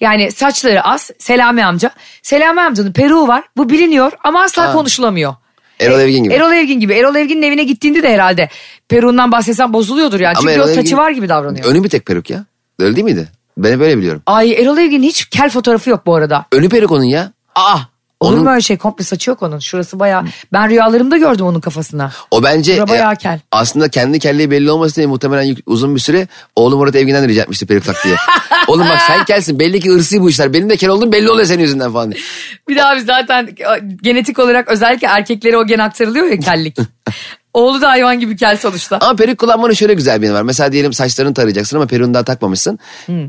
Yani 0.01 0.33
saçları 0.33 0.83
az 0.85 1.11
Selami 1.19 1.65
amca. 1.65 1.91
Selami 2.23 2.61
amcanın 2.61 2.93
peruğu 2.93 3.29
var 3.29 3.45
bu 3.57 3.69
biliniyor 3.71 4.13
ama 4.25 4.43
asla 4.43 4.69
Ha. 4.69 4.73
konuşulamıyor. 4.73 5.35
Erol 5.81 6.01
Evgin 6.01 6.25
gibi. 6.25 6.35
Erol 6.35 6.53
Evgin 6.53 6.81
gibi. 6.81 6.93
Erol 6.95 7.15
Evgin'in 7.17 7.43
evine 7.43 7.65
gittiğinde 7.65 8.03
de 8.03 8.13
herhalde 8.13 8.49
peruğundan 8.89 9.33
bahsetsen 9.33 9.73
bozuluyordur 9.73 10.21
yani. 10.21 10.37
Çünkü 10.41 10.53
Erol 10.53 10.65
o 10.65 10.67
saçı 10.67 10.81
Evgin- 10.81 10.97
var 10.97 11.11
gibi 11.11 11.29
davranıyor. 11.29 11.65
Önü 11.67 11.85
bir 11.85 11.89
tek 11.89 12.07
peruk 12.07 12.31
ya. 12.31 12.45
Öyle 12.79 12.97
değil 12.97 13.05
miydi? 13.05 13.29
Ben 13.57 13.81
böyle 13.81 13.99
biliyorum. 13.99 14.23
Ay 14.27 14.53
Erol 14.53 14.79
Evgin'in 14.79 15.03
hiç 15.07 15.25
kel 15.25 15.51
fotoğrafı 15.51 15.91
yok 15.91 16.07
bu 16.07 16.15
arada. 16.15 16.45
Önü 16.53 16.69
peruk 16.69 16.91
onun 16.91 17.05
ya. 17.05 17.33
Aa. 17.55 17.79
Olur 18.21 18.33
Onun, 18.33 18.45
mu 18.45 18.51
öyle 18.51 18.61
şey? 18.61 18.77
Komple 18.79 19.05
saçı 19.05 19.31
yok 19.31 19.43
onun. 19.43 19.59
Şurası 19.59 19.99
bayağı... 19.99 20.25
Ben 20.53 20.69
rüyalarımda 20.71 21.17
gördüm 21.17 21.47
onun 21.47 21.61
kafasına. 21.61 22.13
o 22.31 22.43
bence 22.43 22.89
bayağı 22.89 23.13
e, 23.13 23.17
kel. 23.17 23.41
aslında 23.53 23.89
kendi 23.89 24.19
kelliği 24.19 24.51
belli 24.51 24.71
olmasın 24.71 24.97
diye 24.97 25.07
muhtemelen 25.07 25.43
yük- 25.43 25.63
uzun 25.67 25.95
bir 25.95 26.01
süre 26.01 26.29
oğlum 26.57 26.79
Murat 26.79 26.97
Evgin'den 26.97 27.23
de 27.25 27.29
rica 27.29 27.43
etmişti 27.43 27.67
peruk 27.67 27.85
tak 27.85 28.05
diye. 28.05 28.17
oğlum 28.69 28.89
bak 28.89 29.01
sen 29.07 29.25
kelsin 29.25 29.59
belli 29.59 29.81
ki 29.81 29.93
ırsi 29.93 30.21
bu 30.21 30.31
işler. 30.31 30.53
Benim 30.53 30.71
de 30.71 30.77
kel 30.77 30.91
olduğum 30.91 31.13
belli 31.13 31.31
oluyor 31.31 31.47
senin 31.47 31.63
yüzünden 31.63 31.93
falan 31.93 32.13
diye. 32.13 32.23
Bir 32.69 32.77
daha 32.77 32.97
biz 32.97 33.05
zaten 33.05 33.47
e, 33.47 33.79
genetik 34.03 34.39
olarak 34.39 34.69
özellikle 34.69 35.07
erkeklere 35.07 35.57
o 35.57 35.67
gen 35.67 35.79
aktarılıyor 35.79 36.27
ya 36.27 36.39
kellik. 36.39 36.77
Oğlu 37.55 37.81
da 37.81 37.91
hayvan 37.91 38.21
gibi 38.21 38.37
kel 38.37 38.57
sonuçta. 38.57 38.99
Ama 39.01 39.17
peruk 39.17 39.39
kullanmanın 39.39 39.73
şöyle 39.73 39.95
güzel 39.95 40.23
bir 40.23 40.27
yanı 40.27 40.37
var. 40.37 40.43
Mesela 40.43 40.73
diyelim 40.73 40.93
saçlarını 40.93 41.35
tarayacaksın 41.35 41.77
ama 41.77 41.87
peruğunu 41.87 42.15
daha 42.15 42.25
takmamışsın. 42.25 42.79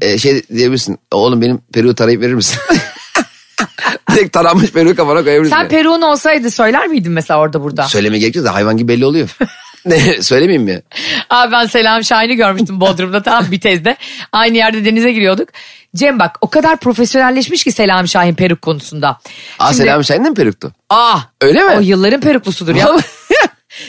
Ee, 0.01 0.17
şey 0.17 0.43
diyebilirsin. 0.55 0.99
Oğlum 1.11 1.41
benim 1.41 1.57
peruğu 1.73 1.95
tarayıp 1.95 2.21
verir 2.21 2.33
misin? 2.33 2.59
Direkt 4.11 4.33
taranmış 4.33 4.71
peruğu 4.71 4.95
kafana 4.95 5.23
koyabilirsin. 5.23 5.55
Sen 5.55 5.59
yani. 5.59 5.69
peruğun 5.69 6.01
olsaydı 6.01 6.51
söyler 6.51 6.87
miydin 6.87 7.11
mesela 7.11 7.39
orada 7.39 7.63
burada? 7.63 7.83
Söylemeye 7.83 8.19
gerek 8.19 8.35
yok 8.35 8.45
da 8.45 8.53
hayvan 8.53 8.77
gibi 8.77 8.87
belli 8.87 9.05
oluyor. 9.05 9.29
ne 9.85 10.21
söylemeyeyim 10.21 10.63
mi? 10.63 10.81
Abi 11.29 11.51
ben 11.51 11.65
Selam 11.65 12.03
Şahin'i 12.03 12.35
görmüştüm 12.35 12.81
Bodrum'da 12.81 13.23
tamam 13.23 13.45
bir 13.51 13.59
tezde. 13.59 13.97
Aynı 14.31 14.57
yerde 14.57 14.85
denize 14.85 15.11
giriyorduk. 15.11 15.49
Cem 15.95 16.19
bak 16.19 16.37
o 16.41 16.49
kadar 16.49 16.77
profesyonelleşmiş 16.77 17.63
ki 17.63 17.71
Selam 17.71 18.07
Şahin 18.07 18.35
peruk 18.35 18.61
konusunda. 18.61 19.19
Aa 19.59 19.67
Şimdi- 19.67 19.77
Selam 19.77 20.03
Şahin'de 20.03 20.29
mi 20.29 20.35
peruktu? 20.35 20.71
Aa, 20.89 21.17
Öyle 21.41 21.63
mi? 21.63 21.71
o 21.77 21.79
yılların 21.79 22.21
peruklusudur 22.21 22.75
ya. 22.75 22.89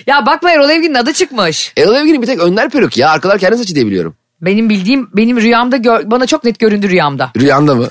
ya 0.06 0.26
bakma 0.26 0.50
Erol 0.52 0.70
Evgin'in 0.70 0.94
adı 0.94 1.12
çıkmış. 1.12 1.72
Erol 1.78 1.94
Evgin'in 1.94 2.22
bir 2.22 2.26
tek 2.26 2.38
önler 2.40 2.70
peruk 2.70 2.96
ya. 2.96 3.10
Arkalar 3.10 3.38
kendi 3.38 3.56
saçı 3.58 3.74
diye 3.74 3.86
biliyorum. 3.86 4.16
Benim 4.40 4.68
bildiğim 4.68 5.08
benim 5.14 5.40
rüyamda 5.40 5.76
gör- 5.76 6.10
bana 6.10 6.26
çok 6.26 6.44
net 6.44 6.58
göründü 6.58 6.88
rüyamda. 6.88 7.30
Rüyanda 7.36 7.74
mı? 7.74 7.88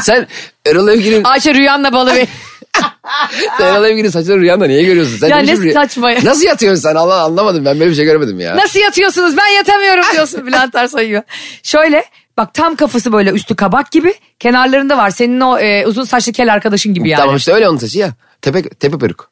Sen 0.00 0.26
Erol 0.66 0.88
Evgin'in 0.88 1.24
Ayşe 1.24 1.54
rüyanla 1.54 1.92
balı 1.92 2.14
ve 2.14 2.26
sen 3.58 3.66
Erol 3.74 3.84
Evgin'in 3.84 4.08
saçını 4.08 4.38
rüyanda 4.38 4.66
niye 4.66 4.82
görüyorsun? 4.82 5.16
Sen 5.18 5.28
Ya 5.28 5.42
biçim 5.42 5.54
ne 5.60 5.64
rüya- 5.64 5.72
saçma 5.72 6.10
ya. 6.10 6.20
Nasıl 6.24 6.42
yatıyorsun 6.46 6.82
sen? 6.82 6.94
Allah 6.94 7.22
anlamadım. 7.22 7.64
Ben 7.64 7.80
böyle 7.80 7.90
bir 7.90 7.96
şey 7.96 8.04
görmedim 8.04 8.40
ya. 8.40 8.56
nasıl 8.56 8.80
yatıyorsunuz 8.80 9.36
ben 9.36 9.46
yatamıyorum 9.56 10.04
diyorsun 10.12 10.46
Bülent 10.46 10.74
Ersoy'u. 10.74 11.22
Şöyle 11.62 12.04
bak 12.36 12.54
tam 12.54 12.76
kafası 12.76 13.12
böyle 13.12 13.30
üstü 13.30 13.56
kabak 13.56 13.90
gibi 13.90 14.14
kenarlarında 14.38 14.96
var 14.98 15.10
senin 15.10 15.40
o 15.40 15.58
e, 15.58 15.86
uzun 15.86 16.04
saçlı 16.04 16.32
kel 16.32 16.52
arkadaşın 16.52 16.94
gibi 16.94 17.08
yani. 17.08 17.20
Tamam 17.20 17.36
işte 17.36 17.52
öyle 17.52 17.68
onun 17.68 17.78
saçı 17.78 17.98
ya. 17.98 18.10
Tepe, 18.42 18.62
tepe 18.68 18.98
peruk. 18.98 19.30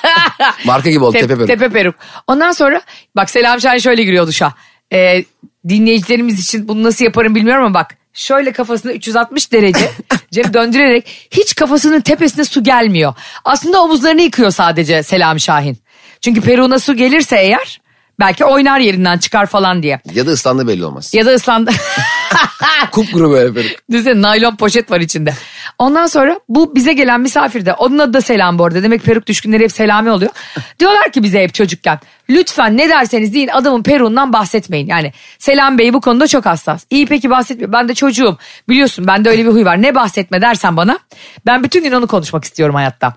Marka 0.64 0.90
gibi 0.90 1.04
oldu 1.04 1.12
Te- 1.12 1.20
tepe 1.20 1.34
peruk. 1.34 1.46
tepe 1.48 1.68
peruk. 1.68 1.94
Ondan 2.26 2.52
sonra 2.52 2.80
bak 3.16 3.30
Selam 3.30 3.60
Şahin 3.60 3.78
şöyle 3.78 4.04
giriyor 4.04 4.26
duşa. 4.26 4.54
Ee, 4.92 5.24
dinleyicilerimiz 5.68 6.40
için 6.40 6.68
bunu 6.68 6.82
nasıl 6.82 7.04
yaparım 7.04 7.34
bilmiyorum 7.34 7.64
ama 7.64 7.74
bak 7.74 7.94
şöyle 8.12 8.52
kafasını 8.52 8.92
360 8.92 9.52
derece 9.52 9.90
Cem 10.32 10.54
döndürerek 10.54 11.28
hiç 11.30 11.54
kafasının 11.54 12.00
tepesine 12.00 12.44
su 12.44 12.62
gelmiyor. 12.64 13.14
Aslında 13.44 13.82
omuzlarını 13.82 14.22
yıkıyor 14.22 14.50
sadece 14.50 15.02
Selam 15.02 15.40
Şahin. 15.40 15.78
Çünkü 16.20 16.40
peruğuna 16.40 16.78
su 16.78 16.94
gelirse 16.96 17.36
eğer 17.36 17.80
belki 18.20 18.44
oynar 18.44 18.80
yerinden 18.80 19.18
çıkar 19.18 19.46
falan 19.46 19.82
diye. 19.82 20.00
Ya 20.14 20.26
da 20.26 20.30
ıslandı 20.30 20.68
belli 20.68 20.84
olmaz. 20.84 21.14
Ya 21.14 21.26
da 21.26 21.30
ıslandı. 21.34 21.70
Kupkuru 22.92 23.30
böyle 23.30 23.52
peruk. 23.52 23.90
Düşünsene 23.90 24.22
naylon 24.22 24.56
poşet 24.56 24.90
var 24.90 25.00
içinde. 25.00 25.34
Ondan 25.78 26.06
sonra 26.06 26.40
bu 26.48 26.74
bize 26.74 26.92
gelen 26.92 27.20
misafir 27.20 27.66
de 27.66 27.72
onun 27.72 27.98
adı 27.98 28.12
da 28.12 28.20
Selam 28.20 28.58
bu 28.58 28.64
arada. 28.64 28.82
Demek 28.82 29.02
peruk 29.02 29.26
düşkünleri 29.26 29.62
hep 29.62 29.72
Selami 29.72 30.10
oluyor. 30.10 30.30
Diyorlar 30.78 31.12
ki 31.12 31.22
bize 31.22 31.42
hep 31.42 31.54
çocukken 31.54 31.98
lütfen 32.30 32.76
ne 32.76 32.88
derseniz 32.88 33.34
deyin 33.34 33.48
adamın 33.48 33.82
peruğundan 33.82 34.32
bahsetmeyin. 34.32 34.86
Yani 34.86 35.12
Selam 35.38 35.78
Bey 35.78 35.94
bu 35.94 36.00
konuda 36.00 36.26
çok 36.26 36.46
hassas. 36.46 36.84
İyi 36.90 37.06
peki 37.06 37.30
bahsetmiyor. 37.30 37.72
Ben 37.72 37.88
de 37.88 37.94
çocuğum 37.94 38.38
biliyorsun 38.68 39.06
bende 39.06 39.30
öyle 39.30 39.46
bir 39.46 39.50
huy 39.50 39.64
var. 39.64 39.82
Ne 39.82 39.94
bahsetme 39.94 40.40
dersen 40.40 40.76
bana 40.76 40.98
ben 41.46 41.64
bütün 41.64 41.82
gün 41.82 41.92
onu 41.92 42.06
konuşmak 42.06 42.44
istiyorum 42.44 42.74
hayatta. 42.74 43.14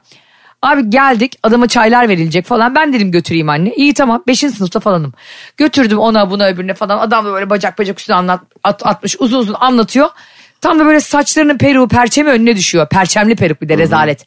Abi 0.62 0.90
geldik 0.90 1.40
adama 1.44 1.68
çaylar 1.68 2.10
verilecek 2.10 2.46
falan. 2.46 2.76
Ben 2.76 2.94
dedim 2.94 3.12
götüreyim 3.12 3.50
anne. 3.50 3.74
İyi 3.76 3.94
tamam 3.94 4.24
5. 4.28 4.40
sınıfta 4.40 4.80
falanım. 4.80 5.14
Götürdüm 5.58 6.00
ona 6.00 6.32
buna 6.32 6.48
öbürüne 6.48 6.74
falan. 6.74 6.98
Adam 6.98 7.26
da 7.26 7.34
böyle 7.34 7.50
bacak 7.50 7.80
bacak 7.80 8.00
üstüne 8.00 8.16
anlat, 8.16 8.42
at- 8.64 8.88
atmış 8.88 9.16
uzun 9.20 9.40
uzun 9.40 9.56
anlatıyor. 9.60 10.10
Tam 10.62 10.80
da 10.80 10.86
böyle 10.86 11.02
saçlarının 11.02 11.58
peruğu 11.58 11.88
perçemi 11.88 12.30
önüne 12.30 12.56
düşüyor. 12.56 12.90
Perçemli 12.90 13.36
peruk 13.36 13.62
bir 13.62 13.70
de 13.70 13.78
rezalet. 13.78 14.26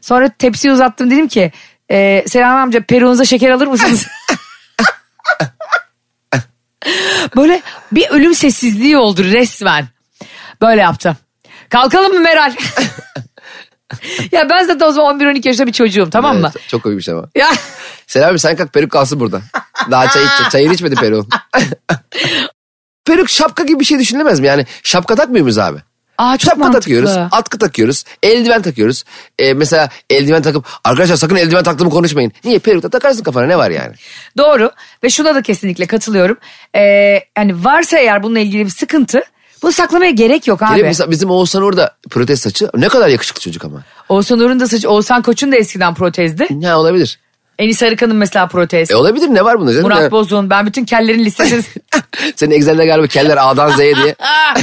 Sonra 0.00 0.28
tepsiyi 0.28 0.72
uzattım 0.74 1.10
dedim 1.10 1.28
ki 1.28 1.52
e, 1.90 2.24
Selam 2.28 2.56
amca 2.56 2.80
peruğunuza 2.80 3.24
şeker 3.24 3.50
alır 3.50 3.66
mısınız? 3.66 4.06
böyle 7.36 7.62
bir 7.92 8.08
ölüm 8.10 8.34
sessizliği 8.34 8.96
oldu 8.96 9.24
resmen. 9.24 9.86
Böyle 10.60 10.80
yaptı. 10.80 11.16
Kalkalım 11.68 12.12
mı 12.12 12.20
Meral? 12.20 12.52
ya 14.32 14.48
ben 14.50 14.64
zaten 14.64 14.86
o 14.86 14.92
zaman 14.92 15.20
11-12 15.20 15.48
yaşında 15.48 15.66
bir 15.66 15.72
çocuğum 15.72 16.08
tamam 16.12 16.38
mı? 16.38 16.50
Evet, 16.56 16.68
çok 16.68 16.82
koymuş 16.82 17.08
ama. 17.08 17.28
Ya 17.34 17.50
Selam 18.06 18.30
abi 18.30 18.38
sen 18.38 18.56
kalk 18.56 18.72
peruk 18.72 18.90
kalsın 18.90 19.20
burada. 19.20 19.42
Daha 19.90 20.08
çay, 20.08 20.24
iç, 20.24 20.50
çayını 20.52 20.74
içmedi 20.74 20.94
peruk. 20.94 21.26
peruk 23.04 23.30
şapka 23.30 23.64
gibi 23.64 23.80
bir 23.80 23.84
şey 23.84 23.98
düşünülemez 23.98 24.40
mi? 24.40 24.46
Yani 24.46 24.66
şapka 24.82 25.14
takmıyor 25.14 25.42
muyuz 25.42 25.58
abi? 25.58 25.78
Aa, 26.18 26.36
çok 26.36 26.50
Şapka 26.50 26.58
mantıklı. 26.58 26.80
takıyoruz, 26.80 27.10
atkı 27.30 27.58
takıyoruz, 27.58 28.04
eldiven 28.22 28.62
takıyoruz. 28.62 29.04
Ee, 29.38 29.54
mesela 29.54 29.88
eldiven 30.10 30.42
takıp 30.42 30.66
arkadaşlar 30.84 31.16
sakın 31.16 31.36
eldiven 31.36 31.62
taktığımı 31.62 31.90
konuşmayın. 31.90 32.32
Niye 32.44 32.58
perukta 32.58 32.88
takarsın 32.90 33.22
kafana 33.22 33.46
ne 33.46 33.58
var 33.58 33.70
yani? 33.70 33.94
Doğru 34.38 34.70
ve 35.04 35.10
şuna 35.10 35.34
da 35.34 35.42
kesinlikle 35.42 35.86
katılıyorum. 35.86 36.36
Ee, 36.74 36.80
yani 37.38 37.64
varsa 37.64 37.98
eğer 37.98 38.22
bununla 38.22 38.38
ilgili 38.40 38.64
bir 38.64 38.70
sıkıntı 38.70 39.22
bunu 39.64 39.72
saklamaya 39.72 40.10
gerek 40.10 40.46
yok 40.46 40.62
abi. 40.62 40.76
Gene 40.76 40.86
mesela 40.86 41.10
bizim 41.10 41.30
Oğuzhan 41.30 41.62
orada 41.62 41.96
protez 42.10 42.40
saçı 42.40 42.68
ne 42.74 42.88
kadar 42.88 43.08
yakışıklı 43.08 43.40
çocuk 43.40 43.64
ama. 43.64 43.82
Oğuzhan 44.08 44.38
Uğur'un 44.38 44.60
da 44.60 44.68
saçı, 44.68 44.90
Oğuzhan 44.90 45.22
Koç'un 45.22 45.52
da 45.52 45.56
eskiden 45.56 45.94
protezdi. 45.94 46.46
Ne 46.50 46.74
olabilir? 46.74 47.18
Enis 47.58 47.82
Arıkan'ın 47.82 48.16
mesela 48.16 48.46
protez. 48.46 48.90
E 48.90 48.96
olabilir 48.96 49.28
ne 49.28 49.44
var 49.44 49.60
bunda 49.60 49.72
canım? 49.72 49.84
Murat 49.84 50.12
Bozun 50.12 50.50
ben 50.50 50.66
bütün 50.66 50.84
kellerin 50.84 51.24
listesini... 51.24 51.62
Senin 52.36 52.54
Excel'de 52.54 52.86
galiba 52.86 53.06
keller 53.06 53.36
A'dan 53.40 53.70
Z'ye 53.76 53.96
diye. 53.96 54.14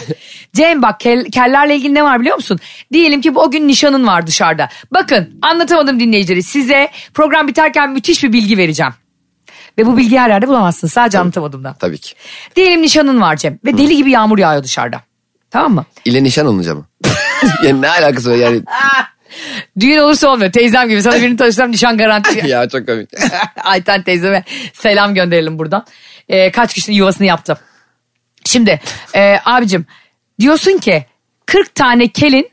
Cem 0.56 0.82
bak 0.82 1.00
kel, 1.00 1.26
kellerle 1.26 1.76
ilgili 1.76 1.94
ne 1.94 2.04
var 2.04 2.20
biliyor 2.20 2.36
musun? 2.36 2.60
Diyelim 2.94 3.22
ki 3.22 3.36
bu- 3.36 3.42
o 3.42 3.52
gün 3.52 3.68
nişanın 3.68 4.08
var 4.08 4.28
dışarıda. 4.28 4.70
Bakın 4.92 5.30
anlatamadım 5.42 6.00
dinleyicileri 6.00 6.44
size 6.44 6.90
program 7.14 7.48
biterken 7.48 7.90
müthiş 7.90 8.24
bir 8.24 8.34
bilgi 8.34 8.58
vereceğim. 8.58 8.94
Ve 9.78 9.86
bu 9.86 9.98
bilgiyi 9.98 10.20
her 10.20 10.30
yerde 10.30 10.48
bulamazsınız 10.48 10.94
sadece 10.94 11.20
anlatamadığımda. 11.20 11.76
Tabii 11.80 11.98
ki. 11.98 12.14
Diyelim 12.56 12.82
nişanın 12.82 13.22
var 13.22 13.36
Cem 13.36 13.60
ve 13.66 13.78
deli 13.78 13.96
gibi 13.96 14.12
yağmur 14.12 14.38
yağıyor 14.38 14.64
dışarıda. 14.64 15.02
Tamam 15.52 15.74
mı? 15.74 15.86
İle 16.06 16.24
nişan 16.24 16.46
olunca 16.48 16.76
mı? 16.76 16.86
yani 17.64 17.82
ne 17.82 17.90
alakası 17.90 18.32
var 18.32 18.36
yani? 18.36 18.62
Düğün 19.80 19.98
olursa 19.98 20.30
olmuyor. 20.30 20.52
Teyzem 20.52 20.90
gibi 20.90 21.02
sana 21.02 21.16
birini 21.16 21.38
tanıştırsam 21.38 21.72
nişan 21.72 21.98
garanti. 21.98 22.48
ya 22.48 22.70
çok 22.70 22.88
komik. 22.88 23.10
Ayten 23.64 24.04
teyzeme 24.04 24.44
selam 24.74 25.16
gönderelim 25.16 25.60
buradan. 25.60 25.86
Ee, 26.30 26.52
kaç 26.52 26.74
kişinin 26.74 26.96
yuvasını 26.96 27.28
yaptı. 27.28 27.58
Şimdi 28.46 28.80
e, 29.16 29.38
abicim 29.46 29.86
diyorsun 30.40 30.78
ki 30.78 31.06
40 31.46 31.76
tane 31.76 32.08
kelin 32.08 32.50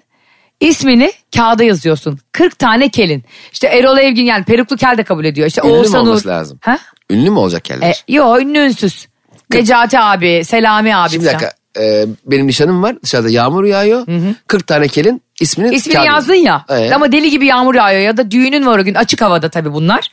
ismini 0.60 1.12
kağıda 1.36 1.64
yazıyorsun. 1.64 2.18
40 2.32 2.58
tane 2.58 2.88
kelin. 2.88 3.24
İşte 3.52 3.66
Erol 3.66 3.98
Evgin 3.98 4.24
yani 4.24 4.44
peruklu 4.44 4.76
kel 4.76 4.98
de 4.98 5.02
kabul 5.02 5.24
ediyor. 5.24 5.46
İşte 5.48 5.60
Ünlü 5.60 5.70
Oğuzhan 5.70 6.06
Uğur. 6.06 6.24
lazım? 6.24 6.58
Ha? 6.62 6.78
Ünlü 7.10 7.30
mü 7.30 7.38
olacak 7.38 7.64
keller? 7.64 7.90
E, 7.90 7.94
yo 8.08 8.38
ünlü 8.40 8.58
ünsüz. 8.58 9.06
Necati 9.52 9.98
abi, 9.98 10.44
Selami 10.44 10.96
abi. 10.96 11.10
Şimdi 11.10 11.24
bir 11.24 11.30
dakika. 11.30 11.52
e, 11.80 12.04
benim 12.26 12.46
nişanım 12.46 12.82
var. 12.82 12.96
Dışarıda 13.02 13.30
yağmur 13.30 13.64
yağıyor. 13.64 14.06
40 14.46 14.66
tane 14.66 14.88
kelin 14.88 15.22
ismini 15.40 15.74
İsmini 15.74 15.96
kağıda- 15.96 16.06
yazdın 16.06 16.34
ya 16.34 16.64
Ee? 16.70 16.90
ama 16.94 17.12
deli 17.12 17.30
gibi 17.30 17.46
yağmur 17.46 17.74
yağıyor 17.74 18.00
ya 18.00 18.16
da 18.16 18.30
düğünün 18.30 18.66
var 18.66 18.78
o 18.78 18.84
gün 18.84 18.94
açık 18.94 19.20
havada 19.22 19.48
tabii 19.48 19.72
bunlar. 19.72 20.08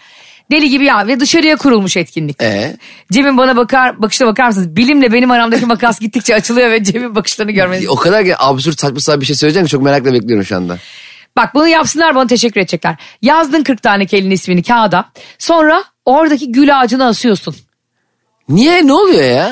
Deli 0.52 0.70
gibi 0.70 0.86
yağ 0.86 1.08
ve 1.08 1.20
dışarıya 1.20 1.56
kurulmuş 1.56 1.98
etkinlik. 1.98 2.42
Ee? 2.42 2.78
Cem'in 3.12 3.38
bana 3.38 3.58
bakar 3.58 4.02
bakışına 4.02 4.28
bakar 4.28 4.48
mısınız? 4.48 4.76
Bilimle 4.76 5.14
benim 5.14 5.32
aramdaki 5.32 5.66
makas 5.66 6.00
gittikçe 6.00 6.36
açılıyor 6.36 6.72
ve 6.72 6.84
Cem'in 6.84 7.16
bakışlarını 7.16 7.52
görmeniz. 7.52 7.90
O 7.90 7.96
kadar 7.96 8.26
ki 8.26 8.36
absürt 8.38 8.80
saçma 8.80 9.00
sapan 9.00 9.22
bir 9.22 9.26
şey 9.26 9.36
söyleyeceğim 9.36 9.66
ki 9.66 9.72
çok 9.72 9.84
merakla 9.84 10.14
bekliyorum 10.14 10.46
şu 10.46 10.56
anda. 10.56 10.78
Bak 11.38 11.56
bunu 11.56 11.68
yapsınlar 11.68 12.16
bana 12.16 12.28
teşekkür 12.28 12.62
edecekler. 12.62 12.96
Yazdın 13.22 13.64
40 13.64 13.82
tane 13.84 14.06
kelin 14.06 14.32
ismini 14.32 14.64
kağıda. 14.64 15.06
Sonra 15.40 15.84
oradaki 16.06 16.52
gül 16.52 16.80
ağacına 16.80 17.08
asıyorsun. 17.08 17.56
Niye 18.50 18.88
ne 18.88 18.94
oluyor 18.94 19.24
ya? 19.24 19.52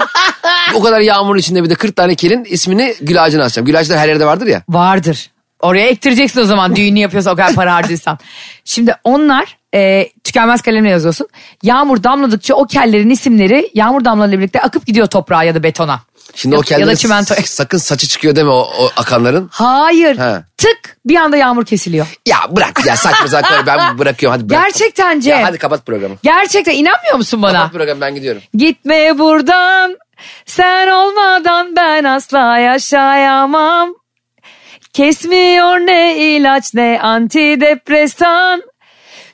o 0.74 0.82
kadar 0.84 1.00
yağmurun 1.00 1.40
içinde 1.40 1.64
bir 1.64 1.70
de 1.70 1.76
40 1.76 1.96
tane 1.96 2.16
kelin 2.16 2.44
ismini 2.44 2.96
gül 3.02 3.24
ağacına 3.24 3.44
asacağım. 3.44 3.66
Gül 3.66 3.80
ağaçları 3.80 4.00
her 4.00 4.08
yerde 4.08 4.26
vardır 4.26 4.48
ya. 4.48 4.64
Vardır. 4.70 5.30
Oraya 5.62 5.88
ektireceksin 5.88 6.42
o 6.42 6.46
zaman 6.46 6.76
düğünü 6.76 7.00
yapıyorsa 7.00 7.32
o 7.32 7.36
kadar 7.36 7.56
para 7.56 7.74
harcıyorsan. 7.76 8.20
Şimdi 8.66 8.96
onlar 9.04 9.58
e, 9.76 10.10
tükenmez 10.24 10.62
kalemle 10.62 10.90
yazıyorsun. 10.90 11.28
Yağmur 11.64 12.04
damladıkça 12.04 12.56
o 12.56 12.66
kellerin 12.66 13.10
isimleri 13.10 13.70
yağmur 13.74 14.06
damlalarıyla 14.06 14.40
birlikte 14.40 14.62
akıp 14.62 14.86
gidiyor 14.86 15.08
toprağa 15.08 15.44
ya 15.44 15.56
da 15.56 15.64
betona. 15.64 16.00
Şimdi 16.36 16.56
Ya- 16.56 16.60
o 16.78 16.80
ya 16.80 16.88
da 16.88 16.96
çimento. 16.96 17.36
sakın 17.46 17.78
saçı 17.78 18.08
çıkıyor 18.08 18.36
deme 18.36 18.50
o, 18.50 18.70
o 18.80 18.90
akanların. 18.98 19.50
Hayır. 19.52 20.18
He. 20.18 20.44
Tık 20.58 20.98
bir 21.06 21.16
anda 21.16 21.38
yağmur 21.38 21.66
kesiliyor. 21.66 22.08
Ya 22.26 22.38
bırak 22.50 22.86
ya 22.86 22.96
saçma 22.98 23.28
sapan 23.28 23.66
ben 23.68 24.00
bırakıyorum 24.00 24.40
hadi 24.40 24.50
bırak. 24.50 24.64
Gerçekten 24.64 25.20
Cem. 25.20 25.40
Ya 25.40 25.48
hadi 25.48 25.58
kapat 25.58 25.86
programı. 25.86 26.16
Gerçekten 26.24 26.74
inanmıyor 26.74 27.16
musun 27.16 27.42
bana? 27.42 27.58
Kapat 27.58 27.74
programı 27.74 28.02
ben 28.02 28.16
gidiyorum. 28.16 28.42
Gitme 28.54 29.20
buradan 29.20 29.98
sen 30.46 30.88
olmadan 30.88 31.76
ben 31.76 32.04
asla 32.04 32.58
yaşayamam. 32.58 33.90
Kesmiyor 34.94 35.78
ne 35.78 36.18
ilaç 36.18 36.74
ne 36.74 37.00
antidepresan. 37.02 38.64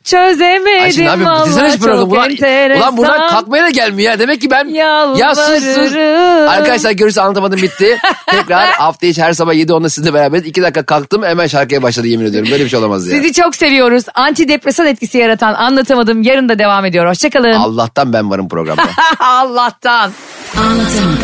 Çözemedim 0.09 0.83
Ay 0.83 0.91
şimdi 0.91 1.05
ne 1.05 1.09
yapayım? 1.09 1.31
Valla 1.31 1.71
şu 1.71 1.79
programı. 1.79 2.01
çok 2.01 2.11
Ulan, 2.13 2.29
enteresan. 2.31 2.81
ulan 2.83 2.97
buradan 2.97 3.29
kalkmaya 3.29 3.63
da 3.63 3.69
gelmiyor 3.69 4.11
ya. 4.11 4.19
Demek 4.19 4.41
ki 4.41 4.49
ben... 4.51 4.67
Ya 4.67 5.35
sus 5.35 5.45
sus. 5.45 5.65
Yalvarırım. 5.65 6.49
Arkadaşlar 6.49 6.91
görürse 6.91 7.21
anlatamadım 7.21 7.61
bitti. 7.61 7.97
Tekrar 8.27 8.67
hafta 8.67 9.07
içi 9.07 9.21
her 9.23 9.33
sabah 9.33 9.53
7.10'da 9.53 9.89
sizle 9.89 10.13
beraberiz. 10.13 10.45
2 10.45 10.61
dakika 10.61 10.83
kalktım 10.85 11.23
hemen 11.23 11.47
şarkıya 11.47 11.83
başladı 11.83 12.07
yemin 12.07 12.25
ediyorum. 12.25 12.51
Böyle 12.51 12.63
bir 12.63 12.69
şey 12.69 12.79
olamaz 12.79 13.07
ya. 13.07 13.15
Sizi 13.17 13.33
çok 13.33 13.55
seviyoruz. 13.55 14.03
Antidepresan 14.15 14.87
etkisi 14.87 15.17
yaratan 15.17 15.53
anlatamadım. 15.53 16.21
Yarın 16.23 16.49
da 16.49 16.59
devam 16.59 16.85
ediyor. 16.85 17.07
Hoşçakalın. 17.09 17.51
Allah'tan 17.51 18.13
ben 18.13 18.29
varım 18.29 18.49
programda. 18.49 18.81
Allah'tan. 19.19 20.11
Anlatamadım. 20.57 21.19